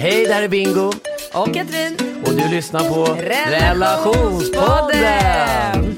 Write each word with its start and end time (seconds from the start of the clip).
Hej, 0.00 0.26
det 0.26 0.34
här 0.34 0.42
är 0.42 0.48
Bingo. 0.48 0.92
Och 1.32 1.54
Katrin. 1.54 1.96
Och 2.26 2.32
du 2.32 2.48
lyssnar 2.48 2.80
på 2.80 3.04
Relationspodden. 3.04 5.00
Relationspodden. 5.00 5.96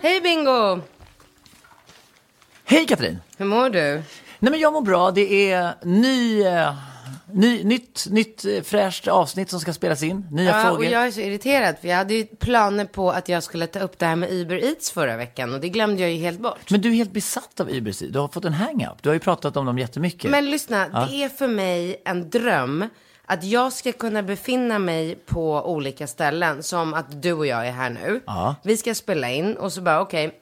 Hej 0.00 0.20
Bingo! 0.20 0.80
Hej 2.64 2.86
Katrin. 2.86 3.18
Hur 3.36 3.46
mår 3.46 3.70
du? 3.70 4.02
Nej 4.38 4.50
men 4.50 4.60
jag 4.60 4.72
mår 4.72 4.82
bra. 4.82 5.10
Det 5.10 5.50
är 5.52 5.74
ny, 5.82 6.42
eh, 6.42 6.74
ny, 7.34 7.64
nytt, 7.64 8.06
nytt 8.10 8.44
eh, 8.44 8.62
fräscht 8.62 9.08
avsnitt 9.08 9.50
som 9.50 9.60
ska 9.60 9.72
spelas 9.72 10.02
in. 10.02 10.26
Nya 10.30 10.50
Ja, 10.50 10.70
och 10.70 10.76
frågor. 10.76 10.92
jag 10.92 11.06
är 11.06 11.10
så 11.10 11.20
irriterad 11.20 11.76
för 11.80 11.88
jag 11.88 11.96
hade 11.96 12.14
ju 12.14 12.24
planer 12.24 12.84
på 12.84 13.10
att 13.10 13.28
jag 13.28 13.42
skulle 13.42 13.66
ta 13.66 13.80
upp 13.80 13.98
det 13.98 14.06
här 14.06 14.16
med 14.16 14.32
Uber 14.32 14.64
Eats 14.64 14.90
förra 14.90 15.16
veckan 15.16 15.54
och 15.54 15.60
det 15.60 15.68
glömde 15.68 16.02
jag 16.02 16.10
ju 16.12 16.18
helt 16.18 16.40
bort. 16.40 16.70
Men 16.70 16.80
du 16.80 16.88
är 16.90 16.94
helt 16.94 17.12
besatt 17.12 17.60
av 17.60 17.70
Uber 17.70 17.90
Eats. 17.90 17.98
Du 17.98 18.18
har 18.18 18.28
fått 18.28 18.44
en 18.44 18.52
hang-up. 18.52 19.02
Du 19.02 19.08
har 19.08 19.14
ju 19.14 19.20
pratat 19.20 19.56
om 19.56 19.66
dem 19.66 19.78
jättemycket. 19.78 20.30
Men 20.30 20.50
lyssna, 20.50 21.06
det 21.10 21.22
är 21.24 21.28
för 21.28 21.48
mig 21.48 22.02
en 22.04 22.30
dröm 22.30 22.88
att 23.26 23.44
jag 23.44 23.72
ska 23.72 23.92
kunna 23.92 24.22
befinna 24.22 24.78
mig 24.78 25.14
på 25.26 25.70
olika 25.72 26.06
ställen 26.06 26.62
som 26.62 26.94
att 26.94 27.22
du 27.22 27.32
och 27.32 27.46
jag 27.46 27.66
är 27.66 27.72
här 27.72 27.90
nu. 27.90 28.20
Ja. 28.26 28.54
Vi 28.64 28.76
ska 28.76 28.94
spela 28.94 29.30
in 29.30 29.56
och 29.56 29.72
så 29.72 29.80
bara 29.80 30.00
okej, 30.00 30.38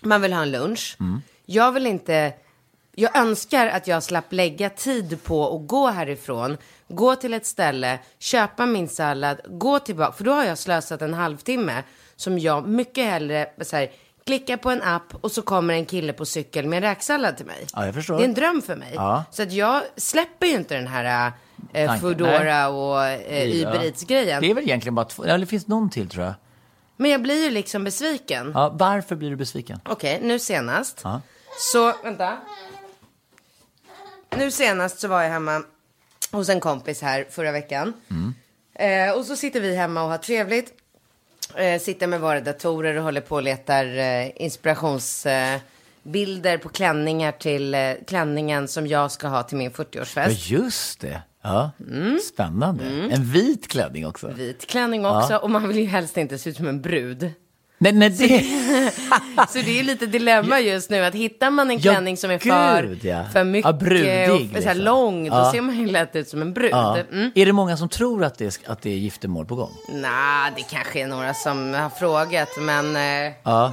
man 0.00 0.22
vill 0.22 0.32
ha 0.32 0.42
en 0.42 0.50
lunch. 0.50 0.96
Mm. 1.00 1.22
Jag 1.46 1.72
vill 1.72 1.86
inte, 1.86 2.32
jag 2.98 3.16
önskar 3.16 3.66
att 3.66 3.86
jag 3.86 4.02
slapp 4.02 4.32
lägga 4.32 4.70
tid 4.70 5.22
på 5.24 5.56
att 5.56 5.66
gå 5.68 5.86
härifrån, 5.86 6.56
gå 6.88 7.16
till 7.16 7.34
ett 7.34 7.46
ställe, 7.46 7.98
köpa 8.18 8.66
min 8.66 8.88
sallad, 8.88 9.40
gå 9.46 9.78
tillbaka, 9.78 10.12
för 10.12 10.24
då 10.24 10.32
har 10.32 10.44
jag 10.44 10.58
slösat 10.58 11.02
en 11.02 11.14
halvtimme 11.14 11.82
som 12.16 12.38
jag 12.38 12.68
mycket 12.68 13.04
hellre 13.04 13.46
så 13.62 13.76
här, 13.76 13.90
klickar 14.24 14.56
på 14.56 14.70
en 14.70 14.82
app 14.82 15.14
och 15.20 15.32
så 15.32 15.42
kommer 15.42 15.74
en 15.74 15.86
kille 15.86 16.12
på 16.12 16.26
cykel 16.26 16.66
med 16.66 16.76
en 16.76 16.82
räksallad 16.82 17.36
till 17.36 17.46
mig. 17.46 17.66
Ja, 17.74 17.86
jag 17.86 17.94
förstår. 17.94 18.16
Det 18.16 18.22
är 18.22 18.28
en 18.28 18.34
dröm 18.34 18.62
för 18.62 18.76
mig. 18.76 18.92
Ja. 18.94 19.24
Så 19.30 19.42
att 19.42 19.52
jag 19.52 19.82
släpper 19.96 20.46
ju 20.46 20.52
inte 20.52 20.74
den 20.74 20.86
här 20.86 21.32
eh, 21.72 21.86
Tanken, 21.86 22.00
Foodora 22.00 22.68
och 22.68 23.04
eh, 23.04 23.44
Ja. 23.44 23.68
Uber 23.68 23.84
Eats-grejen. 23.84 24.40
Det 24.42 24.50
är 24.50 24.54
väl 24.54 24.64
egentligen 24.64 24.94
bara 24.94 25.06
två. 25.06 25.24
Eller 25.24 25.38
det 25.38 25.46
finns 25.46 25.66
någon 25.66 25.90
till 25.90 26.08
tror 26.08 26.24
jag. 26.24 26.34
Men 26.96 27.10
jag 27.10 27.22
blir 27.22 27.44
ju 27.44 27.50
liksom 27.50 27.84
besviken. 27.84 28.52
Ja, 28.54 28.70
varför 28.74 29.16
blir 29.16 29.30
du 29.30 29.36
besviken? 29.36 29.80
Okej, 29.88 30.20
nu 30.22 30.38
senast. 30.38 31.00
Ja. 31.04 31.20
Så, 31.58 31.94
vänta. 32.02 32.36
Nu 34.36 34.50
senast 34.50 34.98
så 35.00 35.08
var 35.08 35.22
jag 35.22 35.30
hemma 35.30 35.62
hos 36.32 36.48
en 36.48 36.60
kompis 36.60 37.02
här 37.02 37.26
förra 37.30 37.52
veckan. 37.52 37.92
Eh, 38.74 39.12
och 39.12 39.24
så 39.24 39.36
sitter 39.36 39.60
vi 39.60 39.76
hemma 39.76 40.02
och 40.02 40.08
har 40.10 40.18
trevligt. 40.18 40.72
Eh, 41.56 41.80
sitter 41.80 42.06
med 42.06 42.20
våra 42.20 42.40
datorer 42.40 42.96
och 42.96 43.02
håller 43.02 43.20
på 43.20 43.34
och 43.34 43.42
letar 43.42 43.96
eh, 43.98 44.42
inspirationsbilder 44.42 45.60
bilder 46.02 46.58
på 46.58 46.68
klänningar 46.68 47.32
till 47.32 47.74
eh, 47.74 47.92
klänningen 48.06 48.68
som 48.68 48.86
jag 48.86 49.12
ska 49.12 49.28
ha 49.28 49.42
till 49.42 49.56
min 49.58 49.70
Ja, 49.78 49.84
40-årsfest. 49.84 50.50
just 50.50 51.00
det. 51.00 51.22
Ja, 51.42 51.70
spännande. 52.32 52.84
En 52.84 53.24
vit 53.32 53.68
klänning 53.68 54.06
också. 54.06 54.26
Mm. 54.26 54.38
Vit 54.38 54.66
klänning 54.66 55.06
också 55.06 55.36
och 55.36 55.50
man 55.50 55.68
vill 55.68 55.78
ju 55.78 55.84
helst 55.84 56.16
inte 56.16 56.38
se 56.38 56.50
ut 56.50 56.56
som 56.56 56.66
en 56.68 56.82
brud. 56.82 57.32
Nej, 57.80 57.92
nej, 57.92 58.10
det... 58.10 58.44
Så 59.48 59.58
det 59.58 59.78
är 59.80 59.82
lite 59.82 60.06
dilemma 60.06 60.60
just 60.60 60.90
nu 60.90 61.04
att 61.04 61.14
hittar 61.14 61.50
man 61.50 61.70
en 61.70 61.76
Ja, 61.78 61.92
klänning 61.92 62.16
som 62.16 62.30
är 62.30 62.38
för, 62.38 62.82
gud, 62.82 63.04
ja. 63.04 63.24
för 63.32 63.44
mycket 63.44 63.66
Ja, 63.68 63.72
brudig, 63.72 64.30
och 64.32 64.38
för 64.40 64.46
så 64.48 64.54
liksom. 64.68 64.78
lång, 64.78 65.30
då 65.30 65.36
Ja. 65.36 65.52
ser 65.52 65.60
man 65.60 65.78
ju 65.78 65.86
lätt 65.86 66.16
ut 66.16 66.28
som 66.28 66.42
en 66.42 66.52
brud. 66.52 66.72
Mm. 66.74 67.30
Är 67.34 67.46
det 67.46 67.52
många 67.52 67.76
som 67.76 67.88
tror 67.88 68.24
att 68.24 68.38
det 68.38 68.44
är, 68.66 68.70
att 68.72 68.82
det 68.82 68.90
är 68.90 68.96
giftermål 68.96 69.46
på 69.46 69.54
gång? 69.54 69.70
Nej, 69.92 70.52
det 70.56 70.62
kanske 70.62 71.00
är 71.00 71.06
några 71.06 71.34
som 71.34 71.74
har 71.74 71.90
frågat, 71.90 72.48
men... 72.60 72.96
Eh, 72.96 73.32
Ja. 73.42 73.64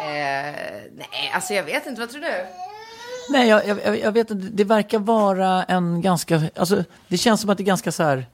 eh, 0.00 0.54
nej, 0.96 1.30
alltså 1.34 1.54
jag 1.54 1.62
vet 1.62 1.86
inte, 1.86 2.00
vad 2.00 2.10
tror 2.10 2.22
du? 2.22 2.32
Nej, 3.30 3.48
jag, 3.48 3.62
jag, 3.84 3.98
jag 4.00 4.12
vet 4.12 4.30
inte. 4.30 4.46
Det 4.52 4.64
verkar 4.64 4.98
vara 4.98 5.64
en 5.64 6.00
ganska... 6.02 6.42
Alltså, 6.56 6.84
det 7.08 7.18
känns 7.18 7.40
som 7.40 7.50
att 7.50 7.58
det 7.58 7.62
är 7.62 7.66
ganska 7.66 7.92
så 7.92 8.02
här... 8.02 8.26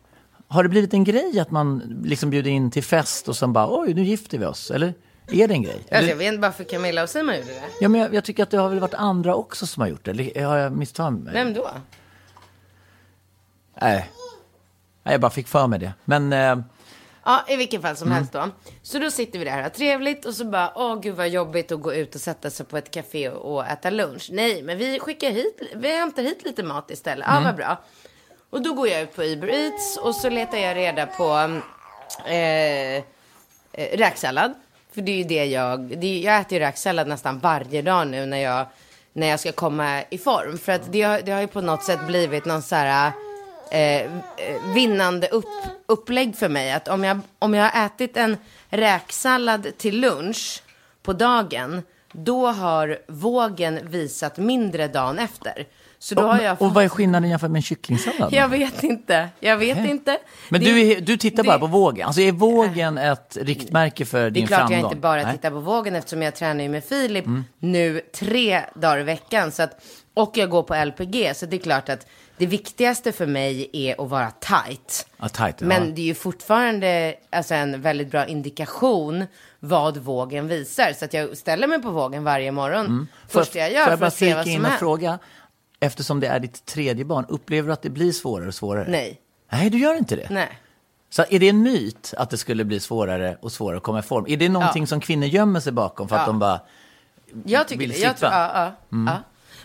Har 0.53 0.63
det 0.63 0.69
blivit 0.69 0.95
en 0.95 1.05
grej 1.05 1.41
att 1.41 1.51
man 1.51 1.79
liksom 2.05 2.31
bjuder 2.31 2.51
in 2.51 2.71
till 2.71 2.85
fest 2.85 3.29
och 3.29 3.37
sen 3.37 3.53
bara 3.53 3.81
oj, 3.81 3.95
nu 3.95 4.03
gifter 4.05 4.39
vi 4.39 4.47
oss? 4.47 4.71
Eller 4.71 4.95
är 5.29 5.49
det 5.49 5.55
en 5.55 5.63
grej? 5.63 5.87
Alltså, 5.91 6.09
jag 6.11 6.17
vet 6.17 6.29
inte 6.29 6.41
varför 6.43 6.65
Camilla 6.65 7.03
och 7.03 7.09
Simon 7.11 7.35
gjorde 7.37 7.47
det. 7.49 7.63
Ja, 7.81 7.89
men 7.89 8.01
jag, 8.01 8.15
jag 8.15 8.25
tycker 8.25 8.43
att 8.43 8.51
det 8.51 8.57
har 8.59 8.69
väl 8.69 8.81
varit 8.81 8.95
andra 8.95 9.35
också 9.35 9.67
som 9.67 9.81
har 9.81 9.89
gjort 9.89 10.05
det. 10.05 10.11
Eller 10.11 10.45
har 10.45 10.57
jag 10.57 10.73
misstagit 10.73 11.21
mig? 11.21 11.33
Vem 11.33 11.55
då? 11.55 11.71
Nej. 13.81 14.11
Nej, 15.03 15.13
jag 15.15 15.21
bara 15.21 15.31
fick 15.31 15.49
för 15.49 15.67
mig 15.67 15.79
det. 15.79 15.93
Men... 16.05 16.33
Eh, 16.33 16.57
Ja, 17.25 17.45
i 17.49 17.57
vilken 17.57 17.83
fall 17.83 17.97
som 17.97 18.07
Mm. 18.09 18.17
helst 18.17 18.33
då. 18.33 18.49
Så 18.83 18.99
då 18.99 19.11
sitter 19.11 19.39
vi 19.39 19.45
där 19.45 19.57
och 19.57 19.63
har 19.63 19.71
trevligt 19.71 20.25
och 20.25 20.35
så 20.35 20.45
bara, 20.45 20.73
åh 20.77 21.01
gud 21.01 21.15
vad 21.17 21.29
jobbigt 21.29 21.73
att 21.73 21.81
gå 21.81 21.95
ut 21.95 22.15
och 22.15 22.21
sätta 22.21 22.51
sig 22.51 22.67
på 22.67 22.77
ett 22.77 22.91
café 22.91 23.29
och, 23.31 23.55
och 23.55 23.67
äta 23.67 23.91
lunch. 23.91 24.29
Nej, 24.33 24.63
men 24.63 24.79
vi 24.79 25.01
skickar 25.01 25.31
hit, 25.31 25.63
vi 25.77 25.97
hämtar 25.97 26.23
hit 26.23 26.45
lite 26.45 26.63
mat 26.63 26.91
istället. 26.91 27.29
Mm. 27.29 27.43
Ja, 27.43 27.49
vad 27.49 27.57
bra. 27.57 27.85
Och 28.53 28.63
då 28.63 28.73
går 28.73 28.89
jag 28.89 29.03
ut 29.03 29.17
på 29.17 29.23
Uber 29.23 29.49
Eats 29.49 29.97
och 29.97 30.15
så 30.15 30.29
letar 30.31 30.59
jag 30.59 30.77
reda 30.77 31.07
på 31.07 31.61
eh, 32.27 32.97
eh, 32.97 33.03
räksallad. 33.73 34.55
För 34.95 35.03
det 35.03 35.13
är 35.13 35.17
ju 35.17 35.25
det 35.25 35.45
jag, 35.45 35.81
det 35.81 36.07
är, 36.07 36.25
jag 36.25 36.41
äter 36.41 36.53
ju 36.53 36.59
räksallad 36.59 37.09
nästan 37.09 37.39
varje 37.39 37.83
dag 37.83 38.09
nu 38.09 38.27
när 38.27 38.39
jag, 38.39 38.67
när 39.13 39.27
jag 39.27 39.41
ska 39.41 39.53
komma 39.53 40.03
i 40.11 40.19
form. 40.19 40.59
För 40.59 40.73
att 40.73 40.93
det 40.93 41.03
har, 41.03 41.21
det 41.21 41.33
har 41.33 41.41
ju 41.41 41.47
på 41.47 41.61
något 41.61 41.85
sätt 41.85 42.07
blivit 42.07 42.45
någon 42.45 42.63
så 42.63 42.75
här 42.75 43.13
eh, 43.71 44.01
eh 44.01 44.09
vinnande 44.75 45.29
upp, 45.29 45.45
upplägg 45.87 46.37
för 46.37 46.49
mig. 46.49 46.73
Att 46.73 46.89
om 46.89 47.05
jag, 47.05 47.21
om 47.39 47.55
jag 47.55 47.71
har 47.71 47.87
ätit 47.87 48.17
en 48.17 48.37
räksallad 48.69 49.79
till 49.79 50.01
lunch 50.01 50.63
på 51.03 51.13
dagen, 51.13 51.83
då 52.13 52.47
har 52.47 52.99
vågen 53.07 53.79
visat 53.83 54.37
mindre 54.37 54.89
dagen 54.89 55.19
efter. 55.19 55.67
Så 56.03 56.15
då 56.15 56.23
har 56.23 56.41
jag 56.41 56.63
och 56.63 56.75
vad 56.75 56.85
är 56.85 56.89
skillnaden 56.89 57.31
jämfört 57.31 57.51
med 57.51 57.59
en 57.59 57.63
kycklingsallad? 57.63 58.33
Jag 58.33 58.49
vet 58.49 58.83
inte. 58.83 59.29
Jag 59.41 59.57
vet 59.57 59.77
Nej. 59.79 59.91
inte. 59.91 60.19
Men 60.49 60.61
Det- 60.61 60.67
du, 60.73 60.81
är, 60.93 61.01
du 61.01 61.17
tittar 61.17 61.43
det- 61.43 61.47
bara 61.47 61.59
på 61.59 61.67
vågen. 61.67 62.07
Alltså 62.07 62.21
är 62.21 62.33
vågen 62.33 62.99
ett 62.99 63.39
riktmärke 63.41 64.05
för 64.05 64.19
Det 64.21 64.27
är 64.27 64.31
din 64.31 64.47
klart 64.47 64.59
framgång? 64.61 64.81
jag 64.81 64.89
inte 64.91 65.01
bara 65.01 65.23
Nej. 65.23 65.33
tittar 65.33 65.51
på 65.51 65.59
vågen 65.61 65.95
eftersom 65.97 66.23
jag 66.23 66.35
tränar 66.35 66.63
ju 66.63 66.69
med 66.69 66.85
Filip 66.85 67.27
Mm. 67.27 67.45
nu 67.59 68.01
tre 68.15 68.61
dagar 68.75 68.99
i 68.99 69.03
veckan. 69.03 69.53
Så 69.53 69.63
att, 69.63 69.85
och 70.15 70.33
jag 70.37 70.51
går 70.51 70.63
på 70.63 70.75
LPG. 70.85 71.33
Så 71.37 71.47
det 71.47 71.57
är 71.57 71.61
klart 71.61 71.89
att 71.89 72.07
det 72.37 72.47
viktigaste 72.47 73.13
för 73.13 73.27
mig 73.27 73.71
är 73.73 74.03
att 74.05 74.11
vara 74.11 74.31
tight. 74.31 75.07
Ja, 75.17 75.29
tight, 75.29 75.57
ja. 75.61 75.67
Men 75.67 75.95
det 75.95 76.01
är 76.01 76.05
ju 76.05 76.15
fortfarande 76.15 77.15
alltså, 77.31 77.55
en 77.55 77.83
väldigt 77.83 78.11
bra 78.11 78.27
indikation 78.27 79.25
vad 79.61 79.97
vågen 79.97 80.49
visar. 80.49 80.93
Så 80.93 81.05
att 81.05 81.15
jag 81.15 81.37
ställer 81.37 81.67
mig 81.67 81.83
på 81.83 81.91
vågen 81.91 82.25
varje 82.25 82.53
morgon. 82.53 83.09
Första 83.29 83.59
jag 83.59 83.73
gör 83.73 83.97
för 83.97 84.07
att 84.07 84.15
se 84.15 84.35
vad 84.35 84.45
som 84.45 84.55
och 84.55 84.61
händer. 84.63 84.79
fråga, 84.79 85.19
eftersom 85.83 86.21
det 86.21 86.27
är 86.27 86.41
ditt 86.41 86.65
tredje 86.67 87.05
barn, 87.05 87.25
upplever 87.29 87.67
du 87.67 87.73
att 87.73 87.83
det 87.83 87.91
blir 87.91 88.13
svårare 88.13 88.49
och 88.49 88.55
svårare? 88.55 88.87
Nej. 88.89 89.21
Nej, 89.53 89.71
du 89.71 89.79
gör 89.79 89.95
inte 89.95 90.17
det? 90.17 90.27
Nej. 90.31 90.59
Så 91.11 91.25
är 91.31 91.39
det 91.39 91.49
en 91.49 91.63
myt 91.63 92.15
att 92.17 92.31
det 92.31 92.39
skulle 92.39 92.65
bli 92.65 92.81
svårare 92.81 93.37
och 93.41 93.53
svårare 93.53 93.77
att 93.77 93.83
komma 93.83 93.99
i 93.99 94.03
form? 94.03 94.25
Är 94.29 94.37
det 94.37 94.49
någonting 94.49 94.83
Ja. 94.83 94.87
som 94.87 95.01
kvinnor 95.01 95.27
gömmer 95.27 95.61
sig 95.61 95.73
bakom 95.73 96.09
för 96.09 96.17
att 96.17 96.23
Ja. 96.23 96.27
de 96.27 96.39
bara... 96.39 96.61
Jag 97.45 97.69
tycker 97.69 97.81
vill 97.81 97.91
det. 97.91 97.99
Jag 97.99 98.17
tror, 98.17 98.31
ja, 98.33 98.51
ja, 98.55 98.73
ja. 99.07 99.19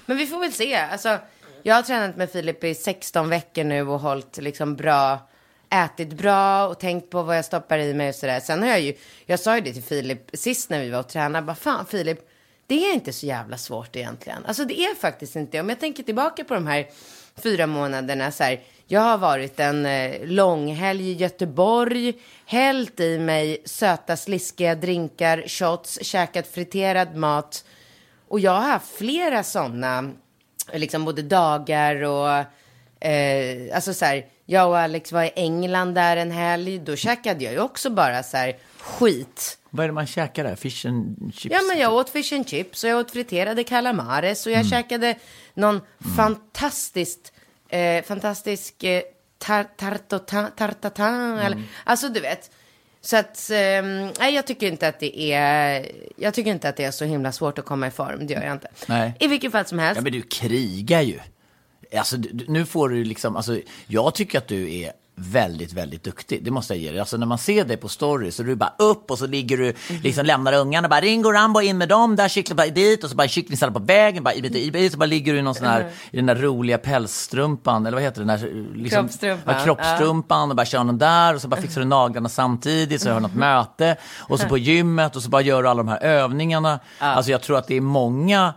Men 0.05 0.17
vi 0.17 0.27
får 0.27 0.39
väl 0.39 0.51
se. 0.53 0.75
Alltså, 0.75 1.17
jag 1.63 1.75
har 1.75 1.81
tränat 1.81 2.15
med 2.17 2.29
Filip 2.31 2.63
i 2.63 2.75
16 2.75 3.29
veckor 3.29 3.63
nu 3.63 3.81
och 3.87 3.99
hållit 3.99 4.37
liksom 4.37 4.75
bra, 4.75 5.19
ätit 5.69 6.13
bra 6.13 6.67
och 6.67 6.79
tänkt 6.79 7.09
på 7.09 7.23
vad 7.23 7.37
jag 7.37 7.45
stoppar 7.45 7.77
i 7.77 7.93
mig 7.93 8.09
och 8.09 8.15
sådär. 8.15 8.39
Sen 8.39 8.61
har 8.61 8.69
jag 8.69 8.81
ju, 8.81 8.93
jag 9.25 9.39
sa 9.39 9.55
ju 9.55 9.61
det 9.61 9.73
till 9.73 9.83
Filip 9.83 10.29
sist 10.33 10.69
när 10.69 10.79
vi 10.79 10.89
var 10.89 10.99
och 10.99 11.07
tränade, 11.07 11.45
bara 11.45 11.55
fan 11.55 11.85
Filip, 11.85 12.19
det 12.67 12.89
är 12.89 12.93
inte 12.93 13.13
så 13.13 13.25
jävla 13.25 13.57
svårt 13.57 13.95
egentligen. 13.95 14.45
Alltså 14.45 14.65
det 14.65 14.79
är 14.79 14.95
faktiskt 14.95 15.35
inte. 15.35 15.59
Om 15.59 15.69
jag 15.69 15.79
tänker 15.79 16.03
tillbaka 16.03 16.43
på 16.43 16.53
de 16.53 16.67
här 16.67 16.87
fyra 17.35 17.67
månaderna 17.67 18.31
så 18.31 18.43
här. 18.43 18.61
Jag 18.89 19.01
har 19.01 19.17
varit 19.17 19.59
en 19.59 19.85
eh, 19.85 20.25
långhelg 20.25 21.09
i 21.09 21.13
Göteborg, 21.13 22.13
hällt 22.45 22.99
i 22.99 23.19
mig 23.19 23.61
söta 23.65 24.17
sliskiga 24.17 24.75
drinkar, 24.75 25.43
shots, 25.47 25.99
käkat 26.01 26.47
friterad 26.47 27.15
mat. 27.15 27.65
Och 28.27 28.39
jag 28.39 28.51
har 28.51 28.61
haft 28.61 28.97
flera 28.97 29.43
sådana, 29.43 30.11
liksom 30.73 31.05
både 31.05 31.21
dagar 31.21 32.03
och, 32.03 32.29
eh, 33.07 33.75
alltså 33.75 33.93
så 33.93 34.05
här, 34.05 34.25
jag 34.45 34.69
och 34.69 34.77
Alex 34.77 35.11
var 35.11 35.23
i 35.23 35.31
England 35.35 35.93
där 35.93 36.17
en 36.17 36.31
helg, 36.31 36.79
då 36.79 36.95
käkade 36.95 37.43
jag 37.43 37.53
ju 37.53 37.59
också 37.59 37.89
bara 37.89 38.23
så 38.23 38.37
här 38.37 38.57
skit. 38.79 39.57
Vad 39.77 39.83
är 39.83 39.87
det 39.87 39.93
man 39.93 40.07
käkar 40.07 40.43
där? 40.43 40.55
Fish 40.55 40.85
and 40.87 41.31
chips? 41.35 41.55
Ja, 41.55 41.59
men 41.69 41.79
jag 41.79 41.93
åt 41.93 42.09
fish 42.09 42.33
and 42.33 42.47
chips 42.49 42.83
och 42.83 42.89
jag 42.89 42.99
åt 42.99 43.11
friterade 43.11 43.63
calamares 43.63 44.45
och 44.45 44.51
jag 44.51 44.65
käkade 44.69 45.15
någon 45.53 45.81
fantastiskt, 46.15 47.33
eh, 47.69 48.03
fantastisk 48.03 48.83
eh, 48.83 49.01
tar, 49.37 49.63
tartotan, 49.63 50.51
tartatan, 50.57 51.39
eller, 51.39 51.63
alltså 51.83 52.09
du 52.09 52.19
vet. 52.19 52.51
Så 53.01 53.17
att, 53.17 53.49
eh, 53.49 53.57
nej 54.19 54.35
jag 54.35 54.47
tycker 54.47 54.67
inte 54.67 54.87
att 54.87 54.99
det 54.99 55.31
är, 55.33 55.91
jag 56.15 56.33
tycker 56.33 56.51
inte 56.51 56.69
att 56.69 56.75
det 56.77 56.83
är 56.83 56.91
så 56.91 57.05
himla 57.05 57.31
svårt 57.31 57.59
att 57.59 57.65
komma 57.65 57.87
i 57.87 57.91
form, 57.91 58.27
det 58.27 58.33
gör 58.33 58.43
jag 58.43 58.51
inte. 58.53 58.67
Nej. 58.87 59.13
I 59.19 59.27
vilket 59.27 59.51
fall 59.51 59.65
som 59.65 59.79
helst. 59.79 59.95
Ja, 59.97 60.01
men 60.03 60.11
du 60.11 60.21
krigar 60.21 61.01
ju. 61.01 61.19
Alltså, 61.97 62.17
du- 62.17 62.45
nu 62.47 62.65
får 62.65 62.89
du 62.89 63.03
liksom, 63.03 63.35
alltså, 63.35 63.59
jag 63.87 64.15
tycker 64.15 64.37
att 64.37 64.47
du 64.47 64.73
är 64.81 64.91
väldigt, 65.19 65.73
väldigt 65.73 66.03
duktig. 66.03 66.43
Det 66.43 66.51
måste 66.51 66.73
jag 66.73 66.81
ge 66.81 66.91
dig. 66.91 66.99
Alltså 66.99 67.17
när 67.17 67.25
man 67.25 67.37
ser 67.37 67.65
dig 67.65 67.77
på 67.77 67.87
stories 67.89 68.35
så 68.35 68.43
är 68.43 68.47
du 68.47 68.55
bara 68.55 68.73
upp 68.77 69.11
och 69.11 69.17
så 69.19 69.27
ligger 69.27 69.57
du, 69.57 69.73
liksom 70.03 70.25
lämnar 70.25 70.53
ungarna 70.53 70.87
bara 70.87 71.01
Ringo 71.01 71.31
Rambo 71.31 71.61
in 71.61 71.77
med 71.77 71.89
dem, 71.89 72.15
där 72.15 72.27
kyckling 72.27 72.55
bara 72.55 72.67
dit 72.67 73.03
och 73.03 73.09
så 73.09 73.15
bara 73.15 73.27
kycklingsallad 73.27 73.73
på 73.73 73.79
vägen, 73.79 74.23
bara 74.23 74.33
ibit, 74.33 74.55
ibit, 74.55 74.91
så 74.91 74.97
bara 74.97 75.05
ligger 75.05 75.33
du 75.33 75.39
i 75.39 75.41
någon 75.41 75.55
sån 75.55 75.67
här, 75.67 75.89
i 76.11 76.15
den 76.17 76.25
där 76.25 76.35
roliga 76.35 76.77
pälsstrumpan, 76.77 77.85
eller 77.85 77.95
vad 77.95 78.03
heter 78.03 78.21
den 78.21 78.27
där? 78.27 78.75
Liksom, 78.75 79.03
Kroppstrumpan, 79.03 79.55
Ja, 79.57 79.63
kroppstrumpan 79.63 80.49
och 80.49 80.55
bara 80.55 80.65
kör 80.65 80.83
någon 80.83 80.97
där 80.97 81.35
och 81.35 81.41
så 81.41 81.47
bara 81.47 81.61
fixar 81.61 81.81
du 81.81 81.87
naglarna 81.87 82.29
samtidigt 82.29 83.01
så 83.01 83.09
har 83.09 83.15
du 83.15 83.21
något 83.21 83.35
möte 83.35 83.97
och 84.17 84.39
så 84.39 84.47
på 84.47 84.57
gymmet 84.57 85.15
och 85.15 85.23
så 85.23 85.29
bara 85.29 85.41
gör 85.41 85.63
du 85.63 85.69
alla 85.69 85.83
de 85.83 85.87
här 85.87 86.03
övningarna. 86.03 86.79
Alltså 86.99 87.31
jag 87.31 87.41
tror 87.41 87.57
att 87.57 87.67
det 87.67 87.75
är 87.75 87.81
många 87.81 88.53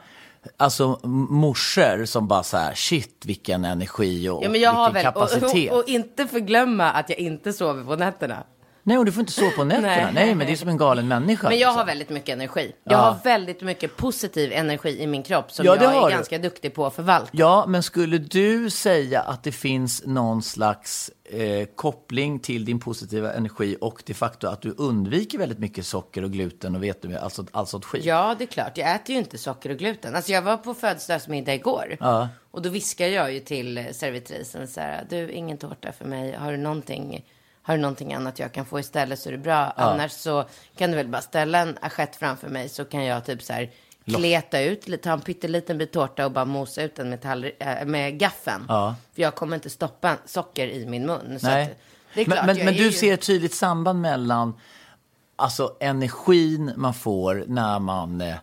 Alltså 0.57 1.01
morsor 1.05 2.05
som 2.05 2.29
bara 2.29 2.43
så 2.43 2.57
här, 2.57 2.75
shit 2.75 3.23
vilken 3.27 3.65
energi 3.65 4.29
och 4.29 4.45
Ja, 4.45 4.51
men 4.51 4.61
jag 4.61 4.73
har 4.73 4.93
vilken 4.93 5.13
väl, 5.13 5.23
och, 5.23 5.31
kapacitet. 5.31 5.73
och, 5.73 5.79
och 5.79 5.89
inte 5.89 6.27
förglömma 6.27 6.91
att 6.91 7.11
jag 7.11 7.19
inte 7.19 7.53
sover 7.53 7.85
på 7.85 7.97
nätterna. 7.97 8.45
Nej, 8.91 8.99
och 8.99 9.05
du 9.05 9.13
får 9.13 9.21
inte 9.21 9.33
sova 9.33 9.51
på 9.51 9.65
nätterna. 9.65 9.87
Nej. 9.97 10.11
Nej. 10.15 10.35
men 10.35 10.47
det 10.47 10.53
är 10.53 10.57
som 10.57 10.69
en 10.69 10.77
galen 10.77 11.09
människa. 11.09 11.49
Men 11.49 11.59
jag 11.59 11.69
liksom. 11.69 11.77
har 11.79 11.87
väldigt 11.87 12.09
mycket 12.11 12.33
energi. 12.33 12.73
Jag 12.85 12.93
Ja. 12.93 12.99
har 12.99 13.25
väldigt 13.25 13.63
mycket 13.63 13.97
positiv 13.97 14.53
energi 14.53 15.03
i 15.03 15.07
min 15.07 15.23
kropp 15.23 15.53
som 15.53 15.67
Ja, 15.67 15.77
jag 15.81 15.95
är 15.97 16.05
du. 16.05 16.11
ganska 16.11 16.39
duktig 16.39 16.75
på 16.75 16.87
att 16.87 16.95
förvalta. 16.95 17.29
Ja, 17.33 17.65
men 17.69 17.83
skulle 17.83 18.19
du 18.19 18.71
säga 18.71 19.21
att 19.21 19.43
det 19.43 19.53
finns 19.53 20.03
någon 20.07 20.43
slags 20.43 21.11
eh, 21.25 21.67
koppling 21.77 22.39
till 22.39 22.65
din 22.65 22.81
positiva 22.81 23.33
energi 23.33 23.77
och 23.81 24.03
det 24.07 24.15
faktum 24.15 24.53
att 24.53 24.63
du 24.63 24.75
undviker 24.79 25.39
väldigt 25.39 25.59
mycket 25.59 25.87
socker 25.87 26.25
och 26.25 26.31
gluten 26.33 26.75
och 26.77 26.83
vet 26.83 27.03
du, 27.03 27.17
alltså 27.17 27.47
all 27.53 27.67
sånt 27.67 27.85
skit? 27.85 28.05
Ja, 28.05 28.35
det 28.39 28.45
är 28.45 28.47
klart. 28.47 28.79
Jag 28.79 28.95
äter 28.95 29.13
ju 29.13 29.19
inte 29.19 29.39
socker 29.39 29.71
och 29.71 29.77
gluten. 29.77 30.15
Alltså 30.17 30.33
jag 30.33 30.43
var 30.43 30.57
på 30.57 30.75
födelsedagsmiddag 30.75 31.55
igår. 31.55 31.97
Ja. 32.01 32.29
Och 32.51 32.63
då 32.63 32.69
viskar 32.69 33.07
jag 33.07 33.33
ju 33.33 33.41
till 33.41 33.85
servitrisen 33.93 34.69
så 34.69 34.81
här. 34.81 35.07
Du, 35.11 35.31
ingen 35.31 35.59
tårta 35.59 35.93
för 35.93 36.05
mig. 36.05 36.33
Har 36.37 36.51
du 36.53 36.59
någonting, 36.59 37.25
har 37.71 37.77
du 37.77 37.83
någonting 37.83 38.15
annat 38.15 38.39
jag 38.39 38.53
kan 38.53 38.65
få 38.67 38.81
istället 38.81 39.19
så 39.19 39.29
är 39.29 39.33
det 39.33 39.39
bra. 39.39 39.57
Annars 39.77 40.13
så 40.13 40.45
kan 40.77 40.91
du 40.91 40.97
väl 40.97 41.09
bara 41.09 41.23
ställa 41.23 41.59
en 41.59 41.79
assiett 41.81 42.17
framför 42.17 42.49
mig 42.49 42.69
så 42.69 42.85
kan 42.85 43.05
jag 43.05 43.25
typ 43.25 43.43
så 43.43 43.53
här 43.53 43.71
kleta 44.05 44.61
ut, 44.61 45.03
ta 45.03 45.13
en 45.13 45.21
pytteliten 45.21 45.79
bit 45.79 45.93
tårta 45.93 46.25
och 46.25 46.33
bara 46.33 46.45
mosa 46.45 46.83
ut 46.83 46.97
den 46.97 47.11
med, 47.11 47.21
tallri- 47.23 47.81
äh, 47.81 47.85
med 47.87 48.19
gaffeln. 48.19 48.65
Ja. 48.69 48.95
För 49.15 49.23
jag 49.23 49.35
kommer 49.35 49.55
inte 49.57 49.71
stoppa 49.71 50.17
socker 50.27 50.69
i 50.69 50.87
min 50.87 51.07
mun. 51.07 51.39
Nej. 51.43 51.75
men 52.15 52.25
klart, 52.25 52.47
men, 52.47 52.57
men 52.57 52.69
är 52.69 52.73
du 52.73 52.85
ju- 52.85 52.93
ser 52.93 53.15
ett 53.15 53.21
tydligt 53.23 53.55
samband 53.55 54.01
mellan 54.01 54.55
alltså, 55.37 55.77
energin 55.81 56.73
man 56.77 56.95
får 56.95 57.45
när 57.47 57.79
man 57.79 58.21
eh, 58.21 58.35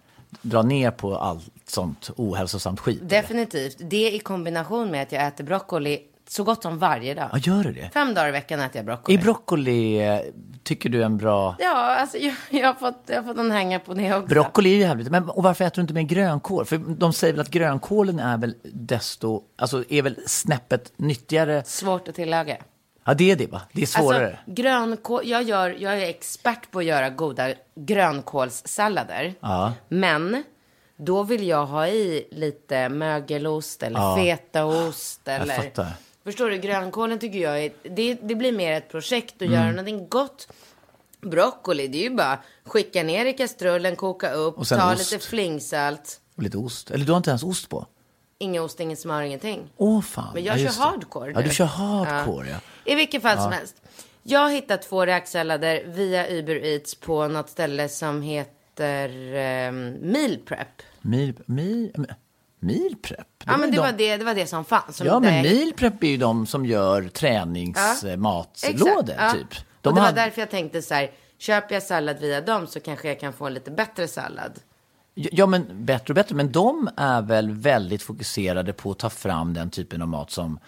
drar 0.42 0.64
ner 0.64 0.92
på 0.92 1.18
allt 1.18 1.44
sånt 1.68 2.10
ohälsosamt 2.16 2.80
skit. 2.80 2.98
eller? 3.00 3.10
Definitivt. 3.10 3.78
Det 3.80 4.12
i 4.12 4.20
kombination 4.20 4.92
med 4.92 5.04
att 5.04 5.12
jag 5.12 5.28
äter 5.28 5.44
broccoli 5.44 6.00
så 6.30 6.44
gott 6.44 6.64
som 6.64 6.78
varje 6.80 7.14
dag. 7.14 7.30
Ja, 7.34 7.38
gör 7.38 7.64
du 7.64 7.72
det? 7.72 7.90
Fem 7.94 8.14
dagar 8.14 8.30
i 8.30 8.32
veckan 8.32 8.60
äter 8.60 8.76
jag 8.76 8.86
broccoli. 8.86 9.18
Är 9.18 9.22
broccoli, 9.22 10.08
eh, 10.08 10.20
tycker 10.64 10.90
du, 10.90 11.04
en 11.04 11.18
bra... 11.18 11.56
Ja, 11.60 11.96
alltså 11.96 12.18
jag, 12.18 12.36
jag, 12.50 12.68
har 12.68 12.74
fått, 12.74 13.04
jag 13.06 13.16
har 13.16 13.24
fått 13.24 13.38
en 13.38 13.52
hänga 13.52 13.80
på 13.80 13.94
det 13.94 14.14
också. 14.16 14.28
Broccoli 14.28 14.70
är 14.70 14.74
ju 14.74 14.80
jävligt, 14.82 15.12
men 15.12 15.30
och 15.30 15.44
varför 15.44 15.66
äter 15.66 15.76
du 15.76 15.82
inte 15.82 15.94
mer 15.94 16.02
grönkål? 16.02 16.66
För 16.66 16.78
de 16.78 17.14
säger 17.14 17.34
väl 17.34 17.42
att 17.42 17.50
grönkålen 17.52 18.20
är 18.20 18.38
väl 18.38 18.56
desto, 18.64 19.42
alltså 19.58 19.84
är 19.90 20.02
väl 20.02 20.18
snäppet 20.26 20.94
nyttigare? 20.98 21.64
Svårt 21.66 22.08
att 22.08 22.16
tillaga. 22.16 22.58
Ja, 23.06 23.14
det 23.14 23.32
är 23.32 23.36
det 23.36 23.52
va? 23.52 23.62
Det 23.74 23.82
är 23.82 23.86
svårare. 23.86 24.26
Alltså, 24.28 24.42
grönkål, 24.46 25.22
jag, 25.26 25.44
gör, 25.44 25.76
jag 25.80 25.98
är 25.98 26.10
expert 26.10 26.72
på 26.72 26.80
att 26.80 26.86
göra 26.86 27.10
goda 27.10 27.54
grönkålssallader. 27.76 29.34
Ja. 29.40 29.74
Men 29.88 30.44
då 30.98 31.24
vill 31.24 31.48
jag 31.48 31.66
ha 31.66 31.88
i 31.88 32.28
lite 32.32 32.90
mögelost 32.90 33.84
eller 33.84 34.00
Ja. 34.00 34.18
fetaost. 34.18 35.28
Eller, 35.28 35.56
fattar. 35.56 35.88
Förstår 36.28 36.50
du? 36.50 36.58
Grönkålen 36.58 37.20
tycker 37.20 37.40
jag 37.40 37.64
är, 37.64 37.72
det, 37.84 38.14
det 38.14 38.36
blir 38.36 38.52
mer 38.52 38.72
ett 38.72 38.90
projekt 38.90 39.36
att 39.36 39.42
Mm. 39.42 39.54
göra 39.54 39.70
någonting 39.70 40.08
gott. 40.10 40.48
Broccoli, 41.22 41.88
det 41.88 41.98
är 41.98 42.10
ju 42.10 42.16
bara 42.16 42.40
skicka 42.66 43.04
ner 43.04 43.26
i 43.26 43.34
kastrullen, 43.34 43.96
koka 43.96 44.32
upp, 44.32 44.58
Och 44.58 44.68
ta 44.68 44.94
ost. 44.94 45.12
lite 45.12 45.26
flingsalt. 45.26 46.20
Och 46.36 46.44
lite 46.44 46.58
ost. 46.58 46.92
Eller 46.92 47.06
du 47.06 47.12
har 47.12 47.18
inte 47.18 47.30
ens 47.30 47.44
ost 47.44 47.70
på? 47.70 47.86
Inga 48.40 48.62
ost, 48.62 48.80
inget 48.80 49.00
smör, 49.00 49.22
ingenting. 49.22 49.70
Åh 49.78 50.02
fan. 50.02 50.32
Men 50.34 50.44
jag 50.44 50.58
ja, 50.60 50.72
kör 50.72 50.82
hardcore 50.84 51.32
Ja, 51.32 51.40
nu. 51.40 51.46
du 51.48 51.54
kör 51.54 51.66
hardcore 51.66 52.50
ja. 52.50 52.58
I 52.86 52.96
vilket 52.96 53.22
fall 53.22 53.38
som 53.38 53.52
helst. 53.52 53.76
Jag 54.24 54.40
har 54.40 54.50
hittat 54.50 54.82
två 54.82 55.06
räksallader 55.06 55.84
via 55.88 56.28
Uber 56.30 56.56
Eats 56.66 56.96
på 56.96 57.28
något 57.28 57.50
ställe 57.50 57.90
som 57.90 58.22
heter 58.22 59.10
um, 59.70 59.92
Meal 59.92 60.38
Prep. 60.46 60.82
Meal, 61.02 61.34
meal, 61.46 61.90
meal 62.60 62.96
prep? 63.02 63.28
Ja, 63.46 63.58
men 63.58 63.72
det 63.72 63.78
de- 63.78 63.82
var 63.82 63.92
det, 63.92 64.18
det 64.18 64.26
var 64.26 64.34
det 64.36 64.48
som 64.48 64.66
fanns. 64.66 64.98
Som 64.98 65.08
Ja, 65.08 65.20
men 65.20 65.44
det- 65.44 65.54
meal 65.56 65.74
prep 65.74 66.04
är 66.04 66.08
ju 66.08 66.18
de 66.18 66.46
som 66.46 66.66
gör 66.66 67.10
träningsmatlådor 67.82 69.16
ja. 69.18 69.32
typ. 69.32 69.48
och 69.52 69.58
De 69.82 69.94
det 69.94 70.00
var 70.00 70.06
hade- 70.08 70.22
därför 70.22 70.42
jag 70.42 70.50
tänkte 70.50 70.82
så 70.82 70.94
här, 70.94 71.12
köper 71.38 71.76
jag 71.76 71.84
sallad 71.84 72.20
via 72.20 72.42
dem 72.42 72.68
så 72.68 72.80
kanske 72.80 73.08
jag 73.08 73.20
kan 73.20 73.34
få 73.34 73.46
en 73.48 73.54
lite 73.54 73.72
bättre 73.72 74.08
sallad. 74.08 74.60
Ja, 75.16 75.46
men 75.46 75.86
bättre 75.86 76.12
och 76.12 76.16
bättre. 76.16 76.36
Men 76.36 76.52
de 76.52 76.90
är 76.98 77.22
väl 77.22 77.52
väldigt 77.52 78.02
fokuserade 78.04 78.74
på 78.74 78.92
att 78.92 79.00
ta 79.00 79.10
fram 79.10 79.54
den 79.54 79.70
typen 79.70 80.02
av 80.02 80.08
mat 80.08 80.32
som, 80.32 80.60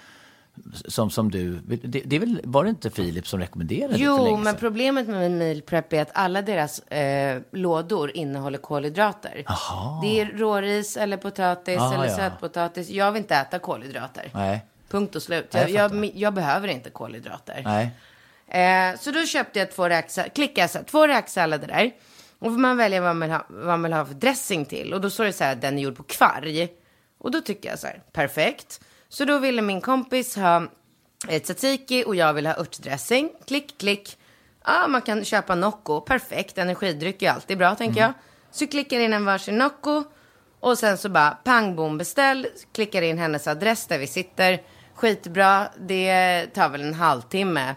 som, 0.85 1.09
som 1.09 1.31
du... 1.31 1.49
Det, 1.83 2.01
det 2.05 2.19
väl, 2.19 2.41
var 2.43 2.63
det 2.63 2.69
inte 2.69 2.89
Filip 2.89 3.27
som 3.27 3.39
rekommenderade 3.39 3.93
det 3.93 3.97
för 3.97 4.05
Jo, 4.05 4.37
men 4.37 4.55
problemet 4.55 5.07
med 5.07 5.31
meal 5.31 5.61
prep 5.61 5.93
är 5.93 6.01
att 6.01 6.09
alla 6.13 6.41
deras 6.41 6.79
eh, 6.79 7.41
lådor 7.51 8.11
innehåller 8.17 8.57
kolhydrater. 8.57 9.43
Det 10.01 10.19
är 10.21 10.25
råris 10.25 10.97
eller 10.97 11.17
potatis 11.17 11.77
Ah, 11.79 11.93
eller 11.93 12.05
ja. 12.07 12.15
sötpotatis. 12.15 12.89
Jag 12.89 13.11
vill 13.11 13.21
inte 13.21 13.35
äta 13.35 13.59
kolhydrater. 13.59 14.31
Nej. 14.33 14.65
Punkt 14.89 15.15
och 15.15 15.21
slut. 15.23 15.49
Nej, 15.53 15.71
Jag, 15.71 15.91
jag 15.91 16.05
jag, 16.05 16.11
jag 16.15 16.33
behöver 16.33 16.67
inte 16.67 16.89
kolhydrater. 16.89 17.61
Nej. 17.65 17.89
Eh, 18.91 18.99
så 18.99 19.11
då 19.11 19.25
köpte 19.25 19.59
jag 19.59 19.71
två, 19.71 19.83
räksa- 19.89 20.29
klickade 20.29 20.61
jag 20.61 20.69
så 20.69 20.77
här, 20.77 20.85
två 20.85 21.07
räksallader 21.07 21.67
där. 21.67 21.91
Och 22.39 22.51
får 22.51 22.59
man 22.59 22.77
välja 22.77 23.01
vad 23.01 23.15
man, 23.15 23.31
ha, 23.31 23.45
vad 23.49 23.65
man 23.67 23.83
vill 23.83 23.93
ha 23.93 24.05
för 24.05 24.13
dressing 24.13 24.65
till. 24.65 24.93
Och 24.93 25.01
då 25.01 25.09
står 25.09 25.23
det 25.25 25.33
så 25.33 25.43
här, 25.43 25.55
den 25.55 25.77
är 25.77 25.81
gjord 25.83 25.95
på 25.97 26.03
kvarg. 26.03 26.67
Och 27.17 27.31
då 27.31 27.41
tycker 27.41 27.69
jag 27.69 27.79
så 27.79 27.87
här, 27.87 28.01
perfekt. 28.13 28.81
Så 29.09 29.25
då 29.25 29.37
ville 29.37 29.61
min 29.61 29.81
kompis 29.81 30.35
ha 30.35 30.63
ett 31.27 31.43
tzatziki 31.43 32.03
och 32.07 32.15
jag 32.15 32.33
vill 32.33 32.45
ha 32.47 32.53
örtdressing. 32.57 33.29
Klick, 33.47 33.77
klick. 33.77 34.17
Ja, 34.65 34.87
man 34.87 35.01
kan 35.01 35.25
köpa 35.25 35.55
Nocco. 35.55 36.01
Perfekt, 36.01 36.57
energidryck 36.57 37.21
är 37.21 37.31
alltid 37.31 37.57
bra 37.57 37.75
tänker 37.75 38.01
jag. 38.01 38.13
Så 38.51 38.67
klickar 38.67 38.99
in 38.99 39.13
en 39.13 39.25
varsin 39.25 39.57
Nocco. 39.57 40.03
Och 40.59 40.77
sen 40.77 40.97
så 40.97 41.09
bara 41.09 41.31
pang 41.31 41.75
bom 41.75 41.97
beställ. 41.97 42.47
Klickar 42.73 43.01
in 43.01 43.17
hennes 43.17 43.47
adress 43.47 43.87
där 43.87 43.97
vi 43.97 44.07
sitter. 44.07 44.61
Skitbra, 44.95 45.67
det 45.79 46.45
tar 46.53 46.69
väl 46.69 46.81
en 46.81 46.93
halvtimme. 46.93 47.75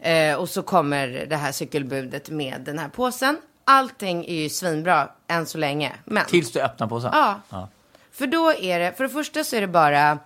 Eh, 0.00 0.34
och 0.34 0.48
så 0.48 0.62
kommer 0.62 1.26
det 1.28 1.36
här 1.36 1.52
cykelbudet 1.52 2.30
med 2.30 2.60
den 2.60 2.78
här 2.78 2.88
påsen. 2.88 3.38
Allting 3.64 4.24
är 4.24 4.34
ju 4.34 4.48
svinbra 4.48 5.08
än 5.28 5.46
så 5.46 5.58
länge. 5.58 5.92
Men, 6.04 6.26
Tills 6.26 6.52
du 6.52 6.60
öppnar 6.60 6.86
påsen? 6.86 7.10
ja. 7.12 7.68
För 8.12 8.26
då 8.26 8.52
är 8.52 8.78
det, 8.78 8.92
för 8.96 9.04
det 9.04 9.10
första 9.10 9.44
så 9.44 9.56
är 9.56 9.60
det 9.60 9.66
bara 9.66 10.18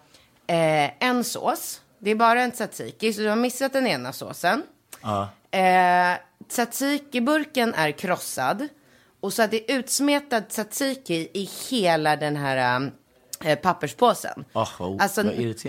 eh, 0.52 0.90
en 1.08 1.24
sås. 1.24 1.80
Det 1.98 2.10
är 2.10 2.14
bara 2.14 2.42
en 2.42 2.50
tzatziki, 2.52 3.12
så 3.12 3.20
du 3.20 3.28
har 3.28 3.36
missat 3.36 3.72
den 3.72 3.86
ena 3.86 4.12
såsen. 4.12 4.62
Ja. 5.02 5.28
Eh, 5.58 6.16
tzatziki-burken 6.48 7.74
är 7.74 7.90
krossad. 7.90 8.68
Och 9.20 9.32
så 9.32 9.42
att 9.42 9.50
det 9.50 9.70
är 9.72 9.78
utsmetad 9.78 10.40
tzatziki 10.48 11.28
i 11.34 11.50
hela 11.70 12.16
den 12.16 12.36
här 12.36 12.90
eh, 13.44 13.58
papperspåsen. 13.58 14.44
Ah, 14.52 14.66
vad- 14.78 15.02
alltså, 15.02 15.22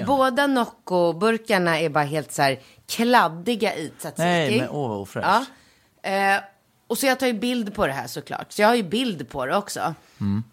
båda 0.05 0.47
Nocco-burkarna 0.47 1.79
är 1.79 1.89
bara 1.89 2.03
helt 2.03 2.31
så 2.31 2.41
här 2.41 2.59
kladdiga 2.87 3.75
i 3.75 3.89
tzatziki. 3.99 4.21
Nej, 4.23 4.59
men 4.59 4.69
åh 4.69 4.89
vad 4.89 4.97
ofräscht. 5.01 5.27
Ja. 6.01 6.09
Eh, 6.09 6.41
och 6.87 6.97
så 6.97 7.05
jag 7.05 7.19
tar 7.19 7.27
ju 7.27 7.33
bild 7.33 7.75
på 7.75 7.87
det 7.87 7.93
här 7.93 8.07
såklart. 8.07 8.51
Så 8.51 8.61
jag 8.61 8.67
har 8.67 8.75
ju 8.75 8.83
bild 8.83 9.29
på 9.29 9.45
det 9.45 9.55
också. 9.55 9.95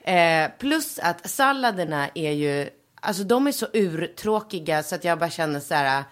Eh, 0.04 0.50
plus 0.58 0.98
att 0.98 1.30
salladerna 1.30 2.08
är 2.14 2.30
ju, 2.32 2.68
alltså 3.00 3.24
de 3.24 3.46
är 3.46 3.52
så 3.52 3.66
urtråkiga 3.72 4.82
så 4.82 4.94
att 4.94 5.04
jag 5.04 5.18
bara 5.18 5.30
känner 5.30 5.60
så 5.60 5.74
här. 5.74 6.04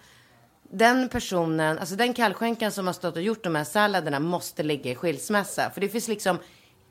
Den 0.71 1.09
personen, 1.09 1.79
alltså 1.79 1.95
den 1.95 2.13
kallskänkan 2.13 2.71
som 2.71 2.87
har 2.87 2.93
stått 2.93 3.15
och 3.15 3.21
gjort 3.21 3.43
de 3.43 3.55
här 3.55 3.63
salladerna 3.63 4.19
måste 4.19 4.63
ligga 4.63 4.91
i 4.91 4.95
skilsmässa. 4.95 5.69
För 5.69 5.81
det 5.81 5.89
finns 5.89 6.07
liksom 6.07 6.37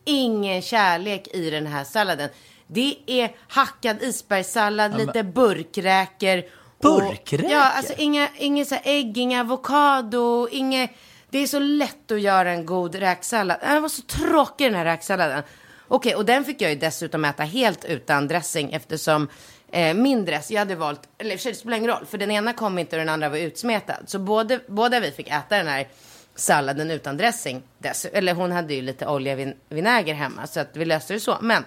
ingen 0.04 0.62
kärlek 0.62 1.28
i 1.34 1.50
den 1.50 1.66
här 1.66 1.84
salladen. 1.84 2.28
Det 2.66 2.96
är 3.06 3.30
hackad 3.48 4.02
isbergssallad, 4.02 4.96
lite 4.98 5.22
burkräkor. 5.22 6.38
och- 6.38 6.82
Burkräkor? 7.00 7.50
Ja, 7.50 7.70
alltså 7.70 7.92
inga, 7.96 8.28
inga 8.36 8.64
så 8.64 8.74
här 8.74 8.82
ägg, 8.84 9.18
inga 9.18 9.40
avokado, 9.40 10.48
inga... 10.50 10.88
Det 11.30 11.38
är 11.38 11.46
så 11.46 11.58
lätt 11.58 12.10
att 12.10 12.20
göra 12.20 12.50
en 12.50 12.66
god 12.66 12.94
räksallad. 12.94 13.56
Den 13.60 13.82
var 13.82 13.88
så 13.88 14.02
tråkig 14.02 14.66
den 14.66 14.74
här 14.74 14.84
räksalladen. 14.84 15.42
Okej, 15.88 16.14
och 16.14 16.24
den 16.24 16.44
fick 16.44 16.60
jag 16.60 16.70
ju 16.70 16.76
dessutom 16.78 17.24
äta 17.24 17.42
helt 17.42 17.84
utan 17.84 18.28
dressing 18.28 18.72
eftersom 18.72 19.28
eh, 19.72 19.94
min 19.94 20.24
dress, 20.24 20.50
jag 20.50 20.58
hade 20.58 20.74
valt, 20.74 21.00
eller 21.18 21.30
för 21.30 21.42
sig 21.42 21.52
det 21.52 21.58
spelar 21.58 21.76
ingen 21.76 21.90
roll, 21.90 22.06
för 22.06 22.18
den 22.18 22.30
ena 22.30 22.52
kom 22.52 22.78
inte 22.78 22.96
och 22.96 23.00
den 23.00 23.08
andra 23.08 23.28
var 23.28 23.36
utsmetad. 23.36 24.02
Så 24.06 24.18
både, 24.18 24.60
båda 24.68 25.00
vi 25.00 25.10
fick 25.10 25.28
äta 25.28 25.56
den 25.56 25.66
här 25.66 25.88
salladen 26.34 26.90
utan 26.90 27.16
dressing. 27.16 27.62
Dess, 27.78 28.04
eller 28.04 28.34
hon 28.34 28.52
hade 28.52 28.74
ju 28.74 28.82
lite 28.82 29.06
olja 29.06 29.34
vin, 29.34 29.54
vinäger 29.68 30.14
hemma, 30.14 30.46
så 30.46 30.60
att 30.60 30.76
vi 30.76 30.84
löste 30.84 31.14
det 31.14 31.20
så. 31.20 31.38
Men 31.40 31.64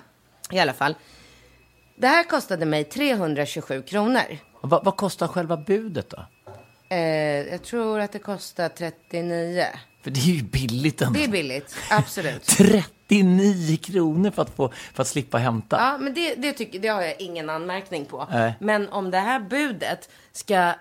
i 0.52 0.60
alla 0.60 0.74
fall, 0.74 0.96
det 1.98 2.08
här 2.08 2.24
kostade 2.24 2.66
mig 2.66 2.84
327 2.84 3.82
kronor. 3.82 4.38
Vad, 4.62 4.86
vad 4.86 4.98
kostar 4.98 5.28
själva 5.28 5.58
budet 5.58 6.10
då? 6.10 6.26
Eh, 6.90 7.00
jag 7.52 7.64
tror 7.64 8.00
att 8.00 8.12
det 8.12 8.20
kostar 8.20 8.70
39. 8.70 9.66
För 10.04 10.12
det 10.12 10.20
är 10.20 10.34
ju 10.34 10.44
billigt 10.44 11.02
ändå. 11.02 11.20
Det 11.20 11.26
är 11.26 11.30
billigt, 11.30 11.76
absolut. 11.90 12.60
39 13.12 13.78
kronor 13.78 14.32
för 14.32 14.42
att, 14.42 14.56
få, 14.56 14.72
för 14.94 15.02
att 15.02 15.08
slippa 15.08 15.38
hämta. 15.38 15.78
Ja, 15.80 15.98
men 15.98 16.14
det, 16.14 16.36
det, 16.36 16.54
tycker, 16.54 16.80
det 16.80 16.88
har 16.88 17.02
jag 17.02 17.22
ingen 17.22 17.50
anmärkning 17.50 18.06
på. 18.06 18.28
Nej. 18.32 18.54
Men 18.60 18.90
om 18.90 19.12
det 19.12 19.18
här 19.18 19.40
budet 19.40 20.10
ska, 20.32 20.74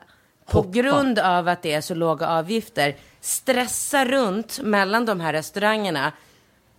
på 0.46 0.58
Hoppa. 0.58 0.70
grund 0.70 1.18
av 1.18 1.48
att 1.48 1.62
det 1.62 1.72
är 1.72 1.80
så 1.80 1.94
låga 1.94 2.28
avgifter, 2.28 2.96
stressa 3.20 4.04
runt 4.04 4.60
mellan 4.62 5.06
de 5.06 5.20
här 5.20 5.32
restaurangerna, 5.32 6.12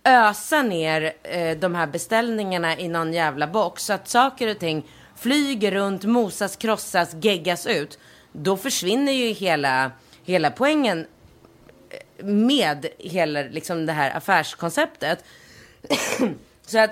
ösa 0.04 0.62
ner 0.62 1.12
eh, 1.22 1.58
de 1.58 1.74
här 1.74 1.86
beställningarna 1.86 2.78
i 2.78 2.88
någon 2.88 3.12
jävla 3.12 3.46
box, 3.46 3.84
så 3.84 3.92
att 3.92 4.08
saker 4.08 4.50
och 4.50 4.58
ting 4.58 4.86
flyger 5.16 5.72
runt, 5.72 6.04
mosas, 6.04 6.56
krossas, 6.56 7.16
geggas 7.20 7.66
ut, 7.66 7.98
då 8.32 8.56
försvinner 8.56 9.12
ju 9.12 9.26
hela, 9.32 9.90
hela 10.24 10.50
poängen 10.50 11.06
eh, 11.90 12.24
med 12.24 12.86
hela 12.98 13.42
liksom, 13.42 13.86
det 13.86 13.92
här 13.92 14.16
affärskonceptet. 14.16 15.24
så 16.66 16.78
att 16.78 16.90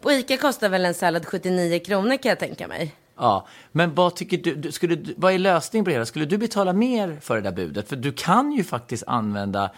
på 0.00 0.12
Ica 0.12 0.36
kostar 0.36 0.68
väl 0.68 0.84
en 0.84 0.94
sallad 0.94 1.26
79 1.26 1.78
kronor 1.78 2.16
kan 2.16 2.28
jag 2.28 2.38
tänka 2.38 2.68
mig. 2.68 2.94
Ja, 3.16 3.46
men 3.72 3.94
vad 3.94 4.16
tycker 4.16 4.38
du, 4.38 4.54
du, 4.54 4.72
skulle, 4.72 5.14
vad 5.16 5.32
är 5.32 5.38
lösningen 5.38 5.84
på 5.84 5.88
det 5.88 5.94
hela? 5.94 6.06
Skulle 6.06 6.24
du 6.24 6.38
betala 6.38 6.72
mer 6.72 7.18
för 7.20 7.34
det 7.34 7.40
där 7.40 7.52
budet? 7.52 7.88
För 7.88 7.96
du 7.96 8.12
kan 8.12 8.52
ju 8.52 8.64
faktiskt 8.64 9.04
använda 9.06 9.70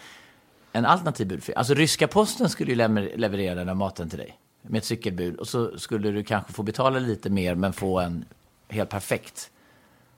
en 0.71 0.85
alternativ 0.85 1.27
budfil. 1.27 1.55
Alltså 1.55 1.73
ryska 1.73 2.07
posten 2.07 2.49
skulle 2.49 2.71
ju 2.71 2.75
lever- 2.77 3.17
leverera 3.17 3.55
den 3.55 3.67
här 3.67 3.75
maten 3.75 4.09
till 4.09 4.19
dig 4.19 4.37
med 4.61 4.77
ett 4.77 4.85
cykelbud 4.85 5.35
och 5.35 5.47
så 5.47 5.77
skulle 5.77 6.11
du 6.11 6.23
kanske 6.23 6.53
få 6.53 6.63
betala 6.63 6.99
lite 6.99 7.29
mer 7.29 7.55
men 7.55 7.73
få 7.73 7.99
en 7.99 8.25
helt 8.69 8.89
perfekt. 8.89 9.49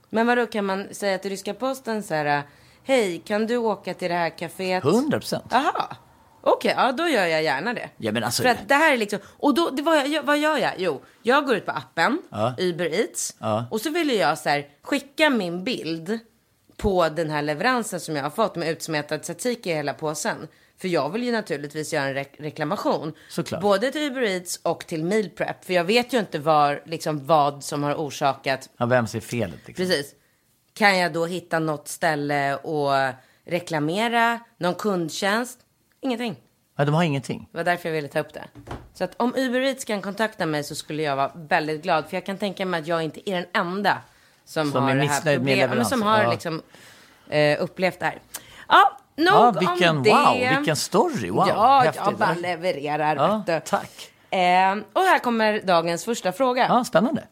Men 0.10 0.28
vadå, 0.28 0.46
kan 0.46 0.66
man 0.66 0.88
säga 0.92 1.18
till 1.18 1.32
ryska 1.32 1.54
posten 1.54 2.04
så 2.04 2.14
här, 2.14 2.44
hej, 2.84 3.22
kan 3.26 3.48
du 3.48 3.58
åka 3.58 3.94
till 3.94 4.10
det 4.10 4.16
här 4.16 4.30
kaféet? 4.30 4.86
100 4.86 5.20
procent. 5.20 5.44
Jaha, 5.50 5.96
okej, 6.54 6.74
ja 6.78 6.92
då 6.92 7.08
gör 7.08 7.26
jag 7.26 7.44
gärna 7.44 7.74
det. 7.74 7.90
Ja, 7.98 8.12
men 8.12 8.24
alltså- 8.24 8.44
För 8.44 8.50
att 8.50 8.68
det 8.68 8.76
här 8.76 8.94
är 8.94 8.98
liksom, 8.98 9.20
och 9.26 9.54
då, 9.54 9.70
det 9.70 9.82
jag, 10.08 10.24
vad 10.24 10.38
gör 10.38 10.58
jag? 10.58 10.72
Jo, 10.78 11.02
jag 11.24 11.46
går 11.46 11.56
ut 11.56 11.66
på 11.66 11.72
appen, 11.72 12.22
Ja. 12.30 12.56
Uber 12.58 12.86
Eats, 12.86 13.36
Ja. 13.40 13.66
och 13.72 13.82
så 13.82 13.90
vill 13.90 14.10
jag 14.12 14.38
så 14.38 14.50
här, 14.50 14.68
skicka 14.84 15.30
min 15.30 15.64
bild 15.64 16.20
på 16.78 17.10
den 17.10 17.30
här 17.30 17.42
leveransen 17.42 18.00
som 18.00 18.16
jag 18.16 18.24
har 18.24 18.30
fått 18.30 18.56
med 18.56 18.70
utsmetad 18.70 19.18
tzatziki 19.20 19.70
i 19.72 19.74
hela 19.74 19.94
påsen. 19.94 20.48
För 20.82 20.88
jag 20.88 21.10
vill 21.10 21.24
ju 21.24 21.32
naturligtvis 21.32 21.94
göra 21.94 22.06
en 22.06 22.16
re- 22.16 22.42
reklamation. 22.42 23.14
Såklart. 23.30 23.62
Både 23.62 23.92
till 23.92 24.02
Uber 24.02 24.22
Eats 24.22 24.60
och 24.64 24.88
till 24.88 25.04
Meal 25.04 25.30
Prep. 25.30 25.66
För 25.66 25.74
jag 25.74 25.84
vet 25.84 26.14
ju 26.14 26.20
inte 26.20 26.40
var, 26.40 26.82
liksom, 26.86 27.26
vad 27.26 27.64
som 27.64 27.84
har 27.84 27.94
orsakat 27.94 28.70
Ja, 28.78 28.86
vem 28.86 29.08
ser 29.08 29.20
felet? 29.20 29.60
Liksom? 29.66 29.86
Precis. 29.86 30.16
Kan 30.74 30.98
jag 30.98 31.14
då 31.14 31.26
hitta 31.26 31.60
något 31.60 31.88
ställe 31.88 32.56
och 32.56 32.92
reklamera? 33.46 34.40
Någon 34.58 34.76
kundtjänst? 34.76 35.60
Ingenting. 36.08 36.36
Ja, 36.78 36.86
de 36.86 36.94
har 36.96 37.04
ingenting. 37.04 37.48
Det 37.52 37.58
var 37.58 37.64
därför 37.64 37.90
jag 37.90 37.94
ville 37.94 38.08
ta 38.08 38.20
upp 38.20 38.34
det. 38.34 38.44
Så 38.94 39.04
att 39.04 39.14
om 39.18 39.34
Uber 39.36 39.62
Eats 39.62 39.86
kan 39.86 40.02
kontakta 40.02 40.46
mig 40.46 40.64
så 40.64 40.76
skulle 40.76 41.04
jag 41.04 41.16
vara 41.16 41.32
väldigt 41.36 41.84
glad. 41.84 42.06
För 42.10 42.18
jag 42.18 42.26
kan 42.26 42.38
tänka 42.38 42.66
mig 42.66 42.80
att 42.82 42.88
jag 42.88 43.04
inte 43.04 43.30
är 43.30 43.36
den 43.36 43.46
enda 43.54 43.98
som, 44.46 44.72
Som 44.72 44.84
har 44.84 44.96
det 44.96 45.06
här 45.06 45.36
problemet. 45.36 45.70
men 45.78 45.86
Som 45.86 46.02
har 46.02 46.24
Ja. 46.24 46.32
liksom 46.32 46.62
eh, 47.30 47.64
upplevt 47.64 48.00
det 48.00 48.06
här. 48.06 48.20
Ja, 48.68 48.98
nog 49.16 49.28
Ja, 49.28 49.48
om 49.50 49.56
vilken, 49.60 50.04
det. 50.04 50.10
wow, 50.10 50.56
vilken 50.58 50.76
story. 50.76 51.30
Wow, 51.30 51.46
ja, 51.48 51.80
häftigt. 51.80 52.02
jag 52.06 52.16
bara 52.18 52.34
levererar. 52.34 53.16
Ja, 53.16 53.44
du. 53.46 53.60
tack. 53.66 54.12
Eh, 54.30 54.76
och 54.94 55.02
här 55.02 55.20
kommer 55.20 55.62
dagens 55.64 56.06
första 56.06 56.32
fråga. 56.32 56.66
Ja, 56.70 56.84
spännande. 56.84 57.24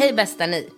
Hej 0.00 0.12
bästa 0.12 0.46
ni. 0.46 0.68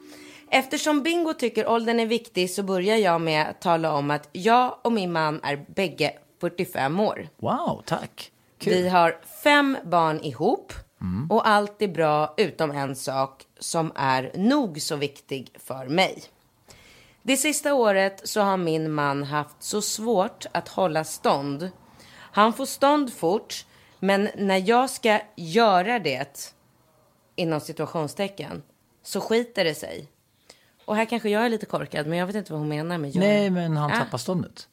Eftersom 0.52 1.02
Bingo 1.02 1.34
tycker 1.34 1.68
åldern 1.68 2.00
är 2.00 2.06
viktig 2.06 2.50
så 2.50 2.62
börjar 2.62 2.96
jag 2.96 3.20
med 3.20 3.48
att 3.48 3.60
tala 3.60 3.92
om 3.92 4.10
att 4.10 4.28
jag 4.32 4.78
och 4.82 4.92
min 4.92 5.12
man 5.12 5.40
är 5.42 5.64
bägge 5.68 6.12
45 6.40 7.00
år. 7.00 7.28
Wow, 7.36 7.82
tack. 7.86 8.32
Kul. 8.58 8.72
Vi 8.72 8.88
har 8.88 9.20
fem 9.42 9.76
barn 9.84 10.20
ihop 10.20 10.72
och 11.30 11.48
allt 11.48 11.82
är 11.82 11.88
bra 11.88 12.34
utom 12.36 12.70
en 12.70 12.96
sak 12.96 13.46
som 13.58 13.92
är 13.94 14.32
nog 14.34 14.82
så 14.82 14.96
viktig 14.96 15.52
för 15.58 15.86
mig. 15.86 16.22
Det 17.22 17.36
sista 17.36 17.74
året 17.74 18.28
så 18.28 18.40
har 18.40 18.56
min 18.56 18.92
man 18.92 19.24
haft 19.24 19.56
så 19.62 19.82
svårt 19.82 20.46
att 20.52 20.68
hålla 20.68 21.04
stånd. 21.04 21.70
Han 22.12 22.52
får 22.52 22.66
stånd 22.66 23.12
fort, 23.12 23.66
men 23.98 24.28
när 24.36 24.68
jag 24.68 24.90
ska 24.90 25.20
göra 25.36 25.98
det, 25.98 26.54
inom 27.36 27.60
situationstecken, 27.60 28.62
så 29.02 29.20
skiter 29.20 29.64
det 29.64 29.74
sig. 29.74 30.08
Och 30.84 30.96
här 30.96 31.04
kanske 31.04 31.30
jag 31.30 31.44
är 31.44 31.48
lite 31.48 31.66
korkad, 31.66 32.06
men 32.06 32.18
jag 32.18 32.26
vet 32.26 32.36
inte 32.36 32.52
vad 32.52 32.60
hon 32.60 32.68
menar 32.68 32.98
med 32.98 33.10
göra. 33.10 33.24
Nej, 33.24 33.50
men 33.50 33.76
han 33.76 33.90
Ah, 33.92 33.96
tappar 33.96 34.18
ståndet. 34.18 34.68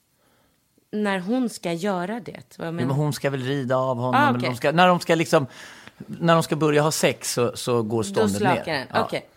När 0.92 1.20
hon 1.20 1.50
ska 1.50 1.74
göra 1.74 2.20
det, 2.20 2.58
vad 2.58 2.68
Ja, 2.68 2.72
menar 2.72 2.88
men 2.88 2.96
hon 2.96 3.14
ska 3.14 3.30
väl 3.30 3.44
rida 3.44 3.78
av 3.78 3.98
honom. 3.98 4.16
Ah, 4.24 4.32
okej. 4.38 4.50
de 4.50 4.56
ska, 4.56 4.72
när 4.72 4.88
de 4.88 5.00
ska 5.00 5.16
liksom, 5.16 5.48
när 6.08 6.34
de 6.34 6.44
ska 6.44 6.56
börja 6.56 6.82
ha 6.82 6.92
sex 6.92 7.34
så, 7.34 7.52
så 7.58 7.84
går 7.84 7.98
Då 7.98 8.04
ståndet 8.04 8.38
slakar 8.38 8.74
ner. 8.74 8.88
den. 8.94 9.02
Okej. 9.04 9.30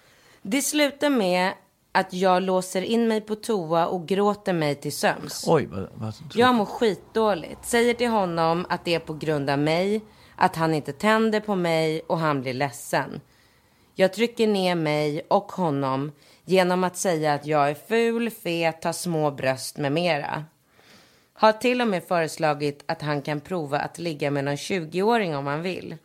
Det 0.42 0.62
slutar 0.62 1.10
med 1.10 1.52
att 1.92 2.12
jag 2.12 2.42
låser 2.42 2.82
in 2.82 3.08
mig 3.08 3.20
på 3.20 3.34
toa 3.34 3.86
och 3.86 4.06
gråter 4.08 4.52
mig 4.52 4.74
till 4.74 4.96
sömns. 4.96 5.44
Oj, 5.48 5.66
vad, 5.66 5.88
vad 5.94 6.14
Jag 6.34 6.54
mår 6.54 6.64
skitdåligt. 6.64 7.64
Säger 7.66 7.94
till 7.94 8.08
honom 8.10 8.66
att 8.68 8.84
det 8.84 8.94
är 8.94 8.98
på 8.98 9.14
grund 9.14 9.50
av 9.50 9.58
mig, 9.58 10.00
att 10.36 10.56
han 10.56 10.74
inte 10.74 10.92
tänder 10.92 11.40
på 11.40 11.54
mig 11.54 12.00
och 12.06 12.18
han 12.18 12.40
blir 12.42 12.54
ledsen. 12.54 13.20
Jag 13.94 14.12
trycker 14.12 14.46
ner 14.46 14.74
mig 14.74 15.22
och 15.28 15.52
honom 15.52 16.12
genom 16.44 16.84
att 16.84 16.96
säga 16.96 17.34
att 17.34 17.46
jag 17.46 17.70
är 17.70 17.74
ful, 17.74 18.30
fet, 18.30 18.84
har 18.84 18.92
små 18.92 19.30
bröst 19.30 19.76
med 19.76 19.92
mera. 19.92 20.44
Har 21.32 21.52
till 21.52 21.80
och 21.80 21.88
med 21.88 22.04
föreslagit 22.04 22.84
att 22.86 23.02
han 23.02 23.22
kan 23.22 23.40
prova 23.40 23.78
att 23.78 23.98
ligga 23.98 24.30
med 24.30 24.44
någon 24.44 24.56
20-åring 24.56 25.36
om 25.36 25.46
han 25.46 25.62
vill. 25.62 25.96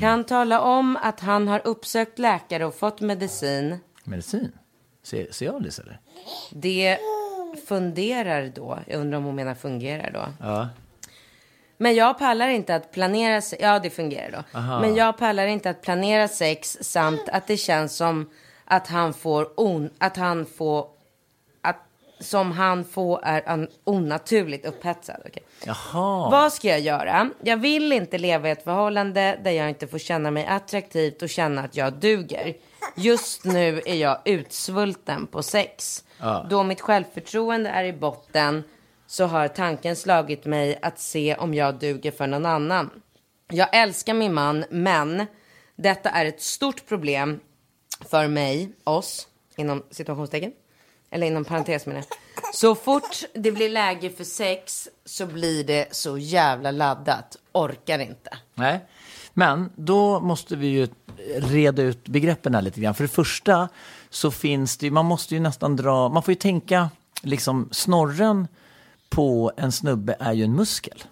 Kan 0.00 0.24
tala 0.24 0.60
om 0.60 0.98
att 1.02 1.20
han 1.20 1.48
har 1.48 1.60
uppsökt 1.64 2.18
läkare 2.18 2.64
och 2.64 2.74
fått 2.74 3.00
medicin. 3.00 3.78
Medicin? 4.04 4.52
Det 5.10 5.40
eller? 5.78 6.00
Det 6.50 6.98
funderar 7.68 8.52
då. 8.54 8.78
Jag 8.86 9.00
undrar 9.00 9.18
om 9.18 9.24
hon 9.24 9.34
menar 9.34 9.54
fungerar 9.54 10.10
då. 10.10 10.26
Ja. 10.40 10.68
Men 11.78 11.94
jag 11.94 12.18
pallar 12.18 12.48
inte 12.48 12.74
att 12.74 12.92
planera 12.92 13.40
sex. 13.40 13.62
Ja, 13.62 13.78
det 13.78 13.90
fungerar 13.90 14.30
då. 14.30 14.60
Men 14.60 14.94
jag 14.94 15.18
pallar 15.18 15.46
inte 15.46 15.70
att 15.70 15.82
planera 15.82 16.28
sex 16.28 16.78
samt 16.80 17.28
att 17.28 17.46
det 17.46 17.56
känns 17.56 17.96
som 17.96 18.30
att 18.66 18.86
han 18.86 19.14
får 19.14 19.60
on, 19.60 19.90
att 19.98 20.16
han 20.16 20.46
får 20.46 20.88
att 21.62 21.76
som 22.20 22.52
han 22.52 22.84
får 22.84 23.20
är 23.24 23.68
onaturligt 23.84 24.66
upphetsad. 24.66 25.20
Okej. 25.26 25.42
Jaha. 25.64 26.30
Vad 26.30 26.52
ska 26.52 26.68
jag 26.68 26.80
göra? 26.80 27.30
Jag 27.40 27.56
vill 27.56 27.92
inte 27.92 28.18
leva 28.18 28.48
i 28.48 28.50
ett 28.50 28.64
förhållande 28.64 29.40
där 29.44 29.50
jag 29.50 29.68
inte 29.68 29.86
får 29.86 29.98
känna 29.98 30.30
mig 30.30 30.46
attraktivt 30.46 31.22
och 31.22 31.28
känna 31.28 31.62
att 31.62 31.76
jag 31.76 31.92
duger. 31.92 32.54
Just 32.94 33.44
nu 33.44 33.82
är 33.86 33.94
jag 33.94 34.18
utsvulten 34.24 35.26
på 35.26 35.42
sex. 35.42 36.04
Då 36.50 36.62
mitt 36.62 36.80
självförtroende 36.80 37.70
är 37.70 37.84
i 37.84 37.92
botten 37.92 38.64
så 39.06 39.24
har 39.24 39.48
tanken 39.48 39.96
slagit 39.96 40.44
mig 40.44 40.78
att 40.82 40.98
se 40.98 41.36
om 41.36 41.54
jag 41.54 41.74
duger 41.74 42.10
för 42.10 42.26
någon 42.26 42.46
annan. 42.46 42.90
Jag 43.48 43.68
älskar 43.76 44.14
min 44.14 44.34
man, 44.34 44.64
men 44.70 45.26
detta 45.76 46.10
är 46.10 46.24
ett 46.24 46.42
stort 46.42 46.86
problem 46.88 47.40
för 48.00 48.28
mig, 48.28 48.72
oss, 48.84 49.28
inom 49.56 49.82
situationstecken. 49.90 50.52
Eller 51.10 51.26
inom 51.26 51.44
parentes 51.44 51.86
menar 51.86 52.00
jag. 52.00 52.54
Så 52.54 52.74
fort 52.74 53.22
det 53.34 53.52
blir 53.52 53.68
läge 53.68 54.10
för 54.10 54.24
sex 54.24 54.88
så 55.04 55.26
blir 55.26 55.64
det 55.64 55.94
så 55.94 56.18
jävla 56.18 56.70
laddat. 56.70 57.36
Orkar 57.52 57.98
inte. 57.98 58.38
Nej, 58.54 58.84
men 59.32 59.70
då 59.76 60.20
måste 60.20 60.56
vi 60.56 60.66
ju 60.66 60.88
reda 61.36 61.82
ut 61.82 62.08
begreppen 62.08 62.54
här 62.54 62.62
lite 62.62 62.80
grann. 62.80 62.94
För 62.94 63.04
det 63.04 63.08
första 63.08 63.68
så 64.10 64.30
finns 64.30 64.76
det 64.76 64.86
ju, 64.86 64.92
man 64.92 65.04
måste 65.04 65.34
ju 65.34 65.40
nästan 65.40 65.76
dra, 65.76 66.08
man 66.08 66.22
får 66.22 66.32
ju 66.32 66.38
tänka, 66.38 66.90
liksom 67.22 67.68
snorren 67.72 68.48
på 69.08 69.52
en 69.56 69.72
snubbe 69.72 70.16
är 70.20 70.32
ju 70.32 70.44
en 70.44 70.56
muskel. 70.56 71.02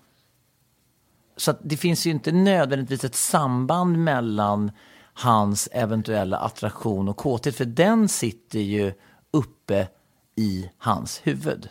Så 1.37 1.51
att 1.51 1.59
det 1.63 1.77
finns 1.77 2.07
ju 2.07 2.11
inte 2.11 2.33
nödvändigtvis 2.33 3.05
ett 3.05 3.15
samband 3.15 3.99
mellan 3.99 4.73
hans 5.15 5.69
eventuella 5.73 6.37
attraktion 6.37 7.09
och 7.09 7.17
kåthet, 7.17 7.57
för 7.57 7.65
den 7.65 8.09
sitter 8.09 8.59
ju 8.59 8.93
uppe 9.31 9.89
i 10.37 10.71
hans 10.79 11.21
huvud. 11.25 11.69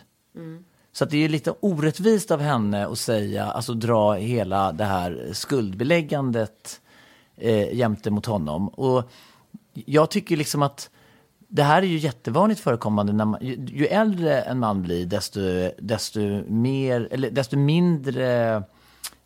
Så 0.92 1.04
att 1.04 1.10
det 1.10 1.24
är 1.24 1.28
lite 1.28 1.54
orättvist 1.60 2.30
av 2.30 2.40
henne 2.40 2.86
att 2.86 2.98
säga, 2.98 3.44
alltså 3.44 3.74
dra 3.74 4.14
hela 4.14 4.72
det 4.72 4.84
här 4.84 5.28
skuldbeläggandet 5.32 6.80
eh, 7.36 7.74
jämte 7.74 8.10
mot 8.10 8.26
honom. 8.26 8.68
Och 8.68 9.10
jag 9.74 10.10
tycker 10.10 10.36
liksom 10.36 10.62
att 10.62 10.90
det 11.48 11.62
här 11.62 11.82
är 11.82 11.86
ju 11.86 11.98
jättevanligt 11.98 12.60
förekommande. 12.60 13.12
När 13.12 13.24
man, 13.24 13.40
ju, 13.42 13.66
ju 13.68 13.86
äldre 13.86 14.42
en 14.42 14.58
man 14.58 14.82
blir, 14.82 15.06
desto, 15.06 15.40
desto, 15.78 16.20
mer, 16.48 17.08
eller 17.10 17.30
desto 17.30 17.56
mindre 17.56 18.62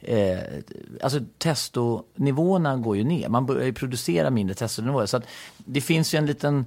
Eh, 0.01 0.39
alltså 1.03 1.21
testonivåerna 1.39 2.77
går 2.77 2.97
ju 2.97 3.05
ner. 3.05 3.29
Man 3.29 3.47
börjar 3.47 3.67
ju 3.67 3.73
producera 3.73 4.31
mindre 4.31 4.55
testonivåer. 4.55 5.07
Så 5.07 5.17
att 5.17 5.25
det 5.57 5.81
finns 5.81 6.15
ju 6.15 6.19
en 6.19 6.27
liten 6.27 6.67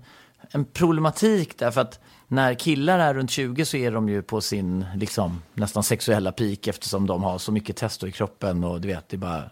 en 0.51 0.65
problematik 0.65 1.57
där. 1.57 1.71
För 1.71 1.81
att 1.81 1.99
när 2.27 2.53
killar 2.53 2.99
är 2.99 3.13
runt 3.13 3.31
20 3.31 3.65
så 3.65 3.77
är 3.77 3.91
de 3.91 4.09
ju 4.09 4.21
på 4.21 4.41
sin 4.41 4.85
liksom, 4.95 5.41
nästan 5.53 5.83
sexuella 5.83 6.31
peak 6.31 6.67
eftersom 6.67 7.07
de 7.07 7.23
har 7.23 7.37
så 7.37 7.51
mycket 7.51 7.75
testo 7.75 8.07
i 8.07 8.11
kroppen 8.11 8.63
och 8.63 8.81
du 8.81 8.87
vet, 8.87 9.09
det 9.09 9.17
bara 9.17 9.43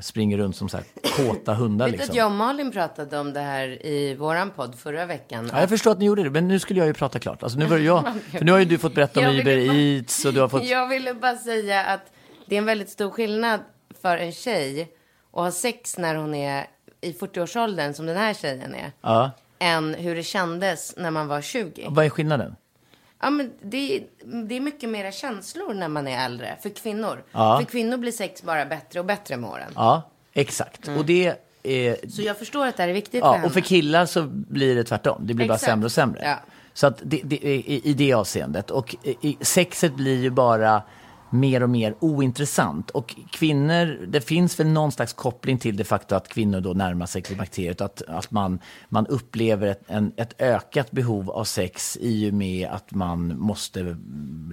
springer 0.00 0.38
runt 0.38 0.56
som 0.56 0.68
så 0.68 0.76
här 0.76 0.86
kåta 1.16 1.54
hundar. 1.54 1.86
Vet 1.86 1.92
du 1.92 1.96
Liksom. 1.98 2.12
att 2.12 2.16
jag 2.16 2.26
och 2.26 2.32
Malin 2.32 2.72
pratade 2.72 3.18
om 3.18 3.32
det 3.32 3.40
här 3.40 3.86
i 3.86 4.14
våran 4.14 4.50
podd 4.50 4.74
förra 4.78 5.06
veckan? 5.06 5.50
Ja, 5.52 5.60
jag 5.60 5.68
förstår 5.68 5.90
att 5.90 5.98
ni 5.98 6.04
gjorde 6.04 6.22
det, 6.22 6.30
men 6.30 6.48
nu 6.48 6.58
skulle 6.58 6.78
jag 6.80 6.86
ju 6.86 6.94
prata 6.94 7.18
klart. 7.18 7.42
Alltså, 7.42 7.58
nu, 7.58 7.66
var 7.66 7.78
jag, 7.78 8.04
för 8.30 8.44
nu 8.44 8.52
har 8.52 8.58
ju 8.58 8.64
du 8.64 8.78
fått 8.78 8.94
berätta 8.94 9.20
om 9.20 9.26
Uber 9.36 9.74
Eats 9.76 10.24
och 10.24 10.34
du 10.34 10.40
har 10.40 10.48
fått... 10.48 10.64
Jag 10.64 10.88
ville 10.88 11.14
bara 11.14 11.36
säga 11.36 11.84
att 11.84 12.12
det 12.48 12.54
är 12.56 12.58
en 12.58 12.64
väldigt 12.66 12.90
stor 12.90 13.10
skillnad 13.10 13.60
för 14.02 14.16
en 14.16 14.32
tjej 14.32 14.80
att 15.32 15.40
ha 15.42 15.50
sex 15.50 15.98
när 15.98 16.14
hon 16.14 16.34
är 16.34 16.66
i 17.00 17.12
40-årsåldern, 17.12 17.94
som 17.94 18.06
den 18.06 18.16
här 18.16 18.34
tjejen 18.34 18.74
är, 18.74 18.92
Ja. 19.00 19.30
än 19.58 19.94
hur 19.94 20.14
det 20.14 20.22
kändes 20.22 20.94
när 20.96 21.10
man 21.10 21.28
var 21.28 21.40
20. 21.40 21.86
Vad 21.90 22.04
är 22.04 22.08
skillnaden? 22.10 22.56
Ja, 23.20 23.30
men 23.30 23.52
det, 23.62 24.02
det 24.48 24.54
är 24.56 24.60
mycket 24.60 24.88
mera 24.88 25.12
känslor 25.12 25.74
när 25.74 25.88
man 25.88 26.08
är 26.08 26.24
äldre, 26.24 26.56
för 26.62 26.68
kvinnor. 26.70 27.22
Ja. 27.32 27.58
För 27.60 27.70
kvinnor 27.70 27.96
blir 27.96 28.12
sex 28.12 28.42
bara 28.42 28.66
bättre 28.66 29.00
och 29.00 29.06
bättre 29.06 29.36
med 29.36 29.50
åren. 29.50 29.72
Ja, 29.74 30.02
exakt. 30.32 30.88
Och 30.88 31.04
det 31.04 31.26
är... 31.62 32.10
Så 32.10 32.22
jag 32.22 32.38
förstår 32.38 32.66
att 32.66 32.76
det 32.76 32.82
här 32.82 32.90
är 32.90 32.94
viktigt 32.94 33.20
för 33.20 33.28
Ja, 33.28 33.32
henne. 33.32 33.46
och 33.46 33.52
för 33.52 33.60
killar 33.60 34.06
så 34.06 34.22
blir 34.30 34.74
det 34.74 34.84
tvärtom. 34.84 35.26
Det 35.26 35.34
blir 35.34 35.48
bara 35.48 35.54
Exakt. 35.54 35.70
sämre 35.70 35.84
och 35.84 35.92
sämre. 35.92 36.20
Ja. 36.24 36.36
Så 36.74 36.86
att 36.86 37.00
det, 37.04 37.20
det, 37.24 37.36
i, 37.36 37.80
i 37.90 37.94
det 37.94 38.12
avseendet. 38.12 38.70
Och 38.70 38.96
i, 39.02 39.36
sexet 39.40 39.94
blir 39.94 40.16
ju 40.22 40.30
bara 40.30 40.82
mer 41.30 41.62
och 41.62 41.70
mer 41.70 41.94
ointressant. 42.00 42.90
Och 42.90 43.16
kvinnor, 43.30 44.06
det 44.06 44.20
finns 44.20 44.60
väl 44.60 44.66
någon 44.66 44.92
slags 44.92 45.12
koppling 45.12 45.58
till 45.58 45.76
det 45.76 45.84
faktum 45.84 46.18
att 46.18 46.28
kvinnor 46.28 46.60
då 46.60 46.72
närmar 46.72 47.06
sig 47.06 47.22
klimakteriet. 47.22 47.80
Att, 47.80 48.02
att 48.08 48.30
man, 48.30 48.58
man 48.88 49.06
upplever 49.06 49.66
ett, 49.66 49.82
en, 49.86 50.12
ett 50.16 50.40
ökat 50.40 50.90
behov 50.90 51.30
av 51.30 51.44
sex 51.44 51.98
i 52.00 52.30
och 52.30 52.34
med 52.34 52.68
att 52.68 52.94
man 52.94 53.38
måste 53.38 53.96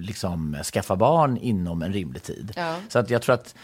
liksom 0.00 0.56
skaffa 0.72 0.96
barn 0.96 1.36
inom 1.36 1.82
en 1.82 1.92
rimlig 1.92 2.22
tid. 2.22 2.52
Ja. 2.56 2.76
Så 2.88 2.98
att 2.98 3.10
jag 3.10 3.22
tror 3.22 3.34
att 3.34 3.54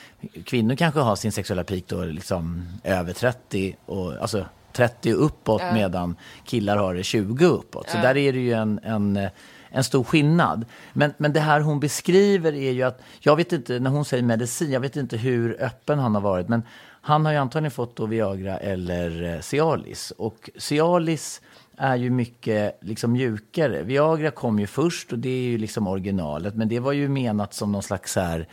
kvinnor 0.45 0.75
kanske 0.75 1.01
har 1.01 1.17
sin 1.17 1.33
sexuella 1.33 1.65
peak 1.65 1.85
då 1.87 2.05
liksom 2.05 2.69
över 2.85 3.13
30, 3.13 3.77
och, 3.87 4.13
alltså 4.13 4.47
30 4.73 5.15
och 5.15 5.25
uppåt 5.25 5.63
medan 5.73 6.17
killar 6.45 6.77
har 6.77 6.95
det 6.95 7.03
20 7.03 7.47
uppåt. 7.47 7.91
Så 7.91 7.97
där 7.97 8.17
är 8.17 8.33
det 8.33 8.41
ju 8.41 8.53
en, 8.53 8.81
en, 8.83 9.29
en 9.73 9.85
stor 9.85 10.05
skillnad. 10.05 10.65
Men, 10.93 11.15
men 11.17 11.33
det 11.33 11.41
här 11.41 11.61
hon 11.61 11.81
beskriver 11.81 12.53
är 12.53 12.73
ju 12.73 12.83
att, 12.83 13.03
jag 13.21 13.37
vet 13.37 13.53
inte, 13.53 13.79
när 13.79 13.91
hon 13.91 14.05
säger 14.05 14.23
medicin, 14.23 14.71
jag 14.71 14.81
vet 14.81 14.97
inte 14.97 15.17
hur 15.17 15.63
öppen 15.63 15.99
han 15.99 16.15
har 16.15 16.23
varit, 16.23 16.49
men 16.49 16.63
han 17.01 17.25
har 17.25 17.33
ju 17.33 17.39
antagligen 17.39 17.71
fått 17.71 17.97
då 17.97 18.07
Viagra 18.07 18.59
eller 18.59 19.35
eh, 19.35 19.41
Cialis. 19.41 20.11
Och 20.11 20.51
Cialis 20.57 21.41
är 21.77 21.97
ju 21.97 22.11
mycket 22.11 22.79
liksom 22.81 23.13
mjukare. 23.13 23.83
Viagra 23.83 24.31
kom 24.31 24.59
ju 24.59 24.67
först 24.67 25.13
och 25.13 25.19
det 25.19 25.29
är 25.29 25.43
ju 25.43 25.59
liksom 25.59 25.87
originalet, 25.87 26.55
men 26.55 26.69
det 26.69 26.81
var 26.81 26.93
ju 26.93 27.09
menat 27.09 27.55
som 27.55 27.73
någon 27.73 27.83
slags 27.83 28.13
så 28.13 28.21
här 28.21 28.49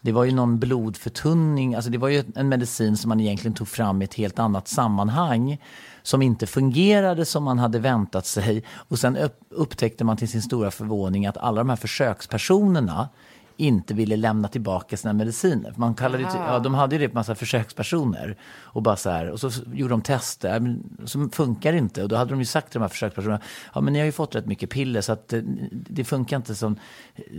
det 0.00 0.12
var 0.12 0.24
ju 0.24 0.32
någon 0.32 0.58
blodförtunning, 0.58 1.74
alltså 1.74 1.90
det 1.90 1.98
var 1.98 2.08
ju 2.08 2.24
en 2.34 2.48
medicin 2.48 2.96
som 2.96 3.08
man 3.08 3.20
egentligen 3.20 3.54
tog 3.54 3.68
fram 3.68 4.02
i 4.02 4.04
ett 4.04 4.14
helt 4.14 4.38
annat 4.38 4.68
sammanhang 4.68 5.58
som 6.02 6.22
inte 6.22 6.46
fungerade 6.46 7.24
som 7.24 7.44
man 7.44 7.58
hade 7.58 7.78
väntat 7.78 8.26
sig. 8.26 8.64
Och 8.88 8.98
sen 8.98 9.16
upp, 9.16 9.40
upptäckte 9.50 10.04
man 10.04 10.16
till 10.16 10.28
sin 10.28 10.42
stora 10.42 10.70
förvåning 10.70 11.26
att 11.26 11.36
alla 11.36 11.60
de 11.60 11.68
här 11.68 11.76
försökspersonerna 11.76 13.08
inte 13.56 13.94
ville 13.94 14.16
lämna 14.16 14.48
tillbaka 14.48 14.96
sina 14.96 15.12
mediciner. 15.12 15.72
Man 15.76 15.94
kallade 15.94 16.24
det, 16.24 16.30
till- 16.30 16.40
ja, 16.40 16.58
de 16.58 16.74
hade 16.74 16.94
ju 16.96 17.00
det 17.02 17.08
på 17.08 17.14
massa 17.14 17.34
försökspersoner. 17.34 18.36
Och, 18.62 18.82
bara 18.82 18.96
så 18.96 19.10
här, 19.10 19.30
och 19.30 19.40
så 19.40 19.50
gjorde 19.72 19.92
de 19.92 20.02
tester, 20.02 20.76
så 21.04 21.28
funkar 21.32 21.72
det 21.72 21.78
inte. 21.78 22.02
Och 22.02 22.08
då 22.08 22.16
hade 22.16 22.30
de 22.30 22.38
ju 22.38 22.44
sagt 22.44 22.70
till 22.70 22.78
de 22.78 22.82
här 22.82 22.88
försökspersonerna, 22.88 23.40
ja 23.74 23.80
men 23.80 23.92
ni 23.92 23.98
har 23.98 24.06
ju 24.06 24.12
fått 24.12 24.34
rätt 24.34 24.46
mycket 24.46 24.70
piller 24.70 25.00
så 25.00 25.12
att 25.12 25.32
eh, 25.32 25.40
det 25.70 26.04
funkar 26.04 26.36
inte 26.36 26.54
som, 26.54 26.76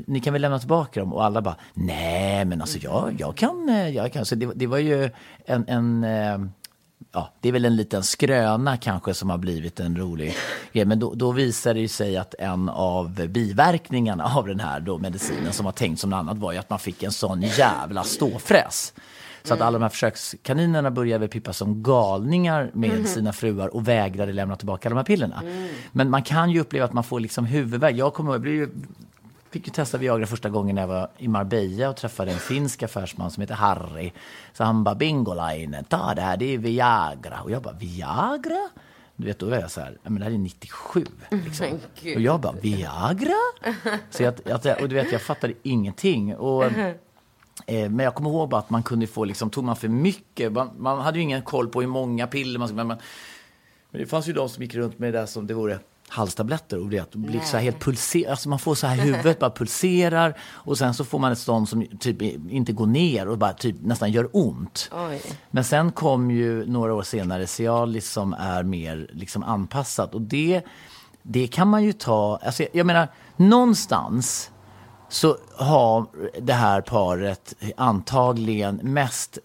ni 0.08 0.20
kan 0.20 0.34
väl 0.34 0.42
lämna 0.42 0.60
tillbaka 0.60 1.00
dem? 1.00 1.14
Och 1.14 1.26
alla 1.26 1.42
bara, 1.42 1.56
nej 1.74 2.46
men 2.46 2.62
alltså 2.62 2.80
jag, 2.80 3.16
jag 3.20 3.36
kan, 3.36 3.70
eh, 3.70 3.90
jag 3.90 4.14
kan. 4.14 4.26
Så 4.26 4.36
det, 4.36 4.50
det 4.56 4.68
var 4.68 4.78
ju 4.78 5.10
en, 5.46 5.66
en 5.68 6.04
eh, 6.04 6.38
ja, 7.12 7.34
det 7.40 7.50
är 7.50 7.54
väl 7.54 7.66
en 7.66 7.76
liten 7.76 8.04
skröna 8.04 8.78
kanske 8.78 9.14
som 9.14 9.30
har 9.30 9.38
blivit 9.38 9.80
en 9.80 9.98
rolig 9.98 10.36
grej. 10.74 10.86
Men 10.86 11.00
då, 11.00 11.14
då 11.14 11.32
visar 11.32 11.74
det 11.74 11.80
ju 11.80 11.88
sig 11.88 12.18
att 12.18 12.36
en 12.40 12.70
av 12.70 13.28
biverkningarna 13.28 14.24
av 14.36 14.48
den 14.48 14.60
här 14.60 14.80
då 14.80 14.98
medicinen 14.98 15.54
som 15.54 15.66
var 15.66 15.72
tänkt 15.72 16.00
som 16.00 16.10
något 16.10 16.18
annat 16.18 16.38
var 16.38 16.52
ju 16.52 16.58
att 16.58 16.70
man 16.70 16.80
fick 16.80 17.04
en 17.04 17.12
sån 17.12 17.42
jävla 17.42 18.04
ståfräs. 18.04 18.94
Så 19.44 19.54
att 19.54 19.62
alla 19.62 19.78
de 19.78 19.84
här 19.84 19.90
försökskaninerna 19.90 20.92
började 20.92 21.20
väl 21.20 21.30
pippa 21.30 21.54
som 21.54 21.84
galningar 21.84 22.72
med 22.74 23.08
sina 23.08 23.34
fruar 23.34 23.76
och 23.76 23.88
vägrade 23.88 24.34
lämna 24.34 24.56
tillbaka 24.56 24.90
de 24.90 24.96
här 24.96 25.04
pillerna. 25.04 25.44
Men 25.92 26.10
man 26.10 26.24
kan 26.24 26.50
ju 26.52 26.60
uppleva 26.60 26.86
att 26.86 26.94
man 26.94 27.04
får 27.04 27.20
liksom 27.20 27.46
huvudvärk. 27.46 27.96
Jag 27.96 28.14
kommer 28.14 28.30
ihåg, 28.30 28.36
jag 28.36 28.42
blev 28.42 28.56
ju 28.56 28.70
fick 29.52 29.68
ju 29.68 29.74
testa 29.74 29.98
Viagra 29.98 30.26
första 30.26 30.50
gången 30.50 30.76
när 30.76 30.82
jag 30.82 30.88
var 30.88 31.10
i 31.18 31.28
Marbella 31.28 31.90
och 31.90 31.96
träffade 31.96 32.32
en 32.32 32.40
finsk 32.40 32.84
affärsman 32.84 33.32
som 33.32 33.42
heter 33.42 33.56
Harry. 33.56 34.12
Så 34.54 34.64
han 34.64 34.84
bara, 34.84 34.96
Bingolainen, 34.96 35.84
ta 35.84 36.14
det 36.16 36.22
här, 36.22 36.38
det 36.38 36.46
är 36.54 36.58
Viagra. 36.58 37.42
Och 37.44 37.52
jag 37.52 37.62
bara, 37.62 37.74
Viagra? 37.74 38.70
Du 39.16 39.28
vet, 39.28 39.40
då 39.40 39.50
var 39.50 39.58
jag 39.58 39.72
så 39.72 39.82
här, 39.82 39.98
"Ja, 40.04 40.10
men 40.10 40.20
det 40.20 40.26
här 40.26 40.32
är 40.32 40.38
97. 40.38 41.06
Liksom. 41.32 41.68
Men 41.70 41.80
gud. 42.02 42.16
Och 42.16 42.22
jag 42.22 42.40
bara, 42.42 42.54
Viagra? 42.54 43.34
Så 44.10 44.24
jag, 44.24 44.34
jag, 44.46 44.82
och 44.82 44.90
du 44.90 44.96
vet, 44.96 45.12
jag 45.12 45.22
fattade 45.22 45.54
ingenting. 45.64 46.36
Och, 46.36 46.64
eh, 46.66 47.90
men 47.90 48.00
jag 48.00 48.16
kommer 48.16 48.30
ihåg 48.30 48.50
bara 48.50 48.60
att 48.60 48.70
man 48.70 48.84
kunde 48.84 49.08
få, 49.08 49.26
liksom, 49.26 49.50
tog 49.50 49.64
man 49.64 49.76
för 49.76 49.88
mycket, 49.88 50.52
man, 50.52 50.70
man 50.78 51.00
hade 51.02 51.18
ju 51.18 51.24
ingen 51.24 51.42
koll 51.42 51.68
på 51.68 51.82
hur 51.82 51.88
många 51.88 52.28
piller 52.28 52.60
man 52.60 52.68
skulle, 52.68 52.78
men, 52.78 52.88
man, 52.88 52.98
men 53.92 54.02
det 54.02 54.08
fanns 54.08 54.28
ju 54.30 54.34
de 54.34 54.50
som 54.50 54.64
gick 54.64 54.76
runt 54.76 55.00
med 55.00 55.14
det 55.14 55.20
där 55.20 55.26
som 55.26 55.48
det 55.48 55.54
vore 55.54 55.80
halstabletter 56.12 56.80
och 56.80 56.90
det 56.90 57.16
blir 57.16 57.40
så 57.40 57.58
helt 57.58 57.80
pulser, 57.80 58.30
alltså 58.30 58.50
man 58.50 58.60
får 58.60 58.76
så 58.76 58.88
här 58.88 58.98
huvudet 58.98 59.40
bara 59.40 59.52
pulserar 59.52 60.38
och 60.44 60.78
sen 60.78 60.94
så 60.94 61.06
får 61.06 61.20
man 61.20 61.32
ett 61.32 61.40
stånd 61.40 61.70
som 61.70 61.86
typ 62.00 62.22
inte 62.52 62.74
går 62.74 62.88
ner 62.88 63.28
och 63.28 63.38
bara 63.38 63.54
typ 63.54 63.76
nästan 63.82 64.12
gör 64.12 64.30
ont. 64.32 64.90
Oj. 65.10 65.22
Men 65.52 65.64
sen 65.64 65.92
kom 65.92 66.32
ju 66.32 66.66
några 66.66 66.94
år 66.94 67.04
senare 67.04 67.48
Cialis 67.48 68.12
som 68.12 68.34
är 68.34 68.64
mer 68.64 69.10
liksom 69.14 69.44
anpassat 69.44 70.16
och 70.16 70.22
det, 70.22 70.62
det 71.24 71.48
kan 71.48 71.68
man 71.68 71.84
ju 71.84 71.94
ta, 71.94 72.40
alltså 72.44 72.64
jag, 72.64 72.70
jag 72.74 72.86
menar 72.86 73.08
någonstans 73.36 74.52
så 75.10 75.38
har 75.56 76.06
det 76.42 76.54
här 76.54 76.82
paret 76.82 77.56
antagligen 77.78 78.76
mest 78.76 79.38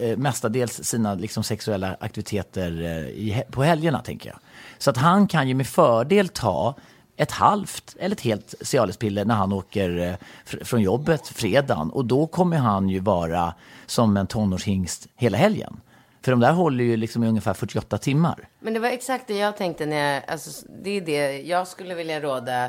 eh, 0.00 0.16
mestadels 0.16 0.84
sina 0.84 1.14
liksom, 1.14 1.42
sexuella 1.42 1.96
aktiviteter 2.00 2.82
eh, 2.82 3.08
i, 3.08 3.42
på 3.50 3.62
helgerna, 3.62 4.00
tänker 4.00 4.28
jag. 4.30 4.38
Så 4.78 4.90
att 4.90 4.96
han 4.96 5.26
kan 5.28 5.48
ju 5.48 5.54
med 5.54 5.66
fördel 5.66 6.28
ta 6.28 6.74
ett 7.16 7.30
halvt 7.30 7.96
eller 7.98 8.16
ett 8.16 8.20
helt 8.20 8.54
Cialispiller 8.60 9.24
när 9.24 9.34
han 9.34 9.52
åker 9.52 9.98
eh, 9.98 10.14
fr- 10.46 10.64
från 10.64 10.82
jobbet 10.82 11.28
fredagen. 11.28 11.90
Och 11.90 12.04
då 12.04 12.26
kommer 12.26 12.56
han 12.56 12.88
ju 12.88 13.00
vara 13.00 13.54
som 13.86 14.16
en 14.16 14.26
tonårshingst 14.26 15.08
hela 15.16 15.38
helgen. 15.38 15.80
För 16.22 16.30
de 16.30 16.40
där 16.40 16.52
håller 16.52 16.84
ju 16.84 16.96
liksom 16.96 17.24
i 17.24 17.28
ungefär 17.28 17.54
48 17.54 17.98
timmar. 17.98 18.48
Men 18.60 18.72
det 18.74 18.80
var 18.80 18.88
exakt 18.88 19.26
det 19.26 19.38
jag 19.38 19.56
tänkte 19.56 19.86
när 19.86 20.14
jag, 20.14 20.22
alltså 20.28 20.66
det 20.82 20.90
är 20.90 21.00
det 21.00 21.40
jag 21.42 21.68
skulle 21.68 21.94
vilja 21.94 22.20
råda 22.20 22.64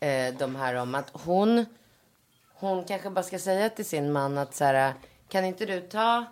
eh, 0.00 0.34
de 0.38 0.56
här 0.56 0.74
om 0.74 0.94
att 0.94 1.10
hon, 1.12 1.66
hon 2.54 2.84
kanske 2.84 3.10
bara 3.10 3.22
ska 3.22 3.38
säga 3.38 3.68
till 3.68 3.84
sin 3.84 4.12
man 4.12 4.38
att 4.38 4.54
så 4.54 4.64
här, 4.64 4.94
kan 5.28 5.44
inte 5.44 5.66
du 5.66 5.80
ta 5.80 6.24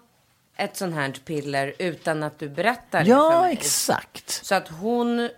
ett 0.56 0.76
sånt 0.76 0.94
här 0.94 1.12
piller 1.24 1.74
utan 1.78 2.22
att 2.22 2.38
du 2.38 2.48
berättar 2.48 2.98
det 2.98 3.04
för 3.04 3.10
Ja, 3.12 3.40
mig? 3.42 3.52
exakt. 3.52 4.30
Så 4.30 4.54
att 4.54 4.68
hon 4.68 5.30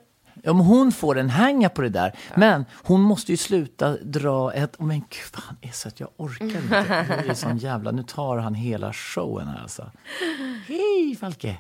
Ja, 0.43 0.53
men 0.53 0.67
hon 0.67 0.93
får 0.93 1.19
en 1.19 1.31
hänga 1.31 1.69
på 1.69 1.83
det 1.83 1.89
där. 1.89 2.19
Men 2.35 2.65
hon 2.83 3.01
måste 3.01 3.33
ju 3.33 3.37
sluta 3.37 3.97
dra 3.97 4.53
ett... 4.53 4.77
Oh, 4.81 4.87
men 4.87 4.99
gud, 5.01 5.11
fan 5.33 5.57
är 5.61 5.71
så 5.71 5.89
att 5.89 6.01
jag 6.01 6.09
orkar 6.17 6.45
inte. 6.45 6.59
Nu 7.09 7.15
är 7.15 7.29
det 7.29 7.35
sån 7.35 7.59
jävla... 7.59 7.91
Nu 7.91 8.03
tar 8.03 8.37
han 8.39 8.55
hela 8.55 8.93
showen 8.93 9.49
här 9.49 9.63
alltså. 9.63 9.91
Hej 10.69 11.17
Falke! 11.21 11.57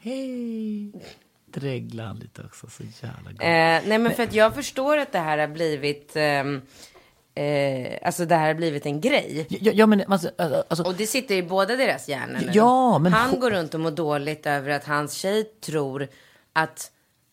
Hej! 0.00 0.92
Dreglar 1.46 2.04
han 2.06 2.16
lite 2.16 2.42
också. 2.42 2.66
Så 2.70 2.82
jävla 2.82 3.30
god. 3.30 3.40
Eh, 3.40 3.88
nej 3.88 3.98
men 3.98 4.14
för 4.14 4.22
att 4.22 4.34
jag 4.34 4.54
förstår 4.54 4.96
att 4.98 5.12
det 5.12 5.18
här 5.18 5.38
har 5.38 5.48
blivit, 5.48 6.12
ehm, 6.16 6.62
eh, 7.34 7.98
alltså 8.02 8.24
det 8.24 8.34
här 8.34 8.46
har 8.46 8.54
blivit 8.54 8.86
en 8.86 9.00
grej. 9.00 9.46
Ja, 9.48 9.72
ja, 9.74 9.86
men 9.86 10.12
alltså, 10.12 10.30
alltså, 10.68 10.84
Och 10.84 10.94
det 10.94 11.06
sitter 11.06 11.34
i 11.34 11.42
båda 11.42 11.76
deras 11.76 12.08
hjärnor. 12.08 12.50
Ja, 12.52 12.98
men 12.98 13.12
Han 13.12 13.40
går 13.40 13.50
runt 13.50 13.74
och 13.74 13.80
mår 13.80 13.90
dåligt 13.90 14.46
över 14.46 14.70
att 14.70 14.84
hans 14.84 15.14
tjej 15.14 15.44
tror 15.44 16.08
att 16.52 16.90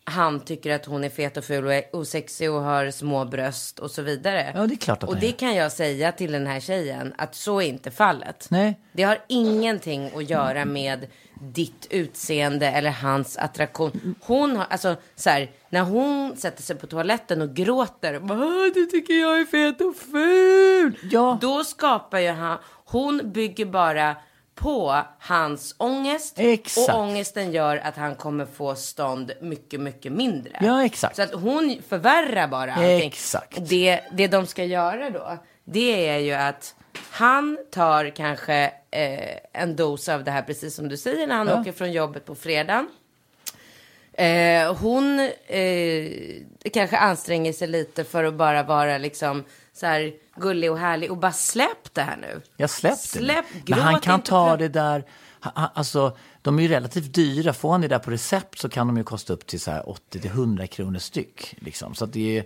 han 0.09 0.39
tycker 0.39 0.75
att 0.75 0.85
hon 0.85 1.03
är 1.03 1.09
fet 1.09 1.37
och 1.37 1.43
ful 1.43 1.65
och 1.65 1.73
är 1.73 1.83
osexig 1.93 2.51
och 2.51 2.61
har 2.61 2.91
små 2.91 3.25
bröst 3.25 3.79
och 3.79 3.91
så 3.91 4.01
vidare. 4.01 4.51
Ja, 4.55 4.67
det 4.67 4.73
är 4.73 4.77
klart 4.77 5.03
att 5.03 5.09
Och 5.09 5.15
han 5.15 5.21
det 5.21 5.27
är. 5.27 5.31
kan 5.31 5.55
jag 5.55 5.71
säga 5.71 6.11
till 6.11 6.31
den 6.31 6.47
här 6.47 6.59
tjejen 6.59 7.13
att 7.17 7.35
så 7.35 7.61
är 7.61 7.67
inte 7.67 7.91
fallet. 7.91 8.47
Nej. 8.49 8.79
Det 8.91 9.03
har 9.03 9.17
ingenting 9.27 10.11
att 10.15 10.29
göra 10.29 10.65
med 10.65 11.07
ditt 11.41 11.87
utseende 11.89 12.67
eller 12.67 12.91
hans 12.91 13.37
attraktion. 13.37 14.15
Hon 14.21 14.55
har, 14.57 14.65
alltså 14.69 14.95
så 15.15 15.29
här, 15.29 15.51
när 15.69 15.81
hon 15.81 16.37
sätter 16.37 16.63
sig 16.63 16.75
på 16.75 16.87
toaletten 16.87 17.41
och 17.41 17.53
gråter 17.55 18.13
och 18.15 18.21
bara, 18.21 18.39
"Åh, 18.39 18.65
du 18.73 18.85
tycker 18.85 19.13
jag 19.13 19.39
är 19.41 19.45
fet 19.45 19.81
och 19.81 19.95
ful. 19.95 20.97
Ja. 21.11 21.37
Då 21.41 21.63
skapar 21.63 22.19
ju 22.19 22.29
han, 22.29 22.57
hon 22.85 23.31
bygger 23.33 23.65
bara 23.65 24.15
på 24.59 25.01
hans 25.19 25.75
ångest. 25.77 26.33
Exakt. 26.39 26.89
Och 26.89 26.99
ångesten 26.99 27.51
gör 27.51 27.77
att 27.77 27.95
han 27.95 28.15
kommer 28.15 28.45
få 28.45 28.75
stånd 28.75 29.31
mycket, 29.41 29.79
mycket 29.79 30.11
mindre. 30.11 30.51
Ja, 30.61 30.85
exakt. 30.85 31.15
Så 31.15 31.21
att 31.21 31.33
hon 31.33 31.81
förvärrar 31.89 32.47
bara 32.47 32.73
allting. 32.73 33.07
Exakt. 33.07 33.57
Det, 33.69 33.99
det 34.11 34.27
de 34.27 34.45
ska 34.47 34.63
göra 34.63 35.09
då, 35.09 35.37
det 35.63 36.07
är 36.09 36.17
ju 36.17 36.33
att 36.33 36.75
han 37.11 37.57
tar 37.71 38.09
kanske 38.15 38.71
eh, 38.91 39.37
en 39.61 39.75
dos 39.75 40.09
av 40.09 40.23
det 40.23 40.31
här, 40.31 40.41
precis 40.41 40.75
som 40.75 40.87
du 40.89 40.97
säger, 40.97 41.27
när 41.27 41.35
han 41.35 41.47
Ja. 41.47 41.61
åker 41.61 41.71
från 41.71 41.91
jobbet 41.91 42.25
på 42.25 42.35
fredagen. 42.35 42.87
Eh, 44.13 44.75
hon 44.75 45.19
eh, 45.47 46.11
kanske 46.73 46.97
anstränger 46.97 47.53
sig 47.53 47.67
lite 47.67 48.03
för 48.03 48.23
att 48.23 48.33
bara 48.33 48.63
vara 48.63 48.97
liksom 48.97 49.43
så 49.73 49.85
här 49.85 50.13
gullig 50.39 50.71
och 50.71 50.77
härlig 50.77 51.11
och 51.11 51.17
bara 51.17 51.31
släpp 51.31 51.93
det 51.93 52.01
här 52.01 52.17
nu. 52.17 52.41
Jag 52.57 52.69
släpp 52.69 52.91
det. 52.93 53.19
Släpp, 53.19 53.45
Men 53.67 53.79
han 53.79 53.99
kan 53.99 54.21
ta 54.21 54.57
det 54.57 54.67
där, 54.67 55.05
alltså 55.53 56.17
de 56.41 56.59
är 56.59 56.63
ju 56.63 56.69
relativt 56.69 57.13
dyra. 57.13 57.53
Får 57.53 57.71
han 57.71 57.81
det 57.81 57.87
där 57.87 57.99
på 57.99 58.11
recept 58.11 58.59
så 58.59 58.69
kan 58.69 58.87
de 58.87 58.97
ju 58.97 59.03
kosta 59.03 59.33
upp 59.33 59.47
till 59.47 59.59
så 59.61 59.71
här 59.71 59.83
80-100 60.11 60.65
kronor 60.65 60.99
styck. 60.99 61.55
Liksom. 61.59 61.95
Så 61.95 62.05
det 62.05 62.37
är 62.37 62.43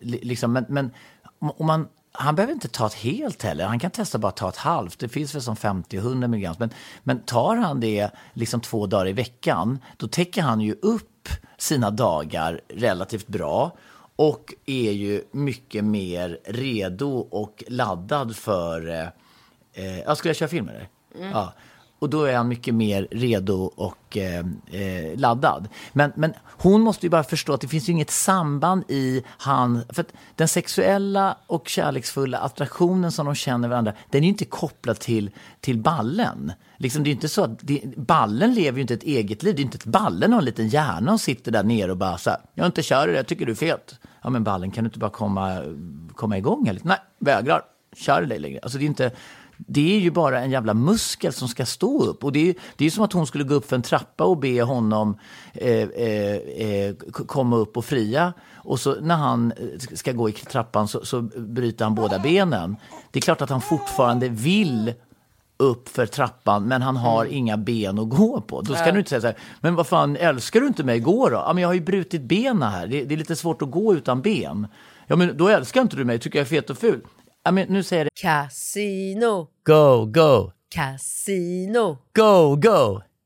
li- 0.00 0.20
liksom, 0.22 0.52
men, 0.52 0.64
men 0.68 0.90
om 1.38 1.66
man, 1.66 1.88
han 2.12 2.34
behöver 2.34 2.52
inte 2.54 2.68
ta 2.68 2.86
ett 2.86 2.94
helt 2.94 3.42
heller. 3.42 3.66
Han 3.66 3.78
kan 3.78 3.90
testa 3.90 4.18
bara 4.18 4.32
ta 4.32 4.48
ett 4.48 4.56
halvt. 4.56 4.98
Det 4.98 5.08
finns 5.08 5.34
väl 5.34 5.42
som 5.42 5.56
50 5.56 5.98
och 5.98 6.04
100 6.04 6.28
milligram. 6.28 6.56
Men, 6.58 6.70
men 7.02 7.20
tar 7.22 7.56
han 7.56 7.80
det 7.80 8.10
liksom 8.32 8.60
två 8.60 8.86
dagar 8.86 9.08
i 9.08 9.12
veckan, 9.12 9.78
då 9.96 10.08
täcker 10.08 10.42
han 10.42 10.60
ju 10.60 10.72
upp 10.82 11.28
sina 11.58 11.90
dagar 11.90 12.60
relativt 12.68 13.26
bra 13.26 13.72
och 14.16 14.54
är 14.66 14.92
ju 14.92 15.22
mycket 15.32 15.84
mer 15.84 16.38
redo 16.44 17.18
och 17.18 17.64
laddad 17.68 18.36
för 18.36 18.88
eh, 18.88 19.08
Eh, 19.74 20.00
ja, 20.00 20.16
skulle 20.16 20.30
jag 20.30 20.36
köra 20.36 20.48
film 20.48 20.66
med 20.66 20.74
dig? 20.74 20.88
Ja. 21.32 21.52
Och 21.98 22.10
då 22.10 22.24
är 22.24 22.36
han 22.36 22.48
mycket 22.48 22.74
mer 22.74 23.08
redo 23.10 23.54
och 23.76 24.16
eh, 24.16 24.46
eh, 24.72 25.18
laddad. 25.18 25.68
Men, 25.92 26.12
men 26.16 26.34
hon 26.44 26.80
måste 26.80 27.06
ju 27.06 27.10
bara 27.10 27.24
förstå 27.24 27.52
att 27.52 27.60
det 27.60 27.68
finns 27.68 27.88
ju 27.88 27.92
inget 27.92 28.10
samband 28.10 28.84
i 28.88 29.22
han... 29.26 29.82
För 29.88 30.04
den 30.36 30.48
sexuella 30.48 31.36
och 31.46 31.68
kärleksfulla 31.68 32.38
attraktionen 32.38 33.12
som 33.12 33.26
de 33.26 33.34
känner 33.34 33.68
varandra, 33.68 33.92
den 34.10 34.22
är 34.22 34.22
ju 34.22 34.28
inte 34.28 34.44
kopplad 34.44 34.98
till, 34.98 35.30
till 35.60 35.78
ballen. 35.78 36.52
Liksom, 36.76 37.04
det 37.04 37.10
är 37.10 37.12
inte 37.12 37.28
så 37.28 37.44
att 37.44 37.58
det, 37.60 37.82
ballen 37.96 38.54
lever 38.54 38.78
ju 38.78 38.82
inte 38.82 38.94
ett 38.94 39.02
eget 39.02 39.42
liv. 39.42 39.54
Det 39.56 39.62
är 39.62 39.64
inte 39.64 39.76
att 39.76 39.84
ballen 39.84 40.32
har 40.32 40.38
en 40.38 40.44
liten 40.44 40.68
hjärna 40.68 41.12
och 41.12 41.20
sitter 41.20 41.52
där 41.52 41.62
nere 41.62 41.90
och 41.90 41.96
bara 41.96 42.18
så 42.18 42.30
här, 42.30 42.38
jag 42.54 42.66
inte 42.66 42.82
kör 42.82 43.06
det, 43.06 43.12
jag 43.12 43.26
tycker 43.26 43.46
du 43.46 43.52
är 43.52 43.56
fet. 43.56 43.94
Ja 44.24 44.30
men 44.30 44.44
ballen, 44.44 44.70
kan 44.70 44.84
du 44.84 44.88
inte 44.88 44.98
bara 44.98 45.10
komma, 45.10 45.62
komma 46.14 46.38
igång? 46.38 46.68
Eller? 46.68 46.80
Nej, 46.84 46.98
vägrar. 47.18 47.62
Kör 47.96 48.22
dig 48.22 48.38
längre. 48.38 48.60
Alltså 48.62 48.78
det 48.78 48.84
är 48.84 48.86
inte... 48.86 49.10
Det 49.56 49.96
är 49.96 50.00
ju 50.00 50.10
bara 50.10 50.40
en 50.40 50.50
jävla 50.50 50.74
muskel 50.74 51.32
som 51.32 51.48
ska 51.48 51.66
stå 51.66 52.04
upp. 52.04 52.24
Och 52.24 52.32
det 52.32 52.50
är 52.50 52.54
det 52.76 52.86
är 52.86 52.90
som 52.90 53.04
att 53.04 53.12
hon 53.12 53.26
skulle 53.26 53.44
gå 53.44 53.54
upp 53.54 53.68
för 53.68 53.76
en 53.76 53.82
trappa 53.82 54.24
och 54.24 54.38
be 54.38 54.62
honom 54.62 55.18
eh, 55.52 55.88
eh, 55.88 56.36
eh 56.36 56.94
komma 57.26 57.56
upp 57.56 57.76
och 57.76 57.84
fria. 57.84 58.32
Och 58.54 58.80
så 58.80 59.00
när 59.00 59.16
han 59.16 59.52
eh, 59.52 59.96
ska 59.96 60.12
gå 60.12 60.28
i 60.28 60.32
trappan 60.32 60.88
så, 60.88 61.04
så 61.04 61.22
bryter 61.22 61.84
han 61.84 61.94
båda 61.94 62.18
benen. 62.18 62.76
Det 63.10 63.18
är 63.18 63.20
klart 63.20 63.42
att 63.42 63.50
han 63.50 63.60
fortfarande 63.60 64.28
vill 64.28 64.94
upp 65.64 65.88
för 65.88 66.06
trappan 66.06 66.68
men 66.68 66.82
han 66.82 66.96
har 66.96 67.24
inga 67.24 67.56
ben 67.56 67.98
att 67.98 68.08
gå 68.08 68.40
på. 68.40 68.60
Då 68.60 68.74
ska 68.74 68.92
du 68.92 68.98
inte 68.98 69.10
säga 69.10 69.20
så 69.20 69.26
här, 69.26 69.38
men 69.60 69.74
vad 69.74 69.86
fan, 69.86 70.16
älskar 70.16 70.60
du 70.60 70.66
inte 70.66 70.84
mig? 70.84 71.00
Gå 71.00 71.28
då. 71.28 71.36
Ja, 71.36 71.52
men 71.52 71.62
jag 71.62 71.68
har 71.68 71.74
ju 71.74 71.80
brutit 71.80 72.22
benen 72.22 72.62
här. 72.62 72.86
Det, 72.86 73.04
det 73.04 73.14
är 73.14 73.18
lite 73.18 73.36
svårt 73.36 73.62
att 73.62 73.70
gå 73.70 73.94
utan 73.94 74.22
ben. 74.22 74.66
Ja, 75.06 75.16
men 75.16 75.36
då 75.36 75.48
älskar 75.48 75.80
inte 75.80 75.96
du 75.96 76.04
mig, 76.04 76.18
tycker 76.18 76.38
jag 76.38 76.44
är 76.44 76.48
fet 76.48 76.70
och 76.70 76.78
ful. 76.78 77.00
Ja, 77.44 77.50
men 77.50 77.68
nu 77.68 77.82
säger 77.82 78.04
det. 78.04 78.10
Casino, 78.22 79.48
Go, 79.66 80.04
go, 80.06 80.52
casino, 80.74 81.98
go, 82.16 82.56
go, 82.56 83.00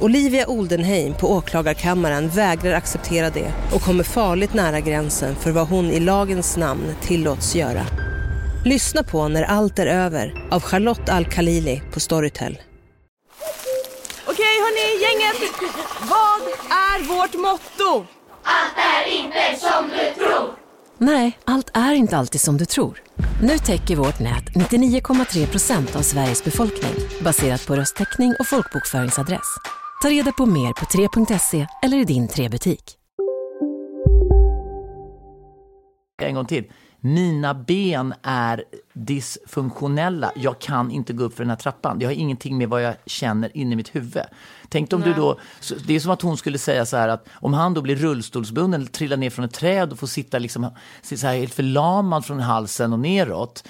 Olivia 0.00 0.46
Oldenheim 0.46 1.14
på 1.14 1.32
åklagarkammaren 1.32 2.28
vägrar 2.28 2.72
acceptera 2.72 3.30
det 3.30 3.52
och 3.74 3.82
kommer 3.82 4.04
farligt 4.04 4.54
nära 4.54 4.80
gränsen 4.80 5.36
för 5.36 5.50
vad 5.50 5.68
hon 5.68 5.84
i 5.84 6.00
lagens 6.00 6.56
namn 6.56 6.94
tillåts 7.00 7.54
göra. 7.54 7.86
Lyssna 8.64 9.02
på 9.02 9.28
När 9.28 9.42
allt 9.42 9.78
är 9.78 9.86
över 9.86 10.48
av 10.50 10.60
Charlotte 10.60 11.08
Al-Khalili 11.08 11.82
på 11.92 12.00
Storytel. 12.00 12.58
Okej 14.26 14.60
hörni, 14.60 15.02
gänget. 15.02 15.52
Vad 16.00 16.42
är 16.70 17.02
vårt 17.08 17.34
motto? 17.34 18.06
Nej, 20.98 21.38
allt 21.44 21.70
är 21.74 21.92
inte 21.92 22.16
alltid 22.16 22.40
som 22.40 22.56
du 22.56 22.64
tror. 22.64 23.02
Nu 23.42 23.58
täcker 23.58 23.96
vårt 23.96 24.20
nät 24.20 24.44
99,3 24.54 25.46
procent 25.46 25.96
av 25.96 26.02
Sveriges 26.02 26.44
befolkning 26.44 26.94
baserat 27.20 27.66
på 27.66 27.76
röstteckning 27.76 28.34
och 28.40 28.46
folkbokföringsadress. 28.46 29.58
Ta 30.02 30.08
reda 30.08 30.32
på 30.32 30.46
mer 30.46 30.72
på 30.72 30.84
3.se 30.84 31.66
eller 31.82 31.96
i 31.96 32.04
din 32.04 32.28
3-butik. 32.28 32.96
En 36.22 36.34
gång 36.34 36.46
till. 36.46 36.64
mina 37.00 37.54
ben 37.54 38.14
är 38.22 38.64
dysfunktionella. 38.92 40.32
Jag 40.36 40.58
kan 40.58 40.90
inte 40.90 41.12
gå 41.12 41.24
upp 41.24 41.34
för 41.34 41.44
den 41.44 41.50
här 41.50 41.56
trappan. 41.56 41.98
Det 41.98 42.04
har 42.06 42.12
ingenting 42.12 42.58
med 42.58 42.68
vad 42.68 42.82
jag 42.82 42.94
känner 43.06 43.56
inne 43.56 43.72
i 43.72 43.76
mitt 43.76 43.94
huvud. 43.94 44.22
Tänk 44.68 44.92
om 44.92 45.00
du 45.00 45.14
då, 45.14 45.38
det 45.86 45.94
är 45.96 46.00
som 46.00 46.10
att 46.10 46.22
hon 46.22 46.36
skulle 46.36 46.58
säga 46.58 46.86
så 46.86 46.96
här 46.96 47.08
att 47.08 47.28
om 47.34 47.54
han 47.54 47.74
då 47.74 47.82
blir 47.82 47.96
rullstolsbunden 47.96 48.86
trillar 48.86 49.16
ner 49.16 49.30
från 49.30 49.44
ett 49.44 49.54
träd 49.54 49.92
och 49.92 49.98
får 49.98 50.06
sitta 50.06 50.38
liksom, 50.38 50.70
så 51.02 51.26
här 51.26 51.36
helt 51.36 51.54
förlamad 51.54 52.24
från 52.24 52.40
halsen 52.40 52.92
och 52.92 52.98
neråt. 52.98 53.68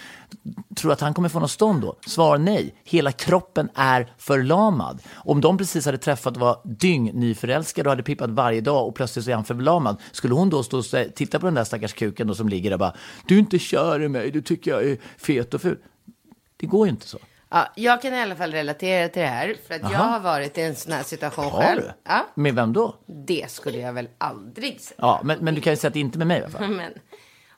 Tror 0.77 0.89
du 0.89 0.93
att 0.93 1.01
han 1.01 1.15
kommer 1.15 1.29
få 1.29 1.41
något 1.41 1.51
stånd 1.51 1.83
då? 1.83 1.97
Svar 2.07 2.39
nej. 2.39 2.75
Hela 2.85 3.13
kroppen 3.13 3.69
är 3.75 4.13
förlamad. 4.19 5.03
Om 5.15 5.41
de 5.41 5.59
precis 5.59 5.87
hade 5.87 5.99
träffat 5.99 6.35
och 6.35 6.41
var 6.41 6.61
dyng 6.65 7.13
nyförälskade 7.21 7.89
och 7.89 7.93
hade 7.93 8.03
pippat 8.03 8.31
varje 8.31 8.61
dag 8.61 8.87
och 8.89 8.95
plötsligt 8.95 9.25
så 9.25 9.31
är 9.31 9.35
han 9.35 9.45
förlamad. 9.45 10.01
Skulle 10.13 10.35
hon 10.35 10.51
då 10.51 10.63
stå 10.63 10.79
och 10.79 10.85
titta 11.15 11.39
på 11.41 11.47
den 11.47 11.55
där 11.55 11.65
stackars 11.65 11.93
kuken 11.93 12.27
då 12.27 12.35
som 12.35 12.49
ligger 12.49 12.71
där 12.71 12.75
och 12.75 12.81
bara 12.81 12.95
Du 13.27 13.35
är 13.35 13.39
inte 13.39 13.59
kär 13.59 14.03
i 14.03 14.09
mig, 14.09 14.31
du 14.31 14.41
tycker 14.43 14.71
jag 14.71 14.85
är 14.85 14.99
fet 15.19 15.55
och 15.55 15.63
ful. 15.63 15.79
Det 16.57 16.67
går 16.67 16.87
ju 16.87 16.91
inte 16.91 17.09
så. 17.09 17.19
Ja, 17.51 17.67
jag 17.77 18.03
kan 18.03 18.15
i 18.15 18.21
alla 18.23 18.37
fall 18.37 18.53
relatera 18.53 19.09
till 19.09 19.23
det 19.23 19.29
här. 19.29 19.55
För 19.67 19.75
att 19.75 19.83
jag 19.83 19.95
Aha. 19.95 20.05
har 20.05 20.21
varit 20.21 20.59
i 20.59 20.63
en 20.63 20.75
sån 20.75 20.93
här 20.93 21.03
situation 21.03 21.45
Har 21.45 21.63
själv. 21.63 21.81
du? 21.83 21.91
Ja, 22.05 22.27
Med 22.35 22.55
vem 22.55 22.73
då? 22.73 22.95
det 23.27 23.51
skulle 23.51 23.79
jag 23.79 23.93
väl 23.93 24.09
aldrig 24.19 24.81
säga. 24.81 24.97
Ja, 24.99 25.21
men, 25.25 25.39
men 25.41 25.55
du 25.55 25.61
kan 25.61 25.73
ju 25.73 25.77
säga 25.77 25.89
att 25.89 25.95
det 25.95 26.01
inte 26.01 26.19
med 26.19 26.27
mig 26.27 26.41
i 26.41 26.43
alla 26.43 26.51
fall. 26.51 26.69
Men, 26.69 26.93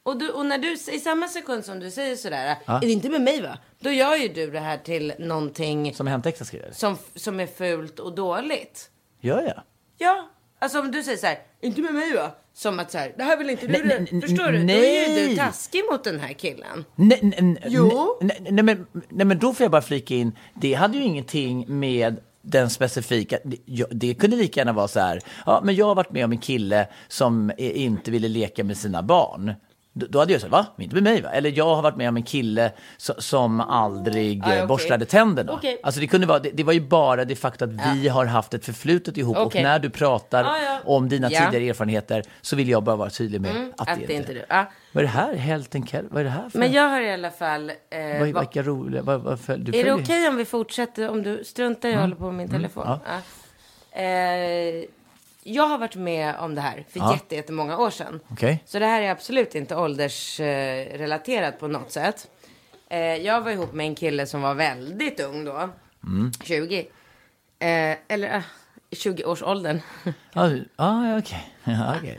och, 0.03 0.19
du, 0.19 0.31
och 0.31 0.47
när 0.47 0.59
du, 0.59 0.73
i 0.73 1.01
samma 1.01 1.29
sekund 1.29 1.65
som 1.65 1.81
du 1.81 1.91
säger 1.91 2.17
sådär, 2.17 2.57
är 2.67 2.81
det 2.81 2.91
inte 2.93 3.09
med 3.09 3.21
mig 3.21 3.43
va? 3.43 3.59
Då 3.81 3.91
gör 3.91 4.17
ju 4.17 4.29
du 4.29 4.51
det 4.51 4.61
här 4.61 4.77
till 4.79 5.13
någonting 5.19 5.95
Som 5.95 6.07
Hänt 6.07 6.27
Extra 6.27 6.45
skriver. 6.45 6.71
som, 6.73 6.97
som 7.15 7.41
är 7.41 7.47
fult 7.47 7.99
och 7.99 8.15
dåligt. 8.15 8.91
Gör 9.21 9.43
jag? 9.43 9.63
Ja, 9.99 10.29
alltså 10.59 10.81
om 10.81 10.91
du 10.91 11.03
säger 11.03 11.19
så 11.19 11.27
här, 11.27 11.39
inte 11.63 11.81
med 11.81 11.95
mig 11.95 12.15
va? 12.15 12.31
Som 12.55 12.79
att 12.79 12.91
så 12.91 12.99
här, 12.99 13.15
det 13.17 13.25
här 13.25 13.37
vill 13.37 13.51
inte 13.51 13.67
du 13.67 13.73
Nej, 13.85 14.07
nej, 14.11 14.21
Förstår 14.21 14.53
du? 14.53 14.65
Då 14.67 14.73
är 14.73 15.19
ju 15.19 15.29
du 15.29 15.37
taskig 15.37 15.83
mot 15.93 16.05
den 16.05 16.21
här 16.21 16.33
killen. 16.33 16.85
Nej, 16.97 17.19
nej, 17.23 17.57
Jo. 17.67 18.19
Nej, 18.21 18.63
men, 18.63 18.87
nej, 19.09 19.27
men 19.27 19.39
då 19.39 19.55
får 19.55 19.65
jag 19.65 19.71
bara 19.71 19.83
flika 19.83 20.15
in. 20.15 20.33
Det 20.55 20.75
hade 20.75 20.99
ju 20.99 21.05
ingenting 21.05 21.79
med 21.79 22.21
den 22.43 22.71
specifika, 22.71 23.39
det, 23.45 23.57
ja, 23.65 23.87
det 23.91 24.15
kunde 24.15 24.37
lika 24.37 24.61
gärna 24.61 24.73
vara 24.73 24.89
så 24.89 25.01
här, 25.01 25.21
ja 25.47 25.61
men 25.65 25.75
jag 25.75 25.87
har 25.87 25.95
varit 25.95 26.13
med 26.13 26.25
om 26.25 26.33
en 26.33 26.39
kille 26.39 26.89
som 27.09 27.51
eh, 27.51 27.83
inte 27.83 28.11
ville 28.11 28.29
leka 28.29 28.65
med 28.65 28.77
sina 28.77 29.03
barn. 29.03 29.55
Då, 29.93 30.19
hade 30.19 30.33
jag 30.33 30.41
sagt, 30.41 30.53
va? 30.53 30.67
Inte 30.79 30.95
med 30.95 31.03
mig 31.03 31.23
va? 31.23 31.29
Eller 31.31 31.53
jag 31.59 31.75
har 31.75 31.83
varit 31.83 31.97
med 31.97 32.09
om 32.09 32.17
en 32.17 32.23
kille 32.23 32.73
so, 32.97 33.13
som 33.19 33.61
aldrig 33.61 34.43
Ah, 34.45 34.47
okej. 34.47 34.67
borstade 34.67 35.05
tänderna. 35.05 35.53
Okej. 35.53 35.81
Alltså 35.83 36.01
det 36.01 36.07
kunde 36.07 36.27
vara, 36.27 36.39
det, 36.39 36.51
det 36.51 36.65
var 36.65 36.73
ju 36.73 36.81
bara 36.81 37.25
det 37.25 37.37
faktum 37.37 37.81
att 37.85 37.97
vi 37.97 38.09
har 38.09 38.25
haft 38.27 38.55
ett 38.55 38.65
förflutet 38.65 39.17
ihop 39.17 39.37
och 39.37 39.47
Okej. 39.47 39.63
när 39.63 39.79
du 39.79 39.91
pratar 39.91 40.45
Ah, 40.45 40.57
ja. 40.65 40.79
om 40.85 41.09
dina 41.09 41.31
Ja. 41.31 41.41
tidigare 41.51 41.69
erfarenheter 41.71 42.23
så 42.41 42.57
vill 42.57 42.69
jag 42.69 42.83
bara 42.83 42.97
vara 42.97 43.11
tydlig 43.11 43.41
med 43.41 43.51
Mm, 43.57 43.73
att, 43.77 43.89
att 43.91 43.99
det 44.07 44.13
är 44.15 44.17
inte 44.17 44.33
du. 44.33 44.45
Ja. 44.49 44.71
Vad 44.93 45.01
är 45.05 45.07
det 45.07 45.13
här? 45.13 45.35
Helten 45.35 45.87
Kell? 45.87 46.07
Vad 46.11 46.21
är 46.21 46.25
det 46.25 46.31
här 46.31 46.49
för? 46.49 46.59
Men 46.59 46.73
jag 46.73 46.89
har 46.89 47.01
i 47.01 47.13
alla 47.13 47.31
fall... 47.31 47.71
Eh, 47.71 48.21
Vad, 48.21 48.29
va- 48.29 48.41
vilka 48.41 48.63
roliga, 48.63 49.03
vad, 49.03 49.21
vad 49.21 49.41
följ, 49.41 49.65
du 49.65 49.79
är 49.79 49.85
det 49.85 49.93
okej 49.93 50.29
om 50.29 50.37
vi 50.37 50.45
fortsätter? 50.45 51.09
Om 51.11 51.23
du 51.23 51.45
struntar 51.45 51.89
jag 51.89 52.01
håller 52.01 52.17
på 52.17 52.25
med 52.25 52.35
min 52.35 52.49
telefon. 52.49 52.83
ja. 52.87 53.01
Ja. 53.93 54.01
Eh, 54.01 54.85
jag 55.55 55.67
har 55.67 55.79
varit 55.79 55.97
med 55.97 56.35
om 56.37 56.55
det 56.55 56.61
här 56.61 56.85
för 56.89 57.01
Ja. 57.01 57.13
jätte, 57.13 57.35
jättemånga 57.37 57.79
år 57.79 57.91
sedan. 57.91 58.21
Okej. 58.29 58.63
Så 58.67 58.79
det 58.79 58.87
här 58.87 59.03
är 59.03 59.11
absolut 59.11 59.55
inte 59.55 59.77
åldersrelaterat 59.77 61.59
på 61.61 61.69
något 61.69 61.93
sätt. 61.93 62.31
Eh, 62.91 62.99
jag 63.01 63.41
var 63.41 63.51
ihop 63.51 63.73
med 63.73 63.87
en 63.87 63.95
kille 63.95 64.27
som 64.27 64.43
var 64.43 64.55
väldigt 64.55 65.21
ung 65.21 65.45
då. 65.45 65.69
Mm. 66.05 66.33
20. 66.45 66.79
Eh, 67.59 67.97
eller 68.09 68.37
uh, 68.37 68.43
20-årsåldern. 68.91 69.81
Ja, 70.33 70.51
ja, 70.77 71.19
okej. 71.19 71.55
Ja, 71.65 71.95
okej. 71.99 72.17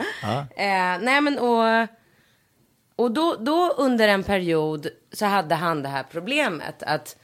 Eh, 0.56 0.98
nej 1.00 1.20
men 1.20 1.38
och, 1.38 1.88
och 2.96 3.10
då, 3.10 3.36
då 3.40 3.70
under 3.78 4.08
en 4.08 4.24
period 4.24 4.86
så 5.12 5.26
hade 5.26 5.54
han 5.54 5.82
det 5.82 5.88
här 5.88 6.04
problemet 6.10 6.82
att 6.82 7.16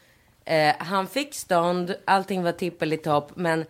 eh, 0.44 0.74
han 0.78 1.06
fick 1.06 1.34
stånd, 1.34 1.94
allting 2.04 2.42
var 2.42 2.52
tippelitopp 2.52 3.36
men 3.36 3.64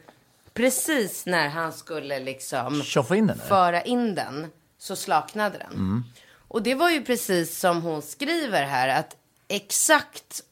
precis 0.58 1.26
när 1.26 1.48
han 1.48 1.72
skulle 1.72 2.18
liksom 2.18 2.82
Tjoffa 2.82 3.16
in 3.16 3.26
den 3.26 3.38
föra 3.38 3.82
in 3.82 4.14
den 4.14 4.46
så 4.78 4.96
slaknade 4.96 5.58
den. 5.58 5.72
Mm. 5.72 6.04
Och 6.48 6.62
det 6.62 6.74
var 6.74 6.90
ju 6.90 7.04
precis 7.04 7.58
som 7.58 7.82
hon 7.82 8.02
skriver 8.02 8.64
här 8.64 8.88
att 8.88 9.16
exakt 9.48 10.42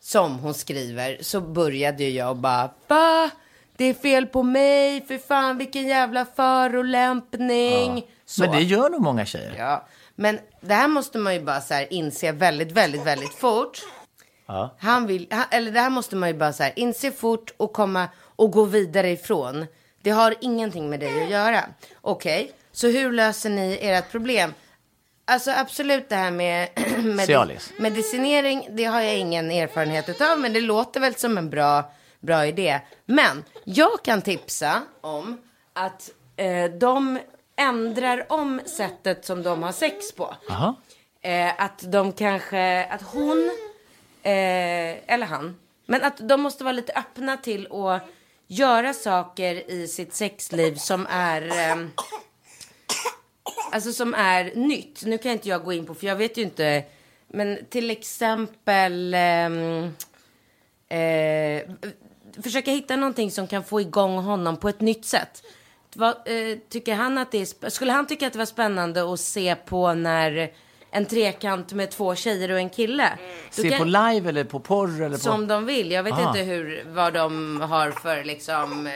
som 0.00 0.38
hon 0.38 0.54
skriver 0.54 1.18
så 1.20 1.40
började 1.40 2.04
ju 2.04 2.10
jag 2.10 2.36
bara 2.36 2.70
va? 2.88 3.30
Det 3.76 3.84
är 3.84 3.94
fel 3.94 4.26
på 4.26 4.42
mig, 4.42 5.06
för 5.06 5.18
fan 5.18 5.58
vilken 5.58 5.86
jävla 5.86 6.26
förolämpning. 6.36 8.06
Så. 8.26 8.40
Men 8.40 8.50
det 8.50 8.62
gör 8.62 8.90
nog 8.90 9.00
många 9.00 9.26
tjejer. 9.26 9.54
Ja, 9.58 9.86
men 10.14 10.38
det 10.60 10.74
här 10.74 10.88
måste 10.88 11.18
man 11.18 11.34
ju 11.34 11.40
bara 11.40 11.60
så 11.60 11.74
här 11.74 11.92
inse 11.92 12.32
väldigt, 12.32 12.72
väldigt, 12.72 13.06
väldigt 13.06 13.34
fort. 13.34 13.82
Ja. 14.46 14.76
Han 14.78 15.06
vill, 15.06 15.26
han, 15.30 15.44
eller 15.50 15.70
det 15.70 15.80
här 15.80 15.90
måste 15.90 16.16
man 16.16 16.28
ju 16.28 16.34
bara 16.34 16.52
så 16.52 16.62
här 16.62 16.72
inse 16.76 17.12
fort 17.12 17.52
och 17.56 17.72
komma 17.72 18.08
och 18.36 18.50
gå 18.50 18.64
vidare 18.64 19.10
ifrån. 19.10 19.66
Det 20.02 20.10
har 20.10 20.34
ingenting 20.40 20.90
med 20.90 21.00
dig 21.00 21.24
att 21.24 21.30
göra. 21.30 21.64
Okej, 22.00 22.52
så 22.72 22.86
hur 22.88 23.12
löser 23.12 23.50
ni 23.50 23.78
ert 23.82 24.10
problem? 24.10 24.54
Alltså 25.24 25.50
absolut 25.50 26.08
det 26.08 26.16
här 26.16 26.30
med 26.30 26.68
med 27.04 27.60
medicinering, 27.78 28.68
det 28.70 28.84
har 28.84 29.00
jag 29.00 29.16
ingen 29.18 29.50
erfarenhet 29.50 30.08
utav, 30.08 30.38
men 30.40 30.52
det 30.52 30.60
låter 30.60 31.00
väl 31.00 31.14
som 31.14 31.38
en 31.38 31.50
bra, 31.50 31.90
bra 32.20 32.46
idé. 32.46 32.80
Men 33.06 33.44
jag 33.64 34.02
kan 34.02 34.22
tipsa 34.22 34.82
om 35.00 35.38
att 35.72 36.10
eh, 36.36 36.64
de 36.64 37.18
ändrar 37.56 38.26
om 38.28 38.60
sättet 38.66 39.24
som 39.24 39.42
de 39.42 39.62
har 39.62 39.72
sex 39.72 40.12
på. 40.12 40.34
Eh, 41.22 41.60
att 41.62 41.92
de 41.92 42.12
kanske, 42.12 42.84
att 42.84 43.02
hon, 43.02 43.50
eh, 44.26 45.12
eller 45.14 45.26
han, 45.26 45.56
men 45.86 46.04
att 46.04 46.28
de 46.28 46.40
måste 46.40 46.64
vara 46.64 46.72
lite 46.72 46.92
öppna 46.92 47.36
till 47.36 47.72
att 47.72 48.02
göra 48.46 48.94
saker 48.94 49.70
i 49.70 49.88
sitt 49.88 50.14
sexliv 50.14 50.74
som 50.74 51.06
är, 51.10 51.42
eh, 51.42 51.86
alltså 53.72 53.92
som 53.92 54.14
är 54.14 54.54
nytt. 54.54 55.04
Nu 55.04 55.18
kan 55.18 55.32
inte 55.32 55.48
jag 55.48 55.64
gå 55.64 55.72
in 55.72 55.86
på, 55.86 55.94
för 55.94 56.06
jag 56.06 56.16
vet 56.16 56.36
ju 56.36 56.42
inte, 56.42 56.84
men 57.28 57.58
till 57.70 57.90
exempel, 57.90 59.14
Eh, 60.88 60.98
eh, 60.98 61.62
försöka 62.42 62.70
hitta 62.70 62.96
någonting 62.96 63.30
som 63.30 63.46
kan 63.46 63.64
få 63.64 63.80
igång 63.80 64.18
honom 64.18 64.56
på 64.56 64.68
ett 64.68 64.80
nytt 64.80 65.04
sätt. 65.04 65.42
Vad, 65.94 66.10
eh, 66.10 66.58
tycker 66.68 66.94
han 66.94 67.18
att 67.18 67.32
det 67.32 67.38
är, 67.38 67.70
skulle 67.70 67.92
han 67.92 68.06
tycka 68.06 68.26
att 68.26 68.32
det 68.32 68.38
var 68.38 68.46
spännande 68.46 69.12
att 69.12 69.20
se 69.20 69.56
på 69.56 69.94
när 69.94 70.52
en 70.90 71.06
trekant 71.06 71.72
med 71.72 71.90
två 71.90 72.14
tjejer 72.14 72.50
och 72.50 72.58
en 72.58 72.70
kille? 72.70 73.12
Då 73.56 73.62
Se 73.62 73.70
kan- 73.70 73.78
på 73.78 73.84
live 73.84 74.28
eller 74.28 74.44
på 74.44 74.60
porr 74.60 75.02
eller 75.02 75.16
på... 75.16 75.22
som 75.22 75.46
de 75.48 75.66
vill. 75.66 75.90
Jag 75.90 76.02
vet 76.02 76.14
Ah. 76.14 76.28
inte 76.28 76.40
hur, 76.40 76.84
vad 76.88 77.12
de 77.14 77.60
har 77.60 77.90
för 77.90 78.24
liksom, 78.24 78.86
eh, 78.86 78.92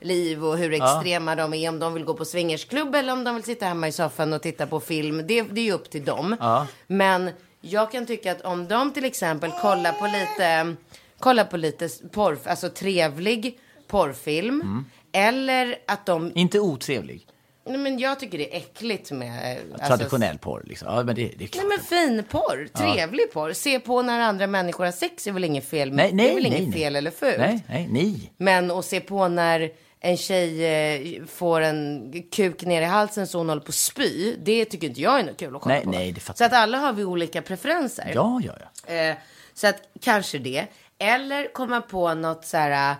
liv 0.00 0.44
och 0.44 0.58
hur 0.58 0.72
extrema 0.72 1.34
de 1.36 1.54
är. 1.54 1.68
Om 1.68 1.78
de 1.78 1.94
vill 1.94 2.04
gå 2.04 2.14
på 2.14 2.24
swingersklubb 2.24 2.94
eller 2.94 3.12
om 3.12 3.24
de 3.24 3.34
vill 3.34 3.44
sitta 3.44 3.66
hemma 3.66 3.88
i 3.88 3.92
soffan 3.92 4.32
och 4.32 4.42
titta 4.42 4.66
på 4.66 4.80
film. 4.80 5.16
Det, 5.26 5.42
det 5.42 5.60
är 5.60 5.64
ju 5.64 5.72
upp 5.72 5.90
till 5.90 6.04
dem. 6.04 6.36
Ja. 6.40 6.66
Men 6.86 7.30
jag 7.60 7.92
kan 7.92 8.06
tycka 8.06 8.32
att 8.32 8.40
om 8.40 8.68
de 8.68 8.92
till 8.92 9.04
exempel 9.04 9.50
kollar 9.50 9.92
på 9.92 10.06
lite, 10.06 10.74
kollar 11.18 11.44
på 11.44 11.56
lite 11.56 11.88
porr, 12.12 12.38
alltså 12.46 12.68
trevlig 12.68 13.58
porrfilm. 13.86 14.60
Mm. 14.60 14.84
Eller 15.12 15.76
att 15.86 16.06
de, 16.06 16.32
Inte 16.34 16.60
otrevlig. 16.60 17.26
Nej 17.68 17.78
men 17.78 17.98
jag 17.98 18.20
tycker 18.20 18.38
det 18.38 18.54
är 18.54 18.58
äckligt 18.58 19.10
med. 19.10 19.52
eh, 19.56 19.62
Alltså, 19.72 19.86
Traditionell 19.88 20.38
porr 20.38 20.62
liksom. 20.66 20.88
Ja, 20.94 21.02
men 21.02 21.14
det, 21.14 21.32
det 21.38 21.44
är 21.44 21.48
klart. 21.48 21.64
Nej 21.68 21.76
men 21.78 21.86
fin 21.86 22.24
porr, 22.30 22.68
trevlig 22.74 23.32
porr. 23.32 23.52
Se 23.52 23.80
på 23.80 24.02
när 24.02 24.20
andra 24.20 24.46
människor 24.46 24.84
har 24.84 24.92
sex 24.92 25.26
är 25.26 25.32
väl 25.32 25.44
inget 25.44 25.64
fel. 25.68 25.92
Nej, 25.92 26.10
nej, 26.12 26.26
det 26.26 26.30
är 26.30 26.34
väl 26.34 26.42
nej, 26.42 26.52
inget 26.60 26.68
nej. 26.74 26.78
fel 26.82 26.96
eller 26.96 27.10
fult. 27.10 27.38
Nej, 27.38 27.64
nej, 27.68 27.88
nej. 27.90 28.32
Men 28.36 28.70
att 28.70 28.84
se 28.84 29.00
på 29.00 29.28
när 29.28 29.70
en 30.00 30.16
tjej 30.16 30.64
eh, 30.66 31.24
får 31.26 31.60
en 31.60 32.12
kuk 32.32 32.62
ner 32.64 32.82
i 32.82 32.84
halsen 32.84 33.26
så 33.26 33.38
hon 33.38 33.48
håller 33.48 33.62
på 33.62 33.68
att 33.68 33.74
spy. 33.74 34.36
Det 34.44 34.64
tycker 34.64 34.86
inte 34.88 35.00
jag 35.00 35.20
är 35.20 35.24
något 35.24 35.36
kul 35.36 35.56
att 35.56 35.62
kolla 35.62 35.74
Nej, 35.74 35.84
på. 35.84 35.90
nej, 35.90 36.12
det 36.12 36.20
fattar 36.20 36.36
så 36.38 36.44
att 36.44 36.52
alla 36.52 36.78
har 36.78 36.92
vi 36.92 37.04
olika 37.04 37.42
preferenser. 37.42 38.12
Ja, 38.14 38.40
ja, 38.44 38.52
ja. 38.86 38.92
Eh, 38.94 39.16
så 39.54 39.66
att 39.66 39.82
kanske 40.00 40.38
det. 40.38 40.66
Eller 40.98 41.52
komma 41.52 41.80
på 41.80 42.14
något 42.14 42.44
så 42.44 42.56
här. 42.56 42.96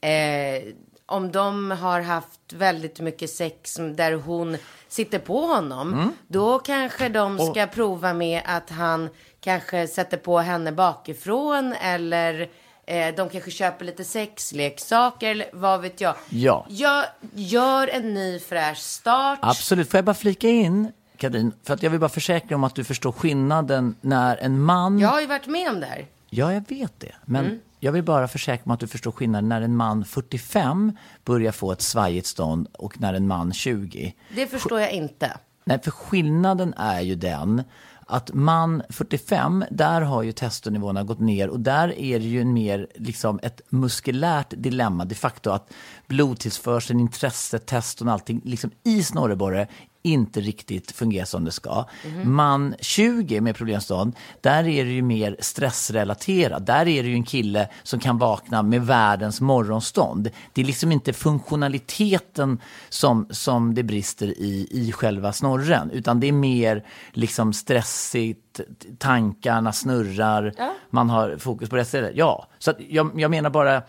Eh, 0.00 0.62
om 1.06 1.32
de 1.32 1.70
har 1.70 2.00
haft 2.00 2.52
väldigt 2.52 3.00
mycket 3.00 3.30
sex 3.30 3.74
där 3.94 4.12
hon 4.12 4.56
sitter 4.88 5.18
på 5.18 5.40
honom. 5.46 5.92
Mm. 5.92 6.12
Då 6.28 6.58
kanske 6.58 7.08
de 7.08 7.38
ska 7.38 7.66
prova 7.66 8.12
med 8.14 8.42
att 8.44 8.70
han 8.70 9.08
kanske 9.40 9.88
sätter 9.88 10.16
på 10.16 10.38
henne 10.38 10.72
bakifrån. 10.72 11.72
Eller 11.80 12.48
eh, 12.86 13.14
de 13.14 13.28
kanske 13.28 13.50
köper 13.50 13.84
lite 13.84 14.04
sexleksaker. 14.04 15.30
Eller 15.30 15.46
vad 15.52 15.80
vet 15.80 16.00
jag. 16.00 16.14
Ja. 16.28 16.66
Gör, 16.68 17.04
gör 17.34 17.88
en 17.88 18.14
ny 18.14 18.38
fräsch 18.38 18.78
start. 18.78 19.38
Absolut. 19.42 19.90
Får 19.90 19.98
jag 19.98 20.04
bara 20.04 20.14
flika 20.14 20.48
in, 20.48 20.92
Kadin, 21.16 21.52
för 21.64 21.74
att 21.74 21.82
jag 21.82 21.90
vill 21.90 22.00
bara 22.00 22.08
försäkra 22.08 22.56
om 22.56 22.64
att 22.64 22.74
du 22.74 22.84
förstår 22.84 23.12
skillnaden 23.12 23.94
när 24.00 24.36
en 24.36 24.60
man... 24.62 24.98
Jag 24.98 25.08
har 25.08 25.20
ju 25.20 25.26
varit 25.26 25.46
med 25.46 25.68
om 25.70 25.80
det 25.80 25.86
här. 25.86 26.06
Ja, 26.30 26.52
jag 26.52 26.64
vet 26.68 27.00
det. 27.00 27.14
Men 27.24 27.44
Mm. 27.44 27.60
Jag 27.84 27.92
vill 27.92 28.02
bara 28.02 28.28
försäkra 28.28 28.62
mig 28.64 28.74
att 28.74 28.80
du 28.80 28.86
förstår 28.86 29.12
skillnaden 29.12 29.48
när 29.48 29.62
en 29.62 29.76
man 29.76 30.04
45 30.04 30.96
börjar 31.24 31.52
få 31.52 31.72
ett 31.72 31.82
svajigt 31.82 32.26
stånd 32.26 32.68
och 32.72 33.00
när 33.00 33.14
en 33.14 33.26
man 33.26 33.52
20. 33.52 34.14
Det 34.34 34.46
förstår 34.46 34.80
jag 34.80 34.92
inte. 34.92 35.32
Nej, 35.64 35.80
för 35.82 35.90
skillnaden 35.90 36.74
är 36.76 37.00
ju 37.00 37.14
den 37.14 37.62
att 38.06 38.34
man 38.34 38.82
45, 38.88 39.64
där 39.70 40.00
har 40.00 40.22
ju 40.22 40.32
testosteronivåerna 40.32 41.02
gått 41.02 41.20
ner 41.20 41.48
och 41.48 41.60
där 41.60 41.98
är 41.98 42.18
det 42.18 42.24
ju 42.24 42.44
mer 42.44 42.88
liksom 42.94 43.40
ett 43.42 43.60
muskulärt 43.68 44.54
dilemma 44.56 45.04
de 45.04 45.14
facto 45.14 45.50
att 45.50 45.72
blodtillförseln, 46.06 47.00
intresset, 47.00 47.66
teston 47.66 48.08
och 48.08 48.14
allting 48.14 48.40
liksom 48.44 48.70
i 48.84 49.02
snorreborre 49.02 49.68
inte 50.04 50.40
riktigt 50.40 50.92
fungerar 50.92 51.24
som 51.24 51.44
det 51.44 51.50
ska. 51.50 51.84
Man 52.24 52.74
20 52.80 53.40
med 53.40 53.56
problemstånd, 53.56 54.16
där 54.40 54.68
är 54.68 54.84
det 54.84 54.90
ju 54.90 55.02
mer 55.02 55.36
stressrelaterat. 55.38 56.66
Där 56.66 56.88
är 56.88 57.02
det 57.02 57.08
ju 57.08 57.14
en 57.14 57.24
kille 57.24 57.68
som 57.82 58.00
kan 58.00 58.18
vakna 58.18 58.62
med 58.62 58.86
världens 58.86 59.40
morgonstånd. 59.40 60.30
Det 60.52 60.60
är 60.60 60.64
liksom 60.64 60.92
inte 60.92 61.12
funktionaliteten 61.12 62.60
som, 62.88 63.26
som 63.30 63.74
det 63.74 63.82
brister 63.82 64.26
i, 64.26 64.68
i 64.70 64.92
själva 64.92 65.32
snorren, 65.32 65.90
utan 65.90 66.20
det 66.20 66.28
är 66.28 66.32
mer 66.32 66.84
liksom 67.12 67.52
stressigt, 67.52 68.60
tankarna 68.98 69.72
snurrar, 69.72 70.54
man 70.90 71.10
har 71.10 71.36
fokus 71.36 71.68
på 71.68 71.76
rätt 71.76 71.88
ställe. 71.88 72.10
Ja, 72.14 72.46
så 72.58 72.72
jag, 72.88 73.20
jag 73.20 73.30
menar 73.30 73.50
bara, 73.50 73.82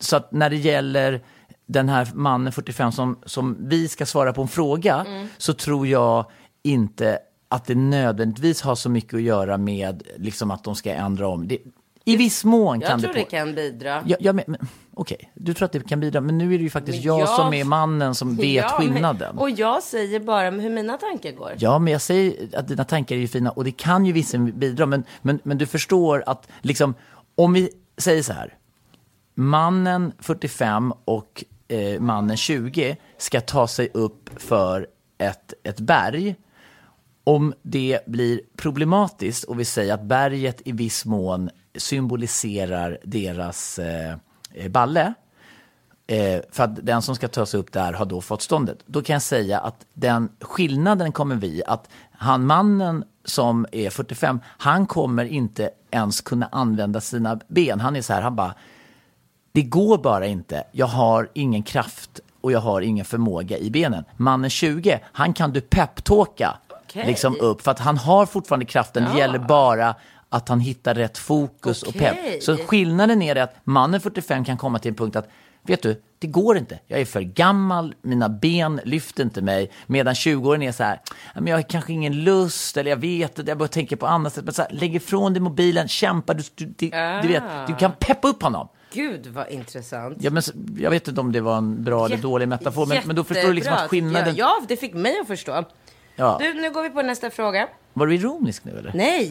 så 0.00 0.16
att 0.16 0.32
när 0.32 0.50
det 0.50 0.56
gäller 0.56 1.22
den 1.66 1.88
här 1.88 2.08
mannen 2.14 2.52
45 2.52 2.92
som, 2.92 3.18
som 3.26 3.56
vi 3.60 3.88
ska 3.88 4.06
svara 4.06 4.32
på 4.32 4.42
en 4.42 4.48
fråga 4.48 5.06
så 5.38 5.54
tror 5.54 5.86
jag 5.86 6.26
inte 6.62 7.18
att 7.48 7.64
det 7.64 7.74
nödvändigtvis 7.74 8.62
har 8.62 8.74
så 8.74 8.88
mycket 8.90 9.14
att 9.14 9.22
göra 9.22 9.56
med 9.58 10.02
liksom 10.16 10.50
att 10.50 10.64
de 10.64 10.74
ska 10.74 10.92
ändra 10.92 11.28
om. 11.28 11.48
Det, 11.48 11.58
I 12.04 12.16
viss 12.16 12.44
mån 12.44 12.80
Jag 12.80 12.90
kan 12.90 13.00
tror 13.00 13.12
det... 13.12 13.18
det 13.18 13.24
På, 13.24 13.30
kan 13.30 13.54
bidra. 13.54 14.02
Ja, 14.06 14.16
ja, 14.20 14.32
men, 14.32 14.44
men, 14.46 14.60
Okej, 14.94 15.32
du 15.34 15.54
tror 15.54 15.66
att 15.66 15.72
det 15.72 15.88
kan 15.88 16.00
bidra, 16.00 16.20
men 16.20 16.38
nu 16.38 16.54
är 16.54 16.58
det 16.58 16.64
ju 16.64 16.70
faktiskt 16.70 17.04
jag, 17.04 17.20
jag- 17.20 17.28
som 17.28 17.54
är 17.54 17.64
mannen 17.64 18.14
som 18.14 18.36
vet 18.36 18.46
Ja, 18.54 18.76
men- 18.78 18.88
skillnaden. 18.92 19.38
Och 19.38 19.50
jag 19.50 19.82
säger 19.82 20.20
bara 20.20 20.50
hur 20.50 20.70
mina 20.70 20.98
tankar 20.98 21.32
går. 21.32 21.52
Ja, 21.58 21.78
men 21.78 21.92
jag 21.92 22.02
säger 22.02 22.58
att 22.58 22.68
dina 22.68 22.84
tankar 22.84 23.16
är 23.16 23.20
ju 23.20 23.28
fina 23.28 23.50
och 23.50 23.64
det 23.64 23.72
kan 23.72 24.06
ju 24.06 24.12
vissa 24.12 24.38
bidra. 24.38 24.86
Men, 24.86 25.04
men, 25.22 25.40
men 25.42 25.58
du 25.58 25.66
förstår 25.66 26.24
att 26.26 26.48
liksom, 26.60 26.94
om 27.34 27.52
vi 27.52 27.70
säger 27.98 28.22
så 28.22 28.32
här. 28.32 28.54
Mannen 29.34 30.12
45 30.18 30.92
och 31.04 31.44
eh, 31.72 32.00
mannen 32.00 32.36
20 32.36 32.96
ska 33.18 33.40
ta 33.40 33.66
sig 33.66 33.90
upp 33.94 34.30
för 34.36 34.86
ett, 35.18 35.54
ett 35.62 35.80
berg. 35.80 36.36
Om 37.24 37.54
det 37.62 38.00
blir 38.06 38.40
problematiskt 38.56 39.44
och 39.44 39.60
vi 39.60 39.64
säger 39.64 39.94
att 39.94 40.02
berget 40.02 40.62
i 40.64 40.72
viss 40.72 41.04
mån 41.04 41.50
symboliserar 41.76 42.98
deras 43.04 43.78
eh, 43.78 44.16
balle. 44.70 45.14
Eh, 46.06 46.40
för 46.50 46.64
att 46.64 46.86
den 46.86 47.02
som 47.02 47.16
ska 47.16 47.28
ta 47.28 47.46
sig 47.46 47.60
upp 47.60 47.72
där 47.72 47.92
har 47.92 48.06
då 48.06 48.20
fått 48.20 48.42
ståndet. 48.42 48.78
Då 48.86 49.02
kan 49.02 49.14
jag 49.14 49.22
säga 49.22 49.60
att 49.60 49.86
den 49.94 50.28
skillnaden 50.40 51.12
kommer 51.12 51.36
vi 51.36 51.62
att 51.66 51.88
han 52.12 52.46
mannen 52.46 53.04
som 53.24 53.66
är 53.72 53.90
45, 53.90 54.40
han 54.46 54.86
kommer 54.86 55.24
inte 55.24 55.70
ens 55.90 56.20
kunna 56.20 56.48
använda 56.52 57.00
sina 57.00 57.40
ben. 57.48 57.80
Han 57.80 57.96
är 57.96 58.02
så 58.02 58.12
här, 58.12 58.22
han 58.22 58.36
bara, 58.36 58.54
det 59.52 59.62
går 59.62 59.98
bara 59.98 60.26
inte. 60.26 60.64
Jag 60.72 60.86
har 60.86 61.28
ingen 61.34 61.62
kraft 61.62 62.20
och 62.40 62.52
jag 62.52 62.60
har 62.60 62.80
ingen 62.80 63.04
förmåga 63.04 63.58
i 63.58 63.70
benen. 63.70 64.04
Mannen 64.16 64.50
20, 64.50 65.00
han 65.12 65.32
kan 65.34 65.52
du 65.52 65.60
peptalka 65.60 66.56
Okej. 66.84 67.06
liksom 67.06 67.36
upp 67.40 67.62
för 67.62 67.70
att 67.70 67.78
han 67.78 67.96
har 67.98 68.26
fortfarande 68.26 68.66
kraften. 68.66 69.04
Det 69.12 69.18
gäller 69.18 69.38
bara 69.38 69.94
att 70.28 70.48
han 70.48 70.60
hittar 70.60 70.94
rätt 70.94 71.18
fokus 71.18 71.82
och 71.82 71.88
Okej. 71.88 72.00
pepp. 72.32 72.42
Så 72.42 72.56
skillnaden 72.56 73.22
är 73.22 73.34
det 73.34 73.42
att 73.42 73.54
mannen 73.64 74.00
45 74.00 74.44
kan 74.44 74.56
komma 74.56 74.78
till 74.78 74.88
en 74.88 74.94
punkt 74.94 75.16
att 75.16 75.28
Vet 75.66 75.82
du, 75.82 76.02
det 76.18 76.26
går 76.26 76.56
inte. 76.58 76.78
Jag 76.86 77.00
är 77.00 77.04
för 77.04 77.20
gammal, 77.20 77.94
mina 78.02 78.28
ben 78.28 78.80
lyfter 78.84 79.22
inte 79.22 79.42
mig. 79.42 79.70
Medan 79.86 80.14
20-åringen 80.14 80.68
är 80.68 80.72
så 80.72 80.84
här, 80.84 81.00
"Ja, 81.34 81.40
men 81.40 81.46
jag 81.46 81.56
har 81.56 81.62
kanske 81.62 81.92
ingen 81.92 82.24
lust, 82.24 82.76
eller 82.76 82.90
jag 82.90 82.96
vet 82.96 83.38
inte, 83.38 83.50
jag 83.50 83.58
börjar 83.58 83.68
tänka 83.68 83.96
på 83.96 84.06
annat 84.06 84.32
sätt. 84.32 84.44
Men 84.44 84.54
så 84.54 84.62
här, 84.62 84.70
lägg 84.72 84.94
ifrån 84.96 85.32
dig 85.32 85.42
mobilen, 85.42 85.88
kämpa, 85.88 86.34
du, 86.34 86.42
du, 86.54 86.64
du, 86.66 86.90
du 87.22 87.28
vet, 87.28 87.42
du 87.66 87.74
kan 87.74 87.92
peppa 87.98 88.28
upp 88.28 88.42
honom. 88.42 88.68
Gud 88.92 89.26
vad 89.26 89.48
intressant. 89.48 90.16
Ja, 90.20 90.30
men, 90.30 90.42
jag 90.76 90.90
vet 90.90 91.08
inte 91.08 91.20
om 91.20 91.32
det 91.32 91.40
var 91.40 91.56
en 91.58 91.84
bra 91.84 92.06
eller 92.06 92.16
dålig 92.16 92.48
metafor, 92.48 92.86
men, 92.86 92.98
men 93.04 93.16
då 93.16 93.24
förstår 93.24 93.48
du 93.48 93.52
liksom 93.52 93.74
att 93.74 93.90
skillnaden... 93.90 94.34
Ja, 94.36 94.62
det 94.68 94.76
fick 94.76 94.94
mig 94.94 95.18
att 95.20 95.26
förstå. 95.26 95.64
Ja. 96.16 96.36
Du, 96.40 96.54
nu 96.54 96.70
går 96.70 96.82
vi 96.82 96.90
på 96.90 97.02
nästa 97.02 97.30
fråga. 97.30 97.68
Var 97.92 98.06
du 98.06 98.14
ironisk 98.14 98.64
nu 98.64 98.78
eller? 98.78 98.92
Nej, 98.94 99.28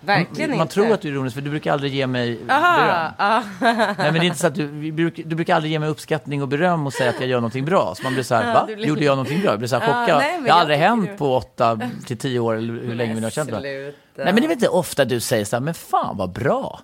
verkligen 0.00 0.50
man, 0.50 0.54
inte. 0.54 0.56
Man 0.58 0.68
tror 0.68 0.92
att 0.92 1.00
du 1.00 1.08
är 1.08 1.12
ironisk, 1.12 1.34
för 1.34 1.42
du 1.42 1.50
brukar 1.50 1.72
aldrig 1.72 1.94
ge 1.94 2.06
mig 2.06 2.40
Aha, 2.48 3.12
beröm. 3.20 3.42
Nej, 3.60 3.94
men 3.98 4.14
det 4.14 4.20
är 4.20 4.24
inte 4.24 4.38
så 4.38 4.46
att 4.46 4.54
du, 4.54 4.90
du 5.10 5.34
brukar 5.34 5.54
aldrig 5.54 5.72
ge 5.72 5.78
mig 5.78 5.88
uppskattning 5.88 6.42
och 6.42 6.48
beröm 6.48 6.86
och 6.86 6.92
säga 6.92 7.10
att 7.10 7.20
jag 7.20 7.28
gör 7.28 7.36
någonting 7.36 7.64
bra. 7.64 7.94
Så 7.96 8.02
man 8.02 8.14
blir 8.14 8.22
så 8.22 8.34
här, 8.34 8.54
va? 8.54 8.68
Gjorde 8.78 9.04
jag 9.04 9.12
någonting 9.12 9.40
bra? 9.40 9.50
Jag 9.50 9.58
blir 9.58 9.68
så 9.68 9.78
här 9.78 9.86
chockad. 9.86 10.18
nej, 10.18 10.40
det 10.44 10.50
har 10.50 10.60
aldrig 10.60 10.78
hänt 10.78 11.10
du- 11.10 11.16
på 11.16 11.36
åtta 11.36 11.80
till 12.06 12.18
tio 12.18 12.38
år, 12.38 12.54
eller 12.54 12.72
hur 12.72 12.94
länge 12.94 13.14
vi 13.14 13.20
nu 13.20 13.26
har 13.26 13.30
känt 13.30 13.50
varandra. 13.50 13.70
Nej, 13.70 13.92
men 14.16 14.34
det 14.34 14.40
är 14.40 14.42
väl 14.42 14.50
inte 14.50 14.68
ofta 14.68 15.04
du 15.04 15.20
säger 15.20 15.44
så 15.44 15.56
här, 15.56 15.60
men 15.60 15.74
fan 15.74 16.16
vad 16.16 16.32
bra. 16.32 16.80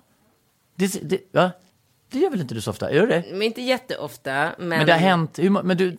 Det, 0.75 1.09
det, 1.09 1.19
va? 1.31 1.51
Det 2.11 2.19
gör 2.19 2.29
väl 2.29 2.41
inte 2.41 2.53
du 2.55 2.61
så 2.61 2.71
ofta? 2.71 2.93
Gör 2.93 3.07
det? 3.07 3.23
Men 3.31 3.41
inte 3.41 3.61
jätteofta. 3.61 4.51
Men, 4.57 4.67
Men 4.69 4.85
det 4.85 4.91
har 4.91 4.99
hänt, 4.99 5.39
hur, 5.39 5.49
men 5.49 5.77
du, 5.77 5.97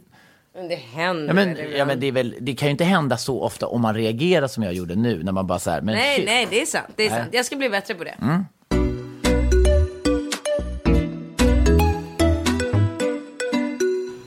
Men 0.55 0.68
det 0.68 0.75
händer 0.75 1.27
ja, 1.27 1.33
men, 1.35 1.57
ja, 1.77 1.85
men 1.85 2.01
det, 2.01 2.11
väl, 2.11 2.37
det 2.40 2.55
kan 2.55 2.68
ju 2.68 2.70
inte 2.70 2.85
hända 2.85 3.16
så 3.16 3.42
ofta 3.42 3.66
om 3.66 3.81
man 3.81 3.94
reagerar 3.94 4.46
som 4.46 4.62
jag 4.62 4.72
gjorde 4.75 4.94
nu, 4.94 5.22
när 5.22 5.33
man 5.33 5.46
bara 5.46 5.59
så 5.59 5.70
här, 5.70 5.81
men 5.81 5.94
Nej, 5.94 6.16
shit. 6.16 6.27
nej, 6.27 6.46
det 6.51 6.62
är 6.62 6.66
sant. 6.66 6.87
Det 6.96 7.07
är 7.07 7.11
Nej. 7.11 7.18
sant. 7.20 7.35
Jag 7.35 7.46
ska 7.46 7.57
bli 7.57 7.68
bättre 7.68 7.94
på 7.94 8.05
det. 8.05 8.14
Mm. 8.22 8.44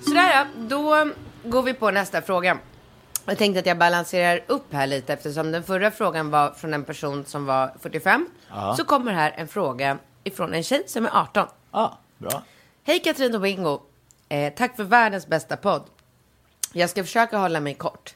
Sådär 0.08 0.48
då 0.69 1.10
går 1.43 1.63
vi 1.63 1.74
på 1.74 1.91
nästa 1.91 2.21
fråga. 2.21 2.58
Jag 3.26 3.38
tänkte 3.38 3.60
att 3.60 3.65
jag 3.65 3.78
balanserar 3.78 4.39
upp 4.48 4.74
här 4.74 4.88
lite 4.88 5.13
eftersom 5.13 5.52
den 5.52 5.63
förra 5.63 5.91
frågan 5.91 6.30
var 6.30 6.52
från 6.52 6.74
en 6.74 6.84
person 6.84 7.26
som 7.26 7.45
var 7.45 7.74
45. 7.80 8.28
Så 8.78 8.84
kommer 8.86 9.13
här 9.13 9.34
en 9.38 9.48
fråga 9.48 9.98
ifrån 10.24 10.54
en 10.54 10.63
tjej 10.63 10.84
som 10.88 11.06
är 11.06 11.10
18. 11.13 11.48
Ja, 11.75 11.97
bra. 12.17 12.43
Hej 12.83 12.99
Katrin 12.99 13.35
och 13.35 13.41
Bingo. 13.41 13.81
Eh, 14.29 14.53
tack 14.53 14.75
för 14.75 14.83
världens 14.83 15.27
bästa 15.27 15.57
podd. 15.57 15.83
Jag 16.73 16.89
ska 16.89 17.03
försöka 17.03 17.38
hålla 17.38 17.59
mig 17.59 17.73
kort. 17.73 18.15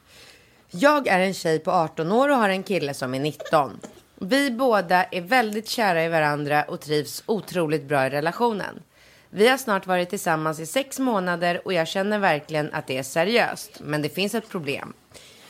Jag 0.71 1.07
är 1.07 1.19
en 1.19 1.33
tjej 1.33 1.59
på 1.59 1.71
18 1.71 2.11
år 2.11 2.29
och 2.29 2.35
har 2.35 2.49
en 2.49 2.63
kille 2.63 2.93
som 2.93 3.13
är 3.13 3.19
19. 3.19 3.79
Vi 4.15 4.51
båda 4.51 5.03
är 5.03 5.21
väldigt 5.21 5.69
kära 5.69 6.03
i 6.03 6.09
varandra 6.09 6.63
och 6.63 6.81
trivs 6.81 7.23
otroligt 7.25 7.83
bra 7.83 8.07
i 8.07 8.09
relationen. 8.09 8.83
Vi 9.29 9.47
har 9.47 9.57
snart 9.57 9.87
varit 9.87 10.09
tillsammans 10.09 10.59
i 10.59 10.65
sex 10.65 10.99
månader 10.99 11.61
och 11.65 11.73
jag 11.73 11.87
känner 11.87 12.19
verkligen 12.19 12.73
att 12.73 12.87
det 12.87 12.97
är 12.97 13.03
seriöst. 13.03 13.79
Men 13.79 14.01
det 14.01 14.09
finns 14.09 14.35
ett 14.35 14.49
problem. 14.49 14.93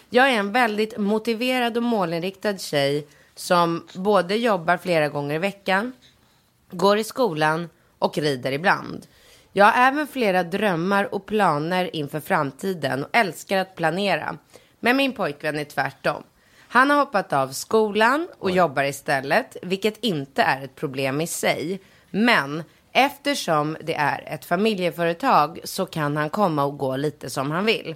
Jag 0.10 0.30
är 0.30 0.34
en 0.34 0.52
väldigt 0.52 0.98
motiverad 0.98 1.78
och 1.78 1.84
målinriktad 1.84 2.58
tjej 2.58 3.08
som 3.36 3.88
både 3.94 4.36
jobbar 4.36 4.78
flera 4.78 5.10
gånger 5.10 5.36
i 5.36 5.40
veckan, 5.40 5.94
går 6.72 6.98
i 6.98 7.04
skolan 7.04 7.70
och 8.00 8.18
rider 8.18 8.52
ibland. 8.52 9.08
Jag 9.52 9.66
har 9.66 9.88
även 9.88 10.08
flera 10.08 10.44
drömmar 10.44 11.14
och 11.14 11.26
planer 11.26 11.96
inför 11.96 12.20
framtiden 12.20 13.04
och 13.04 13.10
älskar 13.14 13.58
att 13.58 13.76
planera. 13.76 14.38
Men 14.80 14.98
min 14.98 15.14
pojkvän 15.14 15.60
är 15.60 15.64
tvärtom. 15.64 16.24
Han 16.72 16.90
har 16.90 16.98
hoppat 16.98 17.34
av 17.34 17.48
skolan 17.48 18.28
och 18.40 18.52
jobbar 18.52 18.84
istället, 18.84 19.58
vilket 19.62 19.98
inte 20.04 20.42
är 20.42 20.64
ett 20.64 20.76
problem 20.76 21.22
i 21.22 21.28
sig. 21.28 21.80
Men 22.10 22.64
eftersom 22.92 23.78
det 23.84 23.96
är 23.96 24.24
ett 24.28 24.46
familjeföretag 24.46 25.60
så 25.64 25.86
kan 25.86 26.18
han 26.18 26.30
komma 26.30 26.64
och 26.64 26.78
gå 26.78 26.96
lite 26.96 27.30
som 27.30 27.52
han 27.52 27.66
vill. 27.66 27.96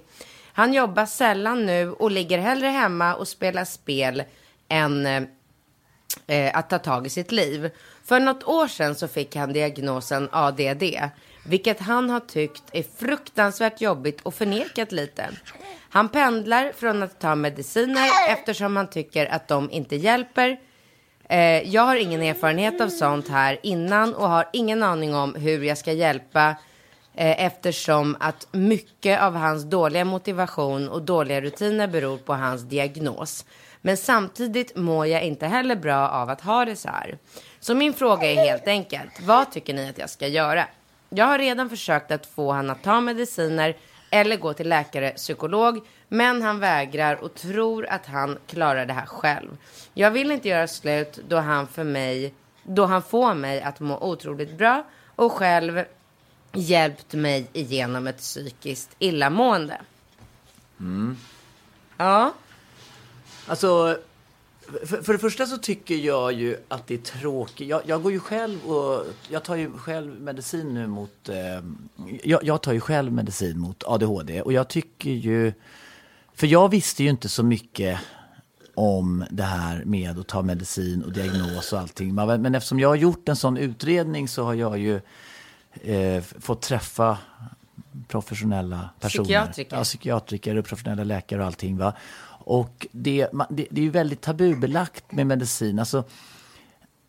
Han 0.52 0.72
jobbar 0.72 1.06
sällan 1.06 1.66
nu 1.66 1.92
och 1.92 2.10
ligger 2.10 2.38
hellre 2.38 2.66
hemma 2.66 3.14
och 3.14 3.28
spelar 3.28 3.64
spel 3.64 4.22
än 4.68 5.06
eh, 6.26 6.58
att 6.58 6.70
ta 6.70 6.78
tag 6.78 7.06
i 7.06 7.10
sitt 7.10 7.32
liv. 7.32 7.70
För 8.04 8.20
något 8.20 8.44
år 8.44 8.68
sedan 8.68 8.94
så 8.94 9.08
fick 9.08 9.36
han 9.36 9.52
diagnosen 9.52 10.28
ADD, 10.32 10.82
vilket 11.46 11.80
han 11.80 12.10
har 12.10 12.20
tyckt 12.20 12.62
är 12.72 12.84
fruktansvärt 12.96 13.80
jobbigt 13.80 14.20
och 14.20 14.34
förnekat 14.34 14.92
lite. 14.92 15.30
Han 15.90 16.08
pendlar 16.08 16.72
från 16.72 17.02
att 17.02 17.20
ta 17.20 17.34
mediciner 17.34 18.08
eftersom 18.28 18.76
han 18.76 18.90
tycker 18.90 19.26
att 19.26 19.48
de 19.48 19.70
inte 19.70 19.96
hjälper. 19.96 20.60
Eh, 21.28 21.74
jag 21.74 21.82
har 21.82 21.96
ingen 21.96 22.22
erfarenhet 22.22 22.80
av 22.80 22.88
sånt 22.88 23.28
här 23.28 23.58
innan 23.62 24.14
och 24.14 24.28
har 24.28 24.48
ingen 24.52 24.82
aning 24.82 25.14
om 25.14 25.34
hur 25.34 25.62
jag 25.62 25.78
ska 25.78 25.92
hjälpa 25.92 26.48
eh, 27.14 27.44
eftersom 27.44 28.16
att 28.20 28.48
mycket 28.52 29.22
av 29.22 29.34
hans 29.34 29.64
dåliga 29.64 30.04
motivation 30.04 30.88
och 30.88 31.02
dåliga 31.02 31.40
rutiner 31.40 31.86
beror 31.86 32.18
på 32.18 32.34
hans 32.34 32.62
diagnos. 32.62 33.44
Men 33.86 33.96
samtidigt 33.96 34.76
mår 34.76 35.06
jag 35.06 35.22
inte 35.22 35.46
heller 35.46 35.76
bra 35.76 36.08
av 36.08 36.30
att 36.30 36.40
ha 36.40 36.64
det 36.64 36.76
så 36.76 36.88
här. 36.88 37.18
Så 37.60 37.74
min 37.74 37.94
fråga 37.94 38.32
är 38.32 38.36
helt 38.36 38.68
enkelt, 38.68 39.20
vad 39.22 39.52
tycker 39.52 39.74
ni 39.74 39.88
att 39.88 39.98
jag 39.98 40.10
ska 40.10 40.26
göra? 40.26 40.66
Jag 41.08 41.26
har 41.26 41.38
redan 41.38 41.70
försökt 41.70 42.10
att 42.10 42.26
få 42.26 42.52
han 42.52 42.70
att 42.70 42.82
ta 42.82 43.00
mediciner 43.00 43.76
eller 44.10 44.36
gå 44.36 44.52
till 44.52 44.68
läkare, 44.68 45.10
psykolog, 45.10 45.80
men 46.08 46.42
han 46.42 46.60
vägrar 46.60 47.16
och 47.16 47.34
tror 47.34 47.86
att 47.86 48.06
han 48.06 48.38
klarar 48.46 48.86
det 48.86 48.92
här 48.92 49.06
själv. 49.06 49.56
Jag 49.94 50.10
vill 50.10 50.30
inte 50.30 50.48
göra 50.48 50.68
slut 50.68 51.18
då 51.28 51.36
han 51.36 51.66
för 51.66 51.84
mig, 51.84 52.34
då 52.62 52.86
han 52.86 53.02
får 53.02 53.34
mig 53.34 53.62
att 53.62 53.80
må 53.80 53.98
otroligt 53.98 54.58
bra 54.58 54.84
och 55.16 55.32
själv 55.32 55.84
hjälpt 56.52 57.12
mig 57.12 57.46
igenom 57.52 58.06
ett 58.06 58.18
psykiskt 58.18 58.96
illamående. 58.98 59.80
Ja, 61.96 62.32
Alltså, 63.46 63.98
För, 64.86 65.02
för 65.02 65.12
det 65.12 65.18
första 65.18 65.46
så 65.46 65.58
tycker 65.58 65.94
jag 65.94 66.32
ju 66.32 66.56
att 66.68 66.86
det 66.86 66.94
är 66.94 66.98
tråkigt. 66.98 67.68
Jag, 67.68 67.82
jag 67.86 68.02
går 68.02 68.12
ju 68.12 68.20
själv 68.20 68.66
och 68.66 69.06
jag 69.28 69.42
tar 69.44 69.56
ju 69.56 69.72
själv 69.72 70.20
medicin 70.20 70.74
nu 70.74 70.86
mot, 70.86 71.28
eh, 71.28 71.36
jag, 72.22 72.44
jag 72.44 72.62
tar 72.62 72.72
ju 72.72 72.80
själv 72.80 73.12
medicin 73.12 73.58
mot 73.58 73.84
ADHD 73.86 74.42
och 74.42 74.52
jag 74.52 74.68
tycker 74.68 75.10
ju, 75.10 75.52
för 76.34 76.46
jag 76.46 76.68
visste 76.68 77.02
ju 77.02 77.10
inte 77.10 77.28
så 77.28 77.42
mycket 77.42 78.00
om 78.74 79.24
det 79.30 79.42
här 79.42 79.84
med 79.84 80.18
att 80.18 80.26
ta 80.26 80.42
medicin 80.42 81.02
och 81.04 81.12
diagnos 81.12 81.72
och 81.72 81.78
allting. 81.78 82.14
Men, 82.14 82.54
eftersom 82.54 82.80
jag 82.80 82.88
har 82.88 82.96
gjort 82.96 83.28
en 83.28 83.36
sån 83.36 83.56
utredning 83.56 84.28
så 84.28 84.44
har 84.44 84.54
jag 84.54 84.78
ju 84.78 85.00
eh, 85.82 86.22
fått 86.22 86.62
träffa 86.62 87.18
professionella 88.08 88.90
personer. 89.00 89.24
Psykiatriker. 89.24 89.76
Ja, 89.76 89.84
psykiatriker 89.84 90.56
och 90.56 90.64
professionella 90.64 91.04
läkare 91.04 91.40
och 91.40 91.46
allting. 91.46 91.76
Va? 91.76 91.94
Och 92.44 92.86
det, 92.92 93.28
det, 93.50 93.66
det 93.70 93.80
är 93.80 93.84
ju 93.84 93.90
väldigt 93.90 94.20
tabubelagt 94.20 95.12
med 95.12 95.26
medicin. 95.26 95.78
Alltså, 95.78 96.04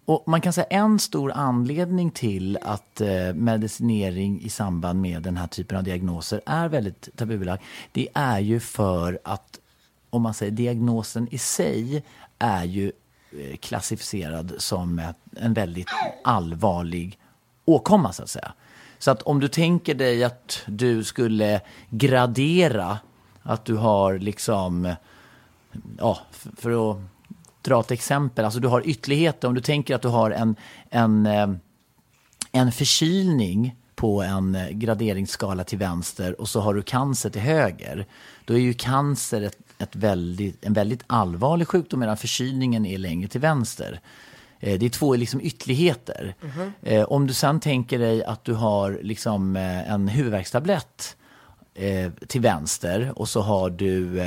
och 0.06 0.24
man 0.28 0.42
kan 0.42 0.54
säga 0.54 0.68
en 0.70 1.00
stor 1.00 1.32
anledning 1.32 2.12
till 2.12 2.58
att 2.62 3.02
eh, 3.02 3.34
medicinering 3.34 4.42
i 4.42 4.50
samband 4.50 5.02
med 5.02 5.22
den 5.22 5.38
här 5.38 5.48
typen 5.48 5.78
av 5.78 5.84
diagnoser 5.84 6.42
är 6.46 6.68
väldigt 6.68 7.10
tabubelagt. 7.16 7.64
Det 7.92 8.08
är 8.14 8.40
ju 8.40 8.60
för 8.60 9.20
att, 9.24 9.60
om 10.10 10.22
man 10.22 10.34
säger 10.34 10.52
diagnosen 10.52 11.28
i 11.32 11.38
sig, 11.38 12.04
är 12.40 12.64
ju 12.64 12.92
eh, 13.32 13.58
klassificerad 13.58 14.54
som 14.58 15.00
ett, 15.00 15.18
en 15.36 15.54
väldigt 15.54 15.90
allvarlig 16.24 17.20
åkomma 17.66 18.14
så 18.14 18.24
att 18.24 18.30
säga. 18.30 18.54
Så 19.00 19.12
att 19.12 19.22
om 19.22 19.40
du 19.40 19.48
tänker 19.48 19.96
dig 19.96 20.24
att 20.24 20.64
du 20.66 21.04
skulle 21.04 21.62
gradera 21.90 23.00
att 23.42 23.66
du 23.66 23.76
har 23.76 24.20
liksom 24.20 24.96
ja, 25.98 26.20
f- 26.32 26.48
för 26.58 26.92
att 26.92 26.98
dra 27.62 27.80
ett 27.80 27.92
exempel, 27.92 28.46
alltså 28.46 28.60
du 28.60 28.68
har 28.68 28.88
ytterligheter, 28.88 29.48
om 29.48 29.54
du 29.56 29.62
tänker 29.62 29.96
att 29.96 30.02
du 30.02 30.08
har 30.08 30.32
en, 30.32 30.56
en, 30.90 31.26
eh, 31.26 31.48
en 32.52 32.72
förkylning 32.72 33.76
på 33.96 34.22
en 34.24 34.56
eh, 34.56 34.70
graderingsskala 34.70 35.64
till 35.64 35.78
vänster 35.78 36.42
och 36.42 36.50
så 36.50 36.60
har 36.60 36.74
du 36.74 36.82
cancer 36.82 37.30
till 37.30 37.42
höger, 37.42 38.06
då 38.46 38.54
är 38.54 38.58
ju 38.58 38.74
cancer 38.74 39.42
ett, 39.42 39.58
ett 39.78 39.96
väldigt, 39.96 40.66
en 40.66 40.74
väldigt 40.74 41.04
allvarlig 41.08 41.68
sjukdom 41.68 42.00
medan 42.00 42.18
förkylningen 42.18 42.86
är 42.86 42.98
längre 42.98 43.28
till 43.28 43.42
vänster. 43.42 44.00
Eh, 44.60 44.80
Det 44.80 44.86
är 44.86 44.90
två 44.90 45.16
liksom 45.16 45.42
ytterligheter. 45.42 46.36
Eh, 46.82 47.04
Om 47.04 47.28
du 47.28 47.34
sen 47.34 47.60
tänker 47.60 48.00
dig 48.00 48.24
att 48.24 48.44
du 48.46 48.54
har 48.54 49.00
liksom 49.04 49.56
en 49.56 50.08
huvudvärkstablett 50.08 51.18
till 52.28 52.42
vänster 52.42 53.12
och 53.16 53.30
så 53.30 53.42
har 53.42 53.70
du 53.70 54.20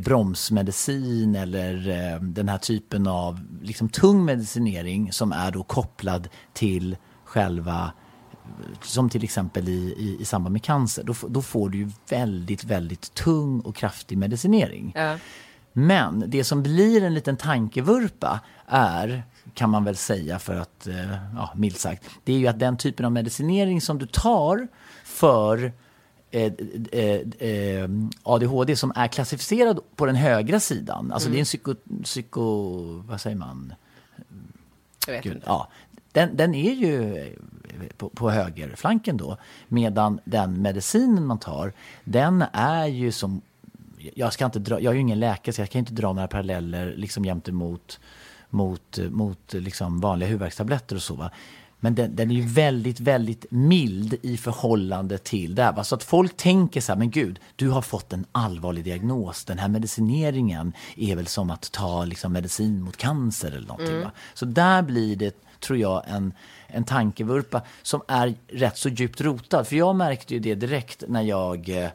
bromsmedicin 0.00 1.34
eller 1.34 1.88
eh, 1.88 2.20
den 2.20 2.48
här 2.48 2.58
typen 2.58 3.06
av 3.06 3.40
liksom, 3.62 3.88
tung 3.88 4.24
medicinering 4.24 5.12
som 5.12 5.32
är 5.32 5.50
då 5.50 5.62
kopplad 5.62 6.28
till 6.52 6.96
själva 7.24 7.92
som 8.82 9.10
till 9.10 9.24
exempel 9.24 9.68
i, 9.68 9.94
i, 9.98 10.16
i 10.20 10.24
samband 10.24 10.52
med 10.52 10.62
cancer, 10.62 11.02
då, 11.02 11.14
då 11.28 11.42
får 11.42 11.68
du 11.68 11.78
ju 11.78 11.90
väldigt, 12.08 12.64
väldigt 12.64 13.14
tung 13.14 13.60
och 13.60 13.76
kraftig 13.76 14.18
medicinering. 14.18 14.92
Ja. 14.94 15.18
Men 15.72 16.24
det 16.26 16.44
som 16.44 16.62
blir 16.62 17.04
en 17.04 17.14
liten 17.14 17.36
tankevurpa 17.36 18.40
är, 18.66 19.22
kan 19.54 19.70
man 19.70 19.84
väl 19.84 19.96
säga 19.96 20.38
för 20.38 20.54
att, 20.54 20.86
eh, 20.86 21.12
ja, 21.36 21.52
milt 21.56 21.78
sagt, 21.78 22.04
det 22.24 22.32
är 22.32 22.38
ju 22.38 22.46
att 22.46 22.58
den 22.58 22.76
typen 22.76 23.06
av 23.06 23.12
medicinering 23.12 23.80
som 23.80 23.98
du 23.98 24.06
tar 24.06 24.68
för 25.04 25.72
eh, 26.34 26.52
eh, 26.92 27.48
eh, 27.48 27.88
ADHD 28.22 28.76
som 28.76 28.92
är 28.96 29.08
klassificerad 29.08 29.80
på 29.96 30.06
den 30.06 30.16
högra 30.16 30.60
sidan, 30.60 31.12
alltså 31.12 31.28
det 31.28 31.36
är 31.36 31.38
en 31.38 31.44
psyko, 31.44 31.74
psyko 32.02 32.42
vad 33.08 33.20
säger 33.20 33.36
man, 33.36 33.74
Jag 35.06 35.14
vet 35.14 35.24
Gud, 35.24 35.34
inte. 35.34 35.46
ja, 35.46 35.68
den, 36.12 36.36
den 36.36 36.54
är 36.54 36.72
ju 36.72 37.16
eh, 37.16 37.32
på, 37.96 38.08
på 38.08 38.30
högerflanken 38.30 39.16
då. 39.16 39.36
Medan 39.68 40.20
den 40.24 40.62
medicinen 40.62 41.26
man 41.26 41.38
tar, 41.38 41.72
den 42.04 42.44
är 42.52 42.86
ju 42.86 43.12
som... 43.12 43.40
Jag, 44.14 44.32
ska 44.32 44.44
inte 44.44 44.58
dra, 44.58 44.80
jag 44.80 44.90
är 44.90 44.94
ju 44.94 45.00
ingen 45.00 45.20
läkare 45.20 45.52
så 45.52 45.60
jag 45.60 45.70
kan 45.70 45.78
inte 45.78 45.92
dra 45.92 46.12
några 46.12 46.28
paralleller 46.28 46.94
liksom 46.96 47.24
jämte 47.24 47.52
mot, 47.52 48.00
mot, 48.50 48.98
mot 49.10 49.52
liksom 49.52 50.00
vanliga 50.00 50.28
huvudvärkstabletter 50.28 50.96
och 50.96 51.02
så. 51.02 51.14
Va? 51.14 51.30
Men 51.84 51.94
den, 51.94 52.16
den 52.16 52.30
är 52.30 52.34
ju 52.34 52.46
väldigt, 52.46 53.00
väldigt 53.00 53.46
mild 53.50 54.14
i 54.22 54.36
förhållande 54.36 55.18
till 55.18 55.54
det 55.54 55.62
här. 55.62 55.82
Så 55.82 55.94
att 55.94 56.02
folk 56.02 56.36
tänker 56.36 56.80
så 56.80 56.92
här, 56.92 56.98
men 56.98 57.10
gud, 57.10 57.38
du 57.56 57.68
har 57.68 57.82
fått 57.82 58.12
en 58.12 58.24
allvarlig 58.32 58.84
diagnos. 58.84 59.44
Den 59.44 59.58
här 59.58 59.68
medicineringen 59.68 60.72
är 60.96 61.16
väl 61.16 61.26
som 61.26 61.50
att 61.50 61.72
ta 61.72 62.04
liksom, 62.04 62.32
medicin 62.32 62.82
mot 62.82 62.96
cancer 62.96 63.48
eller 63.48 63.68
någonting. 63.68 64.00
Va? 64.00 64.10
Så 64.34 64.44
där 64.44 64.82
blir 64.82 65.16
det, 65.16 65.36
tror 65.60 65.78
jag, 65.78 66.02
en, 66.06 66.32
en 66.66 66.84
tankevurpa 66.84 67.62
som 67.82 68.02
är 68.08 68.34
rätt 68.48 68.76
så 68.76 68.88
djupt 68.88 69.20
rotad. 69.20 69.66
För 69.66 69.76
jag 69.76 69.96
märkte 69.96 70.34
ju 70.34 70.40
det 70.40 70.54
direkt 70.54 71.04
när 71.08 71.22
jag 71.22 71.68
eh, 71.68 71.90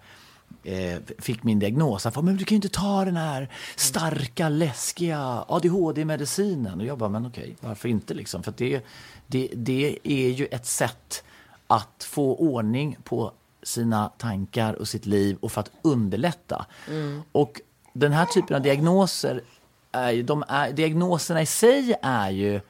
fick 1.18 1.43
min 1.43 1.60
diagnos. 1.60 2.05
Jag 2.05 2.14
bara, 2.14 2.22
men 2.22 2.38
du 2.38 2.45
kan 2.45 2.55
ju 2.55 2.57
inte 2.57 2.70
ta 2.70 3.05
den 3.05 3.18
här 3.18 3.49
starka, 3.76 4.49
läskiga 4.49 5.45
ADHD-medicinen. 5.47 6.80
Och 6.80 6.86
jag 6.86 6.97
bara, 6.97 7.10
men 7.10 7.26
okej, 7.26 7.55
varför 7.60 7.89
inte 7.89 8.14
liksom? 8.14 8.43
För 8.43 8.53
det, 8.57 8.82
det, 9.28 9.49
det 9.53 9.99
är 10.03 10.30
ju 10.30 10.45
ett 10.45 10.66
sätt 10.66 11.24
att 11.68 12.03
få 12.10 12.36
ordning 12.36 12.97
på 13.03 13.32
sina 13.64 14.10
tankar 14.18 14.74
och 14.74 14.88
sitt 14.88 15.05
liv 15.05 15.38
och 15.39 15.51
för 15.51 15.62
att 15.62 15.72
underlätta. 15.82 16.66
Och 17.32 17.62
den 17.93 18.12
här 18.12 18.26
typen 18.26 18.55
av 18.55 18.62
diagnoser, 18.62 19.41
är 19.91 20.24
de 20.24 20.43
är, 20.47 20.72
diagnoserna 20.72 21.41
i 21.41 21.45
sig 21.45 21.95
är 22.01 22.30
ju 22.30 22.62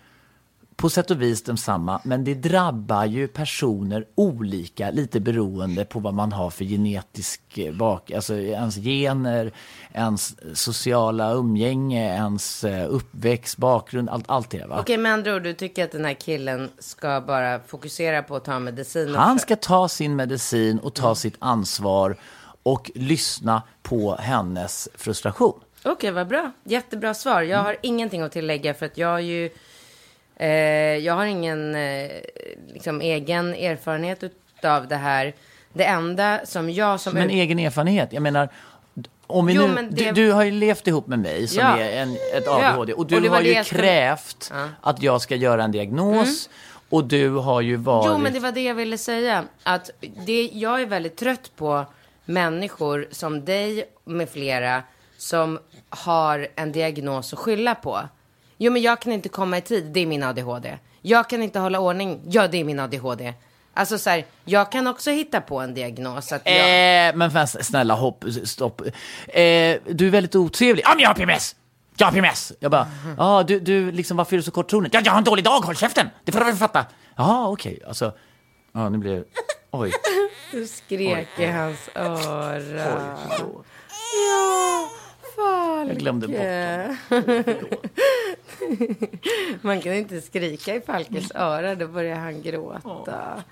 på 0.79 0.89
sätt 0.89 1.11
och 1.11 1.21
vis 1.21 1.43
densamma, 1.43 2.01
men 2.03 2.23
det 2.23 2.33
drabbar 2.33 3.05
ju 3.05 3.27
personer 3.27 4.05
olika, 4.15 4.91
lite 4.91 5.19
beroende 5.19 5.85
på 5.85 5.99
vad 5.99 6.13
man 6.13 6.31
har 6.31 6.49
för 6.49 6.65
genetisk 6.65 7.57
eh, 7.57 7.73
bak, 7.73 8.11
alltså 8.11 8.35
ens 8.35 8.75
gener, 8.75 9.51
ens 9.93 10.35
sociala 10.53 11.33
umgänge, 11.33 12.15
ens 12.15 12.63
eh, 12.63 12.93
uppväxt, 12.93 13.57
bakgrund, 13.57 14.09
allt, 14.09 14.29
allt 14.29 14.49
det. 14.49 14.65
Va? 14.65 14.79
Okej, 14.79 14.97
med 14.97 15.13
andra 15.13 15.35
ord, 15.35 15.43
du 15.43 15.53
tycker 15.53 15.83
att 15.83 15.91
den 15.91 16.05
här 16.05 16.13
killen 16.13 16.69
ska 16.79 17.21
bara 17.21 17.59
fokusera 17.59 18.23
på 18.23 18.35
att 18.35 18.45
ta 18.45 18.59
medicin? 18.59 19.15
Han 19.15 19.39
ska 19.39 19.55
ta 19.55 19.87
sin 19.89 20.15
medicin 20.15 20.79
och 20.79 20.93
ta 20.93 21.15
sitt 21.15 21.35
ansvar 21.39 22.17
och 22.63 22.91
lyssna 22.95 23.63
på 23.81 24.15
hennes 24.15 24.89
frustration. 24.95 25.59
Okej, 25.83 26.11
vad 26.11 26.27
bra. 26.27 26.51
Jättebra 26.63 27.13
svar. 27.13 27.41
Mm. 27.41 27.49
Jag 27.49 27.59
har 27.59 27.75
ingenting 27.81 28.21
att 28.21 28.31
tillägga 28.31 28.73
för 28.73 28.85
att 28.85 28.97
jag 28.97 29.07
har 29.07 29.19
ju... 29.19 29.49
Eh, 30.39 30.47
jag 30.97 31.13
har 31.13 31.25
ingen 31.25 31.75
eh, 31.75 32.09
liksom, 32.73 33.01
egen 33.01 33.55
erfarenhet 33.55 34.23
av 34.63 34.87
det 34.87 34.95
här. 34.95 35.33
Det 35.73 35.83
enda 35.85 36.39
som 36.45 36.69
jag 36.69 36.99
som... 36.99 37.13
Men 37.13 37.29
egen 37.29 37.59
erfarenhet, 37.59 38.13
jag 38.13 38.23
menar, 38.23 38.49
om 39.27 39.45
vi 39.45 39.53
Jo, 39.53 39.67
nu, 39.67 39.87
det- 39.91 40.05
du, 40.05 40.11
du 40.11 40.31
har 40.31 40.43
ju 40.43 40.51
levt 40.51 40.87
ihop 40.87 41.07
med 41.07 41.19
mig 41.19 41.47
som 41.47 41.59
Ja. 41.59 41.77
är 41.77 42.01
en, 42.01 42.11
ett 42.13 42.43
Ja. 42.45 42.69
ADHD 42.69 42.93
och 42.93 43.07
du 43.07 43.15
Och 43.29 43.35
har 43.35 43.41
ju 43.41 43.51
jag 43.53 43.65
krävt 43.65 44.51
Ja. 44.53 44.69
att 44.81 45.03
jag 45.03 45.21
ska 45.21 45.35
göra 45.35 45.63
en 45.63 45.71
diagnos 45.71 46.49
och 46.89 47.03
du 47.03 47.29
har 47.29 47.61
ju 47.61 47.75
varit... 47.75 48.07
Jo, 48.11 48.17
men 48.17 48.33
det 48.33 48.39
var 48.39 48.51
det 48.51 48.63
jag 48.63 48.75
ville 48.75 48.97
säga. 48.97 49.43
Att 49.63 49.89
det, 50.25 50.49
jag 50.53 50.81
är 50.81 50.85
väldigt 50.85 51.17
trött 51.17 51.51
på 51.55 51.85
människor 52.25 53.07
som 53.11 53.45
dig 53.45 53.83
med 54.05 54.29
flera 54.29 54.83
som 55.17 55.59
har 55.89 56.47
en 56.55 56.71
diagnos 56.71 57.33
att 57.33 57.39
skylla 57.39 57.75
på. 57.75 57.99
Jo, 58.61 58.71
men 58.71 58.81
jag 58.81 59.01
kan 59.01 59.11
inte 59.11 59.29
komma 59.29 59.57
i 59.57 59.61
tid, 59.61 59.85
det 59.85 59.99
är 59.99 60.05
min 60.05 60.23
ADHD. 60.23 60.77
Jag 61.01 61.29
kan 61.29 61.43
inte 61.43 61.59
hålla 61.59 61.79
ordning, 61.79 62.21
ja, 62.25 62.47
det 62.47 62.57
är 62.57 62.63
min 62.63 62.79
ADHD. 62.79 63.33
Alltså 63.73 63.97
så 63.97 64.09
här, 64.09 64.25
jag 64.45 64.71
kan 64.71 64.87
också 64.87 65.11
hitta 65.11 65.41
på 65.41 65.59
en 65.59 65.73
diagnos. 65.73 66.31
Att 66.31 66.41
jag... 66.45 67.07
Eh, 67.07 67.15
men 67.15 67.31
fan, 67.31 67.47
snälla, 67.47 67.93
hopp, 67.93 68.25
stopp. 68.43 68.81
Eh, 68.81 68.91
du 69.87 70.07
är 70.07 70.09
väldigt 70.09 70.35
otrevlig. 70.35 70.83
Ja, 70.85 70.89
men 70.89 70.99
jag 70.99 71.09
har 71.09 71.15
PMS! 71.15 71.55
Jag 71.97 72.07
har 72.07 72.11
PMS! 72.11 72.51
Jag 72.59 72.71
bara, 72.71 72.87
ja, 73.17 73.43
du, 73.47 73.59
du, 73.59 73.91
liksom, 73.91 74.17
varför 74.17 74.35
är 74.35 74.37
du 74.37 74.43
så 74.43 74.51
korttronig? 74.51 74.89
Ja, 74.93 75.01
jag 75.03 75.11
har 75.11 75.17
en 75.17 75.23
dålig 75.23 75.45
dag, 75.45 75.59
håll 75.59 75.75
käften! 75.75 76.09
Det 76.23 76.31
får 76.31 76.39
du 76.39 76.45
väl 76.45 76.55
fatta. 76.55 76.85
Jaha, 77.15 77.47
okej, 77.49 77.79
alltså, 77.87 78.13
ja, 78.73 78.89
nu 78.89 78.97
blir 78.97 79.15
det, 79.15 79.23
oj. 79.71 79.91
Du 80.51 80.67
skrek 80.67 81.27
i 81.37 81.45
hans 81.45 81.89
öra. 81.95 83.07
Oj. 83.39 83.63
Ja, 84.29 84.89
Falke. 85.79 85.93
Jag 85.93 85.99
glömde 85.99 86.27
bort 86.27 86.37
Man 89.61 89.81
kan 89.81 89.93
inte 89.93 90.21
skrika 90.21 90.75
i 90.75 90.81
Falkes 90.81 91.31
öra, 91.35 91.75
då 91.75 91.87
börjar 91.87 92.15
han 92.15 92.41
gråta. 92.41 93.43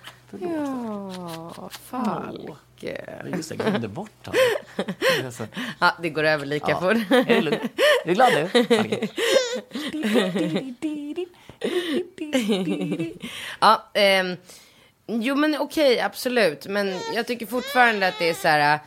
Ja, 0.41 1.69
Falke. 1.71 2.53
Ja, 2.79 3.27
Just 3.37 3.49
det, 3.49 3.55
jag 3.55 3.67
glömde 3.69 3.87
bort 3.87 4.25
honom. 4.25 4.39
Ja, 5.79 5.95
det 6.01 6.09
går 6.09 6.23
över 6.23 6.45
lika 6.45 6.71
Ja. 6.71 6.79
fort. 6.79 6.97
Är 7.27 7.41
lugn? 7.41 7.57
Är 8.03 8.07
du 8.07 8.13
glad 8.13 8.33
nu? 8.33 8.49
Okej. 8.53 9.09
Ja, 13.59 13.83
ehm, 13.93 14.35
jo 15.07 15.35
men 15.35 15.57
okej, 15.59 15.99
absolut. 16.01 16.67
Men 16.67 16.95
jag 17.15 17.27
tycker 17.27 17.45
fortfarande 17.45 18.07
att 18.07 18.13
det 18.19 18.29
är 18.29 18.33
så 18.33 18.47
här. 18.47 18.79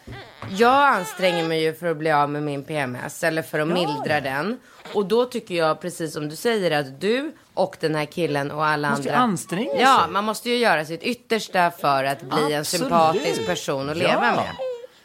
jag 0.51 0.89
anstränger 0.89 1.45
mig 1.49 1.63
ju 1.63 1.75
för 1.75 1.87
att 1.87 1.97
bli 1.97 2.11
av 2.13 2.31
med 2.31 2.43
min 2.43 2.65
PMS 2.65 3.25
eller 3.25 3.43
för 3.43 3.59
att 3.59 3.69
mildra 3.69 4.21
den. 4.21 4.59
Och 4.95 5.07
då 5.07 5.25
tycker 5.25 5.55
jag, 5.55 5.81
precis 5.81 6.13
som 6.13 6.29
du 6.29 6.37
säger, 6.37 6.71
att 6.71 7.01
du 7.01 7.33
och 7.55 7.77
den 7.81 7.95
här 7.95 8.05
killen 8.05 8.51
och 8.51 8.67
alla 8.67 8.91
Måste 8.91 9.03
ju 9.05 9.09
andra. 9.11 9.23
anstränga 9.23 9.81
Ja, 9.81 10.01
sig. 10.05 10.13
man 10.13 10.25
måste 10.25 10.51
ju 10.51 10.57
göra 10.57 10.85
sitt 10.85 11.03
yttersta 11.03 11.71
för 11.71 12.05
att 12.05 12.21
bli 12.23 12.53
en 12.53 12.61
Absolut. 12.61 12.67
sympatisk 12.67 13.47
person 13.47 13.91
att 13.91 13.97
leva 13.97 14.13
Ja. 14.27 14.37
med. 14.37 14.51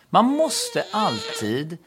Man 0.10 0.26
måste 0.26 0.86
alltid, 0.92 1.78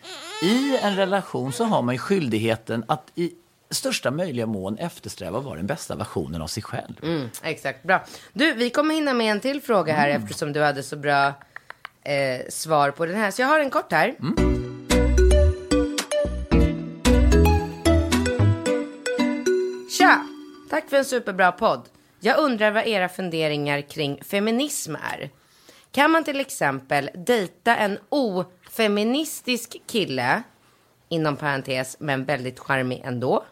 i 0.42 0.78
en 0.82 0.96
relation 0.96 1.52
så 1.52 1.64
har 1.64 1.82
man 1.82 1.94
ju 1.94 1.98
skyldigheten 1.98 2.84
att 2.88 3.06
i 3.14 3.32
största 3.70 4.10
möjliga 4.10 4.46
mån 4.46 4.78
eftersträva 4.78 5.38
att 5.38 5.44
vara 5.44 5.56
den 5.56 5.66
bästa 5.66 5.96
versionen 5.96 6.42
av 6.42 6.46
sig 6.46 6.62
själv. 6.62 6.94
Mm, 7.02 7.28
exakt, 7.42 7.82
bra. 7.82 8.04
Du, 8.32 8.52
vi 8.54 8.70
kommer 8.70 8.94
hinna 8.94 9.14
med 9.14 9.30
en 9.32 9.40
till 9.40 9.62
fråga 9.62 9.92
här 9.94 10.08
Mm. 10.10 10.22
eftersom 10.22 10.52
du 10.52 10.62
hade 10.62 10.82
så 10.82 10.96
bra 10.96 11.26
eh, 12.02 12.40
svar 12.48 12.90
på 12.90 13.06
den 13.06 13.16
här. 13.16 13.30
Så 13.30 13.42
jag 13.42 13.48
har 13.48 13.60
en 13.60 13.70
kort 13.70 13.92
här. 13.92 14.14
Mm. 14.20 14.34
Tja! 19.98 20.26
Tack 20.70 20.88
för 20.90 20.96
en 20.96 21.04
superbra 21.04 21.52
podd. 21.52 21.88
Jag 22.20 22.38
undrar 22.38 22.70
vad 22.70 22.86
era 22.86 23.08
funderingar 23.08 23.80
kring 23.80 24.24
feminism 24.24 24.94
är. 24.94 25.30
Kan 25.92 26.10
man 26.10 26.24
till 26.24 26.40
exempel 26.40 27.10
dejta 27.14 27.76
en 27.76 27.98
ofeministisk 28.08 29.76
kille, 29.86 30.42
inom 31.08 31.36
parentes, 31.36 31.96
men 32.00 32.24
väldigt 32.24 32.58
charmig 32.58 33.02
ändå, 33.04 33.44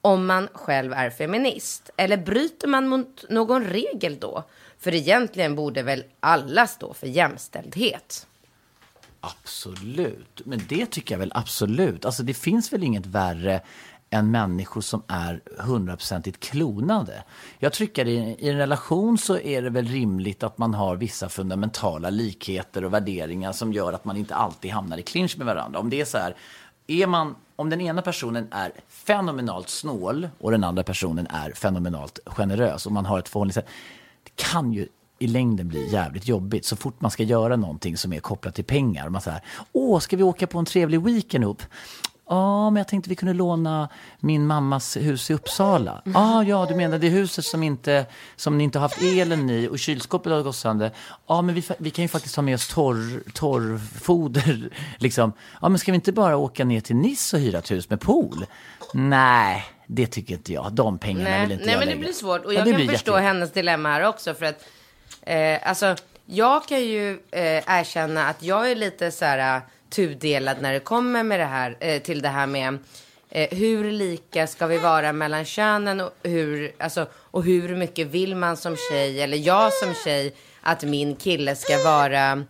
om 0.00 0.26
man 0.26 0.48
själv 0.52 0.92
är 0.92 1.10
feminist? 1.10 1.90
Eller 1.96 2.16
bryter 2.16 2.68
man 2.68 2.88
mot 2.88 3.24
någon 3.30 3.64
regel 3.64 4.18
då? 4.20 4.44
För 4.78 4.94
egentligen 4.94 5.54
borde 5.54 5.82
väl 5.82 6.04
alla 6.20 6.66
stå 6.66 6.94
för 6.94 7.06
jämställdhet? 7.06 8.26
Absolut, 9.20 10.40
men 10.44 10.60
det 10.68 10.86
tycker 10.86 11.14
jag 11.14 11.18
väl 11.18 11.32
absolut. 11.34 12.04
Alltså 12.04 12.22
det 12.22 12.34
finns 12.34 12.72
väl 12.72 12.82
inget 12.82 13.06
värre 13.06 13.60
än 14.10 14.30
människor 14.30 14.80
som 14.80 15.02
är 15.06 15.40
hundraprocentigt 15.58 16.40
klonade. 16.40 17.24
Jag 17.58 17.72
tycker 17.72 18.08
i, 18.08 18.36
i 18.38 18.48
en 18.48 18.58
relation 18.58 19.18
så 19.18 19.38
är 19.38 19.62
det 19.62 19.70
väl 19.70 19.86
rimligt 19.86 20.42
att 20.42 20.58
man 20.58 20.74
har 20.74 20.96
vissa 20.96 21.28
fundamentala 21.28 22.10
likheter 22.10 22.84
och 22.84 22.94
värderingar 22.94 23.52
som 23.52 23.72
gör 23.72 23.92
att 23.92 24.04
man 24.04 24.16
inte 24.16 24.34
alltid 24.34 24.70
hamnar 24.70 24.98
i 24.98 25.02
clinch 25.02 25.38
med 25.38 25.46
varandra. 25.46 25.78
Om 25.78 25.90
det 25.90 26.00
är 26.00 26.04
så 26.04 26.18
här, 26.18 26.36
är 26.86 27.06
man, 27.06 27.34
om 27.56 27.70
den 27.70 27.80
ena 27.80 28.02
personen 28.02 28.48
är 28.50 28.72
fenomenalt 28.88 29.68
snål 29.68 30.28
och 30.38 30.50
den 30.50 30.64
andra 30.64 30.82
personen 30.82 31.26
är 31.26 31.52
fenomenalt 31.52 32.18
generös 32.26 32.86
och 32.86 32.92
man 32.92 33.06
har 33.06 33.18
ett 33.18 33.28
förhållningssätt, 33.28 33.66
det 34.22 34.42
kan 34.42 34.72
ju 34.72 34.88
i 35.18 35.26
längden 35.26 35.68
bli 35.68 35.92
jävligt 35.92 36.28
jobbigt 36.28 36.64
så 36.64 36.76
fort 36.76 37.00
man 37.00 37.10
ska 37.10 37.22
göra 37.22 37.56
någonting 37.56 37.96
som 37.96 38.12
är 38.12 38.20
kopplat 38.20 38.54
till 38.54 38.64
pengar. 38.64 39.08
Man 39.08 39.20
säger, 39.20 39.40
åh, 39.72 39.98
ska 39.98 40.16
vi 40.16 40.22
åka 40.22 40.46
på 40.46 40.58
en 40.58 40.64
trevlig 40.64 41.02
weekend 41.02 41.44
ihop? 41.44 41.62
Ja, 42.28 42.70
men 42.70 42.80
jag 42.80 42.88
tänkte 42.88 43.10
vi 43.10 43.16
kunde 43.16 43.34
låna 43.34 43.88
min 44.20 44.46
mammas 44.46 44.96
hus 44.96 45.30
i 45.30 45.34
Uppsala. 45.34 46.02
Ah, 46.14 46.42
ja, 46.42 46.66
du 46.68 46.74
menar 46.74 46.98
det 46.98 47.08
huset 47.08 47.44
som, 47.44 47.62
inte, 47.62 48.06
som 48.36 48.58
ni 48.58 48.64
inte 48.64 48.78
har 48.78 48.82
haft 48.82 49.02
elen 49.02 49.50
i 49.50 49.68
och 49.68 49.78
kylskåpet 49.78 50.32
har 50.32 50.42
gått 50.42 50.56
sönder. 50.56 50.90
Ja, 51.26 51.42
men 51.42 51.54
vi, 51.54 51.62
vi 51.78 51.90
kan 51.90 52.02
ju 52.02 52.08
faktiskt 52.08 52.36
ha 52.36 52.42
med 52.42 52.54
oss 52.54 52.68
torr, 52.68 53.22
torrfoder. 53.32 54.68
Liksom. 54.98 55.32
Ja, 55.62 55.68
men 55.68 55.78
ska 55.78 55.92
vi 55.92 55.96
inte 55.96 56.12
bara 56.12 56.36
åka 56.36 56.64
ner 56.64 56.80
till 56.80 56.96
Nice 56.96 57.36
och 57.36 57.42
hyra 57.42 57.58
ett 57.58 57.70
hus 57.70 57.90
med 57.90 58.00
pool? 58.00 58.46
Nej, 58.94 59.64
det 59.86 60.06
tycker 60.06 60.34
inte 60.34 60.52
jag. 60.52 60.72
De 60.72 60.98
pengarna 60.98 61.30
Nej, 61.30 61.40
vill 61.40 61.52
inte 61.52 61.64
nej 61.64 61.74
jag 61.74 61.78
men 61.80 61.88
det 61.88 61.96
blir 61.96 62.12
svårt. 62.12 62.44
Och 62.44 62.54
Ja, 62.54 62.58
jag 62.58 62.64
det 62.66 62.70
kan 62.72 62.80
förstå 62.80 62.92
jättejobbigt. 62.92 63.26
hennes 63.26 63.52
dilemma 63.52 63.88
här 63.88 64.04
också. 64.08 64.34
För 64.34 64.46
att, 64.46 64.64
eh, 65.22 65.68
alltså, 65.68 65.96
jag 66.26 66.68
kan 66.68 66.80
ju 66.80 67.10
eh, 67.30 67.78
erkänna 67.78 68.28
att 68.28 68.42
jag 68.42 68.70
är 68.70 68.76
lite 68.76 69.10
så 69.10 69.24
här 69.24 69.60
tudelad 69.90 70.56
när 70.60 70.72
det 70.72 70.80
kommer 70.80 71.22
med 71.22 71.40
det 71.40 71.44
här, 71.44 71.76
eh, 71.80 72.02
till 72.02 72.22
det 72.22 72.28
här 72.28 72.46
med 72.46 72.78
eh, 73.30 73.58
hur 73.58 73.92
lika 73.92 74.46
ska 74.46 74.66
vi 74.66 74.78
vara 74.78 75.12
mellan 75.12 75.44
könen 75.44 76.00
och 76.00 76.12
hur, 76.22 76.72
alltså, 76.78 77.06
och 77.14 77.44
hur 77.44 77.76
mycket 77.76 78.06
vill 78.06 78.36
man 78.36 78.56
som 78.56 78.76
tjej, 78.90 79.20
eller 79.20 79.36
jag 79.36 79.72
som 79.72 79.94
tjej, 80.04 80.34
att 80.60 80.82
min 80.82 81.16
kille 81.16 81.56
ska 81.56 81.84
vara 81.84 82.44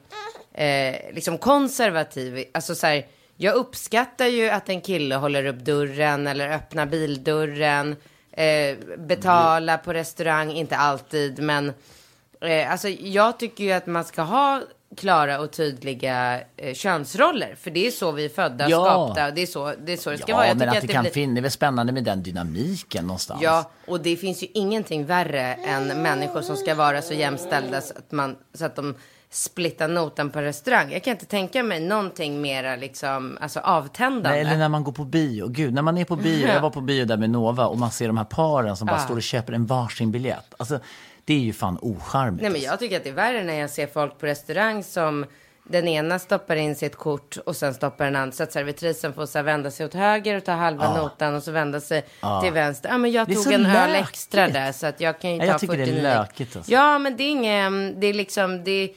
eh, 0.55 0.97
liksom 1.13 1.39
konservativ. 1.39 2.45
Alltså 2.55 2.75
så 2.75 2.87
här, 2.87 3.07
jag 3.37 3.55
uppskattar 3.55 4.27
ju 4.27 4.49
att 4.49 4.69
en 4.69 4.81
kille 4.81 5.15
håller 5.15 5.47
upp 5.47 5.59
dörren 5.59 6.27
eller 6.27 6.51
öppnar 6.51 6.87
bildörren. 6.87 7.97
Eh, 8.33 8.77
betala 8.99 9.79
på 9.79 9.93
restaurang, 9.93 10.53
inte 10.53 10.77
alltid, 10.77 11.39
men 11.43 11.73
eh, 12.41 12.71
alltså 12.71 12.89
jag 12.89 13.39
tycker 13.39 13.65
ju 13.65 13.73
att 13.73 13.87
man 13.87 14.05
ska 14.05 14.23
ha 14.23 14.63
klara 14.97 15.41
och 15.41 15.51
tydliga 15.53 16.41
eh, 16.57 16.75
könsroller. 16.75 17.55
För 17.61 17.71
det 17.71 17.87
är 17.87 17.91
så 17.91 18.13
vi 18.13 18.25
är 18.25 18.29
födda, 18.29 18.69
Ja. 18.71 18.85
skapta 18.85 19.31
det 19.31 19.43
är 19.43 19.47
så 19.47 19.73
det, 19.85 19.93
är 19.93 19.97
så 19.97 20.11
det 20.11 20.19
ska 20.19 20.35
vara. 20.35 20.45
Ja, 20.45 20.49
Jag 20.49 20.57
men 20.59 20.69
tycker 20.69 20.79
att 20.79 20.87
det, 20.87 20.93
kan 20.93 21.03
blir- 21.03 21.13
finnas, 21.13 21.35
det 21.35 21.41
är 21.41 21.43
väl 21.43 21.51
spännande 21.51 21.93
med 21.93 22.05
den 22.05 22.23
dynamiken 22.23 23.07
någonstans. 23.07 23.41
Ja, 23.43 23.71
och 23.87 24.01
det 24.01 24.17
finns 24.17 24.43
ju 24.43 24.47
ingenting 24.55 25.07
värre 25.07 25.55
än 25.55 25.87
människor 26.03 26.43
som 26.43 26.57
ska 26.57 26.75
vara 26.75 27.03
så 27.03 27.15
jämställda 27.15 27.81
så 27.81 27.95
att, 27.99 28.13
man, 28.13 28.37
så 28.55 28.65
att 28.65 28.77
de 28.77 28.95
splittar 29.31 29.89
notan 29.89 30.31
på 30.31 30.41
restaurang. 30.41 30.93
Jag 30.93 31.03
kan 31.05 31.11
inte 31.11 31.27
tänka 31.27 31.63
mig 31.63 31.81
någonting 31.81 32.41
mera 32.41 32.77
liksom, 32.77 33.39
alltså 33.41 33.61
avtändande. 33.61 34.29
Nej, 34.31 34.41
eller 34.41 34.57
när 34.57 34.69
man 34.69 34.85
går 34.85 34.93
på 34.93 35.05
bio. 35.05 35.49
Gud, 35.49 35.75
när 35.75 35.83
man 35.83 35.99
är 35.99 36.05
på 36.05 36.17
bio. 36.17 36.47
Jag 36.49 36.61
var 36.61 36.71
på 36.71 36.81
bio 36.81 37.05
där 37.05 37.17
med 37.17 37.31
Nova 37.31 37.67
och 37.67 37.79
man 37.79 37.91
ser 37.91 38.07
de 38.07 38.17
här 38.17 38.25
paren 38.25 38.77
som 38.77 38.87
bara 38.87 38.97
Ja. 38.97 39.05
står 39.05 39.17
och 39.17 39.23
köper 39.23 39.53
en 39.53 39.67
varsin 39.67 40.13
biljett. 40.13 40.55
Alltså, 40.59 40.81
det 41.27 41.35
är 41.35 41.39
ju 41.39 41.53
fan 41.53 41.79
ocharmigt. 41.83 42.43
Nej, 42.43 42.51
men 42.51 42.61
jag 42.61 42.79
tycker 42.79 42.97
att 42.97 43.05
det 43.05 43.11
är 43.11 43.15
värre 43.15 43.45
när 43.45 43.55
jag 43.55 43.71
ser 43.71 43.87
folk 43.87 44.19
på 44.19 44.27
restaurang 44.27 44.83
som 44.83 45.27
den 45.69 45.89
ena 45.89 46.19
stoppar 46.19 46.57
in 46.57 46.77
sitt 46.77 46.97
kort 46.97 47.37
och 47.37 47.57
sen 47.57 47.75
stoppar 47.75 48.05
den 48.05 48.17
andra 48.17 48.33
så 48.33 48.43
att 48.43 48.53
servitrisen 48.53 49.13
får 49.13 49.27
så 49.27 49.43
vända 49.43 49.71
sig 49.71 49.87
åt 49.87 49.95
höger 49.95 50.37
och 50.37 50.45
ta 50.45 50.53
halva 50.53 50.97
notan 50.97 51.35
och 51.35 51.43
så 51.43 51.51
vända 51.53 51.81
sig 51.81 52.05
till 52.43 52.53
vänster. 52.53 52.89
Ja, 52.89 52.99
men 52.99 53.13
jag 53.13 53.27
tog 53.35 53.53
en 53.53 53.67
öl 53.67 53.91
lökigt. 53.93 54.09
extra 54.09 54.49
där 54.49 54.73
så 54.73 54.87
att 54.87 55.01
jag 55.01 55.21
kan 55.21 55.31
ju 55.31 55.37
Ja, 55.37 55.43
ta 55.43 55.47
jag 55.47 55.61
tycker 55.61 55.77
det 55.77 55.83
är 55.83 55.87
49. 55.87 56.03
lökigt, 56.03 56.57
alltså. 56.57 56.73
Ja, 56.73 56.99
men 56.99 57.17
det 57.17 57.23
är 57.25 57.31
inget, 57.31 58.01
det 58.01 58.07
är 58.07 58.15
liksom, 58.15 58.65
det, 58.65 58.93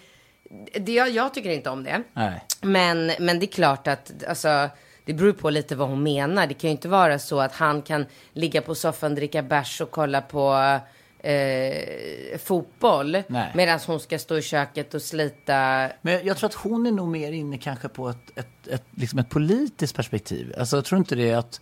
det 0.80 0.91
jag, 0.91 1.09
jag 1.09 1.34
tycker 1.34 1.49
inte 1.49 1.69
om 1.69 1.84
det. 1.84 2.03
Nej. 2.13 2.43
Men, 2.61 3.11
men 3.19 3.39
det 3.39 3.45
är 3.45 3.51
klart 3.51 3.88
att, 3.88 4.11
alltså, 4.27 4.69
det 5.05 5.13
beror 5.13 5.34
på 5.34 5.49
lite 5.49 5.75
vad 5.75 5.89
hon 5.89 6.03
menar. 6.03 6.47
Det 6.47 6.53
kan 6.53 6.69
ju 6.69 6.71
inte 6.71 6.88
vara 6.88 7.19
så 7.19 7.39
att 7.39 7.53
han 7.53 7.82
kan 7.82 8.05
ligga 8.34 8.61
på 8.61 8.75
soffan, 8.75 9.15
dricka 9.15 9.41
bärs 9.41 9.82
och 9.82 9.91
kolla 9.91 10.21
på 10.21 10.80
eh, 11.20 12.38
fotboll. 12.38 13.24
Medan 13.53 13.80
hon 13.88 13.99
ska 13.99 14.20
stå 14.20 14.38
i 14.38 14.41
köket 14.41 14.93
och 14.93 15.01
slita. 15.01 15.89
Men 16.01 16.26
jag 16.26 16.38
tror 16.38 16.49
att 16.49 16.55
hon 16.55 16.86
är 16.86 16.91
nog 16.91 17.07
mer 17.07 17.32
inne 17.32 17.57
kanske 17.57 17.89
på 17.89 18.09
ett, 18.09 18.38
ett, 18.38 18.67
ett, 18.67 18.84
liksom 18.91 19.20
ett 19.20 19.30
politiskt 19.30 19.95
perspektiv. 19.95 20.53
Alltså, 20.57 20.78
jag 20.78 20.86
tror 20.86 20.99
inte 20.99 21.15
det 21.15 21.30
är 21.30 21.38
att... 21.38 21.61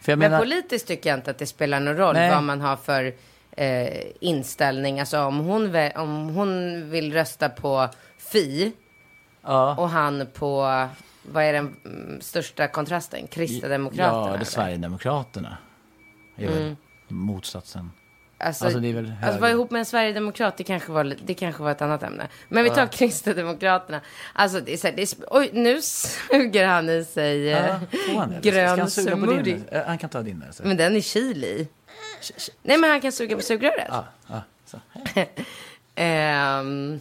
För 0.00 0.12
jag 0.12 0.18
Men 0.18 0.30
menar, 0.30 0.44
politiskt 0.44 0.86
tycker 0.86 1.10
jag 1.10 1.18
inte 1.18 1.30
att 1.30 1.38
det 1.38 1.46
spelar 1.46 1.80
någon 1.80 1.96
roll 1.96 2.14
Nej. 2.14 2.30
vad 2.30 2.42
man 2.42 2.60
har 2.60 2.76
för 2.76 3.14
eh, 3.56 4.02
inställning. 4.20 5.00
Alltså 5.00 5.20
om 5.20 5.38
hon, 5.38 5.76
om 5.94 6.28
hon 6.28 6.90
vill 6.90 7.12
rösta 7.12 7.48
på 7.48 7.88
Fi 8.18 8.72
ja, 9.42 9.76
och 9.76 9.88
han 9.88 10.26
på, 10.34 10.88
vad 11.22 11.44
är 11.44 11.52
den 11.52 11.76
mm, 11.84 12.20
största 12.20 12.68
kontrasten? 12.68 13.26
Kristdemokraterna? 13.26 14.26
ja, 14.26 14.36
det 14.36 14.42
är? 14.42 14.44
Sverigedemokraterna. 14.44 15.56
är 16.36 16.48
väl 16.48 16.76
motsatsen. 17.08 17.90
Alltså, 18.42 18.64
Alltså, 18.64 18.80
det 18.80 18.88
är 18.88 18.92
väl 18.92 19.12
alltså 19.22 19.40
vara 19.40 19.50
ihop 19.50 19.70
med 19.70 19.78
en 19.78 19.84
sverigedemokrat, 19.86 20.56
det 20.56 20.64
kanske 20.64 20.92
var, 20.92 21.16
det 21.24 21.34
kanske 21.34 21.62
var 21.62 21.70
ett 21.70 21.82
annat 21.82 22.02
ämne. 22.02 22.28
Men 22.48 22.64
vi 22.64 22.70
tar 22.70 22.86
Kristdemokraterna. 22.86 24.00
Alltså, 24.32 24.60
det 24.60 24.72
är 24.72 24.76
så 24.76 24.86
här, 24.86 24.94
det 24.96 25.02
är, 25.02 25.08
oj, 25.30 25.50
nu 25.52 25.82
suger 25.82 26.66
han 26.66 26.88
i 26.88 27.04
sig 27.04 27.52
eh, 27.52 27.58
Ja, 27.66 27.80
får 28.12 28.18
han 28.20 28.34
grön 28.42 28.78
han 28.78 28.90
smoothie. 28.90 29.42
din? 29.42 29.64
Eh, 29.72 29.82
Han 29.86 29.98
kan 29.98 30.10
ta 30.10 30.22
din. 30.22 30.44
Alltså. 30.46 30.62
Men 30.66 30.76
den 30.76 30.96
är 30.96 31.00
chili 31.00 31.46
i. 31.46 31.68
Nej, 32.62 32.78
men 32.78 32.90
han 32.90 33.00
kan 33.00 33.12
suga 33.12 33.36
på 33.36 33.42
sugröret. 33.42 33.86
Ja, 33.88 34.04
ja. 35.14 35.24
Ehm, 35.94 37.00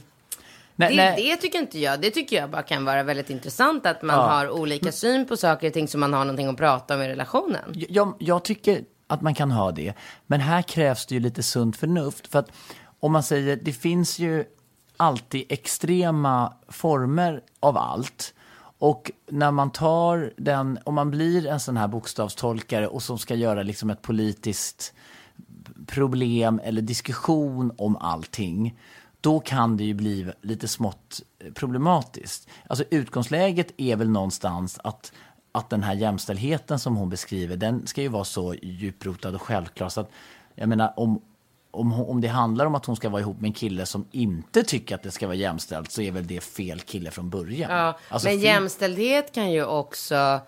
Nej, 0.76 0.90
det, 0.90 0.96
nej. 0.96 1.24
det 1.32 1.38
tycker 1.38 1.60
inte 1.60 1.80
jag. 1.80 2.02
Det 2.02 2.12
tycker 2.12 2.36
jag 2.36 2.50
bara 2.50 2.62
kan 2.62 2.86
vara 2.86 3.04
väldigt 3.04 3.30
intressant 3.30 3.86
att 3.86 4.02
man 4.02 4.16
Ja. 4.16 4.22
har 4.22 4.50
olika 4.50 4.92
syn 4.92 5.28
på 5.28 5.38
saker 5.38 5.68
och 5.68 5.74
ting 5.74 5.88
så 5.88 5.98
man 5.98 6.14
har 6.14 6.26
någonting 6.26 6.48
att 6.48 6.58
prata 6.58 6.96
om 6.96 7.02
i 7.02 7.08
relationen. 7.10 7.74
Jag, 7.90 8.14
jag 8.20 8.44
tycker 8.44 8.82
att 9.12 9.22
man 9.22 9.34
kan 9.34 9.52
ha 9.52 9.72
det. 9.72 9.94
Men 10.28 10.42
här 10.42 10.62
krävs 10.62 11.06
det 11.06 11.16
ju 11.16 11.22
lite 11.22 11.44
sunt 11.44 11.78
förnuft. 11.78 12.28
För 12.28 12.40
att 12.40 12.52
om 13.00 13.12
man 13.12 13.24
säger, 13.24 13.56
det 13.56 13.74
finns 13.74 14.20
ju 14.20 14.46
alltid 14.98 15.46
extrema 15.50 16.54
former 16.68 17.42
av 17.60 17.78
allt. 17.78 18.34
Och 18.80 19.12
när 19.32 19.52
man 19.52 19.72
tar 19.72 20.34
den, 20.38 20.80
om 20.84 20.96
man 20.96 21.12
blir 21.12 21.48
en 21.48 21.60
sån 21.60 21.78
här 21.78 21.88
bokstavstolkare 21.88 22.88
och 22.88 23.04
som 23.04 23.18
ska 23.18 23.36
göra 23.36 23.64
liksom 23.64 23.90
ett 23.90 24.02
politiskt 24.02 24.94
problem 25.88 26.62
eller 26.64 26.82
diskussion 26.82 27.72
om 27.78 27.98
allting, 27.98 28.80
då 29.22 29.40
kan 29.40 29.78
det 29.78 29.84
ju 29.84 29.94
bli 29.94 30.32
lite 30.42 30.68
smått 30.68 31.22
problematiskt. 31.54 32.50
Alltså 32.68 32.84
utgångsläget 32.90 33.74
är 33.78 33.96
väl 33.96 34.10
någonstans 34.10 34.80
att, 34.84 35.14
att 35.52 35.70
den 35.70 35.84
här 35.84 35.94
jämställdheten 35.94 36.80
som 36.80 36.96
hon 36.96 37.10
beskriver, 37.10 37.58
den 37.58 37.88
ska 37.88 38.02
ju 38.02 38.08
vara 38.08 38.24
så 38.24 38.54
djuprotad 38.62 39.36
och 39.36 39.42
självklar 39.42 39.90
så 39.90 40.02
att, 40.02 40.12
jag 40.56 40.70
menar, 40.70 40.94
om, 40.98 41.22
om, 41.72 41.94
om 41.94 42.22
det 42.22 42.28
handlar 42.28 42.66
om 42.66 42.76
att 42.76 42.86
hon 42.86 42.96
ska 42.96 43.10
vara 43.10 43.22
ihop 43.22 43.42
med 43.42 43.48
en 43.48 43.54
kille 43.54 43.86
som 43.86 44.06
inte 44.12 44.64
tycker 44.64 44.96
att 44.96 45.04
det 45.04 45.12
ska 45.12 45.28
vara 45.28 45.36
jämställt 45.36 45.92
så 45.92 46.02
är 46.02 46.12
väl 46.12 46.28
det 46.28 46.42
fel 46.44 46.80
kille 46.80 47.12
från 47.12 47.30
början. 47.30 47.72
Ja, 47.72 47.98
Alltså, 48.10 48.28
men 48.28 48.40
jämställdhet 48.40 49.32
kan 49.32 49.52
ju 49.52 49.66
också 49.66 50.40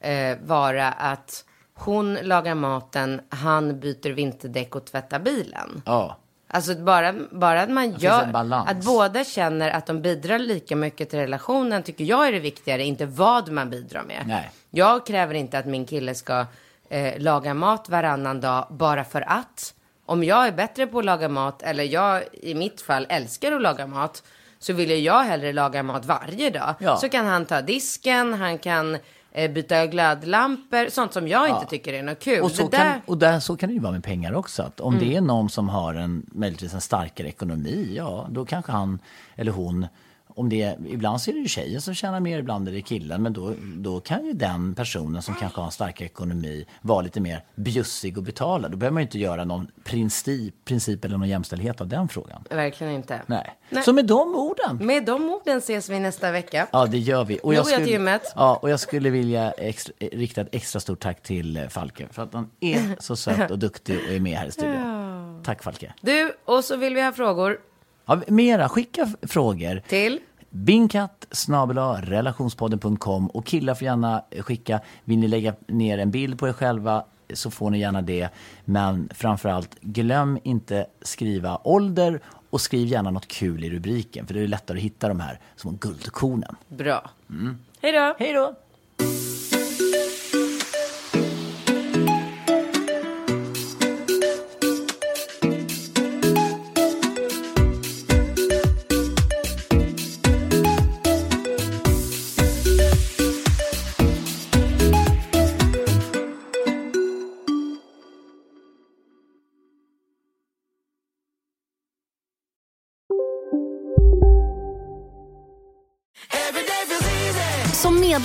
eh, 0.00 0.38
vara 0.42 0.92
att 0.92 1.44
hon 1.74 2.14
lagar 2.14 2.54
maten, 2.54 3.20
han 3.28 3.80
byter 3.80 4.10
vinterdäck 4.10 4.76
och 4.76 4.84
tvättar 4.84 5.18
bilen. 5.18 5.82
Ja. 5.86 6.16
Alltså 6.52 6.74
bara, 6.74 7.14
bara 7.30 7.62
att 7.62 7.70
man 7.70 7.90
gör, 7.92 8.52
att 8.66 8.84
båda 8.84 9.24
känner 9.24 9.70
att 9.70 9.86
de 9.86 10.02
bidrar 10.02 10.38
lika 10.38 10.76
mycket 10.76 11.10
till 11.10 11.18
relationen 11.18 11.82
tycker 11.82 12.04
jag 12.04 12.28
är 12.28 12.32
det 12.32 12.38
viktigare, 12.38 12.84
inte 12.84 13.06
vad 13.06 13.50
man 13.50 13.70
bidrar 13.70 14.02
med. 14.02 14.24
Nej. 14.26 14.50
Jag 14.70 15.06
kräver 15.06 15.34
inte 15.34 15.58
att 15.58 15.66
min 15.66 15.84
kille 15.86 16.14
ska 16.14 16.46
eh, 16.88 17.18
laga 17.18 17.54
mat 17.54 17.88
varannan 17.88 18.40
dag 18.40 18.66
bara 18.70 19.04
för 19.04 19.24
att. 19.30 19.74
Om 20.06 20.24
jag 20.24 20.46
är 20.46 20.52
bättre 20.52 20.86
på 20.86 20.98
att 20.98 21.04
laga 21.04 21.28
mat, 21.28 21.62
eller 21.62 21.84
jag 21.84 22.22
i 22.32 22.54
mitt 22.54 22.80
fall 22.80 23.06
älskar 23.08 23.52
att 23.52 23.62
laga 23.62 23.86
mat, 23.86 24.22
så 24.58 24.72
vill 24.72 25.04
jag 25.04 25.22
hellre 25.24 25.52
laga 25.52 25.82
mat 25.82 26.04
varje 26.04 26.50
dag. 26.50 26.74
Ja. 26.78 26.96
Så 26.96 27.08
kan 27.08 27.26
han 27.26 27.46
ta 27.46 27.60
disken, 27.60 28.34
han 28.34 28.58
kan 28.58 28.98
byta 29.34 29.86
glödlampor, 29.86 30.90
sånt 30.90 31.12
som 31.12 31.28
jag 31.28 31.48
inte 31.48 31.66
tycker 31.66 31.92
är 31.92 32.02
något 32.02 32.18
kul. 32.20 32.42
Och 32.42 32.50
så, 32.50 32.68
där, 32.68 32.78
kan, 32.78 33.00
och 33.06 33.18
där, 33.18 33.40
så 33.40 33.56
kan 33.56 33.68
det 33.68 33.72
ju 33.72 33.80
vara 33.80 33.92
med 33.92 34.04
pengar 34.04 34.34
också. 34.34 34.62
Att 34.62 34.80
om 34.80 34.94
Mm. 34.94 35.08
det 35.08 35.16
är 35.16 35.20
någon 35.20 35.50
som 35.50 35.68
har 35.68 35.94
en, 35.94 36.26
möjligtvis 36.32 36.74
en 36.74 36.80
starkare 36.80 37.28
ekonomi, 37.28 37.92
ja 37.96 38.26
då 38.30 38.44
kanske 38.44 38.72
han 38.72 38.98
eller 39.36 39.52
hon 39.52 39.86
om 40.34 40.48
det 40.48 40.62
är, 40.62 40.76
ibland 40.86 41.20
så 41.20 41.30
är 41.30 41.34
det 41.34 41.40
ju 41.40 41.48
tjejen 41.48 41.80
som 41.80 41.94
tjänar 41.94 42.20
mer, 42.20 42.38
ibland 42.38 42.68
är 42.68 42.72
det 42.72 42.82
killen. 42.82 43.22
Men 43.22 43.32
då, 43.32 43.54
då 43.76 44.00
kan 44.00 44.26
ju 44.26 44.32
den 44.32 44.74
personen 44.74 45.22
som 45.22 45.34
kanske 45.34 45.60
har 45.60 45.66
en 45.66 45.72
starkare 45.72 46.06
ekonomi 46.06 46.66
vara 46.82 47.02
lite 47.02 47.20
mer 47.20 47.44
bjussig 47.54 48.18
och 48.18 48.24
betala. 48.24 48.68
Då 48.68 48.76
behöver 48.76 48.94
man 48.94 49.00
ju 49.00 49.06
inte 49.06 49.18
göra 49.18 49.44
någon 49.44 49.70
princip, 49.84 50.54
princip 50.64 51.04
eller 51.04 51.18
någon 51.18 51.28
jämställdhet 51.28 51.80
av 51.80 51.88
den 51.88 52.08
frågan. 52.08 52.44
Verkligen 52.50 52.92
inte. 52.92 53.20
Nej. 53.26 53.56
Nej. 53.68 53.82
Så 53.82 53.92
med 53.92 54.06
de 54.06 54.34
orden. 54.34 54.86
Med 54.86 55.04
de 55.04 55.28
orden 55.28 55.58
ses 55.58 55.88
vi 55.88 56.00
nästa 56.00 56.32
vecka. 56.32 56.66
Ja, 56.72 56.86
det 56.86 56.98
gör 56.98 57.24
vi. 57.24 57.40
Och 57.42 57.54
jag 57.54 57.66
till 57.66 57.88
gymmet. 57.88 58.32
Ja, 58.36 58.56
och 58.62 58.70
jag 58.70 58.80
skulle 58.80 59.10
vilja 59.10 59.50
extra, 59.50 59.94
rikta 59.98 60.40
ett 60.40 60.48
extra 60.52 60.80
stort 60.80 61.00
tack 61.00 61.22
till 61.22 61.56
eh, 61.56 61.68
Falke. 61.68 62.06
För 62.10 62.22
att 62.22 62.34
han 62.34 62.50
är 62.60 62.96
så 63.02 63.16
söt 63.16 63.50
och 63.50 63.58
duktig 63.58 63.98
och 64.06 64.14
är 64.14 64.20
med 64.20 64.38
här 64.38 64.46
i 64.46 64.50
studion. 64.50 65.42
Tack 65.44 65.62
Falke. 65.62 65.94
Du, 66.00 66.32
och 66.44 66.64
så 66.64 66.76
vill 66.76 66.94
vi 66.94 67.02
ha 67.02 67.12
frågor 67.12 67.58
Ja, 68.10 68.22
mera, 68.26 68.68
skicka 68.68 69.08
frågor. 69.22 69.82
till 69.88 70.20
snabel-a 71.30 72.00
relationspodden.com 72.02 73.26
och 73.26 73.46
killar 73.46 73.74
får 73.74 73.84
gärna 73.84 74.24
skicka, 74.40 74.80
vill 75.04 75.18
ni 75.18 75.28
lägga 75.28 75.54
ner 75.66 75.98
en 75.98 76.10
bild 76.10 76.38
på 76.38 76.48
er 76.48 76.52
själva 76.52 77.04
så 77.34 77.50
får 77.50 77.70
ni 77.70 77.80
gärna 77.80 78.02
det. 78.02 78.28
Men 78.64 79.08
framförallt 79.14 79.80
glöm 79.80 80.38
inte 80.42 80.86
skriva 81.02 81.60
ålder 81.64 82.20
och 82.50 82.60
skriv 82.60 82.88
gärna 82.88 83.10
något 83.10 83.28
kul 83.28 83.64
i 83.64 83.70
rubriken 83.70 84.26
för 84.26 84.34
det 84.34 84.40
är 84.40 84.48
lättare 84.48 84.78
att 84.78 84.84
hitta 84.84 85.08
de 85.08 85.20
här 85.20 85.40
små 85.56 85.70
guldkornen. 85.70 86.56
bra. 86.68 87.10
Hej 87.82 87.92
då. 87.92 88.14
Hej 88.18 88.32
då! 88.32 88.54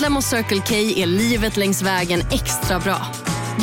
Medlem 0.05 0.15
hos 0.15 0.25
Circle 0.25 0.61
K 0.67 0.75
är 0.75 1.05
livet 1.05 1.57
längs 1.57 1.81
vägen 1.81 2.19
extra 2.31 2.79
bra. 2.79 3.07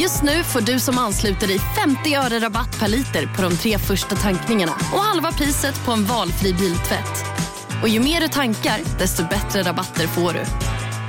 Just 0.01 0.22
nu 0.22 0.43
får 0.43 0.61
du 0.61 0.80
som 0.80 0.99
ansluter 0.99 1.47
dig 1.47 1.59
50 1.59 2.14
öre 2.14 2.38
rabatt 2.38 2.80
per 2.80 2.88
liter 2.88 3.36
på 3.36 3.43
de 3.43 3.57
tre 3.57 3.78
första 3.78 4.16
tankningarna 4.16 4.72
och 4.72 4.99
halva 4.99 5.32
priset 5.32 5.84
på 5.84 5.93
en 5.93 6.05
valfri 6.05 6.53
biltvätt. 6.53 7.24
Och 7.82 7.88
ju 7.88 8.01
mer 8.01 8.20
du 8.20 8.28
tankar, 8.28 8.80
desto 8.99 9.22
bättre 9.22 9.62
rabatter 9.62 10.07
får 10.07 10.32
du. 10.32 10.45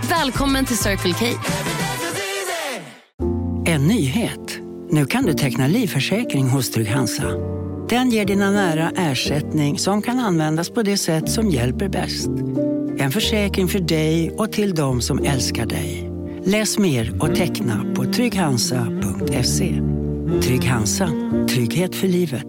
Välkommen 0.09 0.65
till 0.65 0.77
Circle 0.77 1.13
K. 1.13 1.25
En 3.65 3.87
nyhet. 3.87 4.59
Nu 4.89 5.05
kan 5.05 5.23
du 5.25 5.33
teckna 5.33 5.67
livförsäkring 5.67 6.49
hos 6.49 6.71
Trygg-Hansa. 6.71 7.31
Den 7.89 8.09
ger 8.09 8.25
dina 8.25 8.51
nära 8.51 8.91
ersättning 8.95 9.79
som 9.79 10.01
kan 10.01 10.19
användas 10.19 10.69
på 10.69 10.83
det 10.83 10.97
sätt 10.97 11.29
som 11.29 11.49
hjälper 11.49 11.89
bäst. 11.89 12.29
En 13.03 13.11
försäkring 13.11 13.67
för 13.67 13.79
dig 13.79 14.31
och 14.31 14.51
till 14.51 14.75
de 14.75 15.01
som 15.01 15.23
älskar 15.25 15.65
dig. 15.65 16.11
Läs 16.45 16.77
mer 16.77 17.23
och 17.23 17.35
teckna 17.35 17.85
på 17.95 18.03
trygghansa.se. 18.03 19.81
Trygg 20.41 20.65
Hansa. 20.65 21.09
Trygghet 21.49 21.95
för 21.95 22.07
livet. 22.07 22.47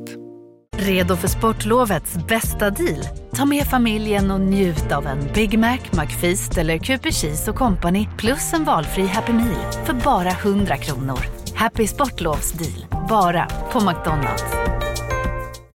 Redo 0.77 1.17
för 1.17 1.29
sportlovets 1.29 2.15
bästa 2.29 2.71
deal? 2.71 3.05
Ta 3.35 3.45
med 3.45 3.67
familjen 3.67 4.31
och 4.31 4.41
njut 4.41 4.93
av 4.93 5.07
en 5.07 5.19
Big 5.35 5.59
Mac, 5.59 5.79
McFeast 5.91 6.59
eller 6.59 6.79
Cooper 6.79 7.11
Cheese 7.11 7.51
och 7.51 7.57
Company 7.57 8.09
plus 8.19 8.53
en 8.53 8.65
valfri 8.65 9.07
Happy 9.07 9.33
Meal 9.33 9.73
för 9.87 9.93
bara 10.05 10.31
100 10.31 10.77
kronor. 10.77 11.19
Happy 11.55 11.87
Sportlovs 11.87 12.53
deal, 12.53 12.87
bara 13.09 13.47
på 13.73 13.81
McDonalds. 13.81 14.45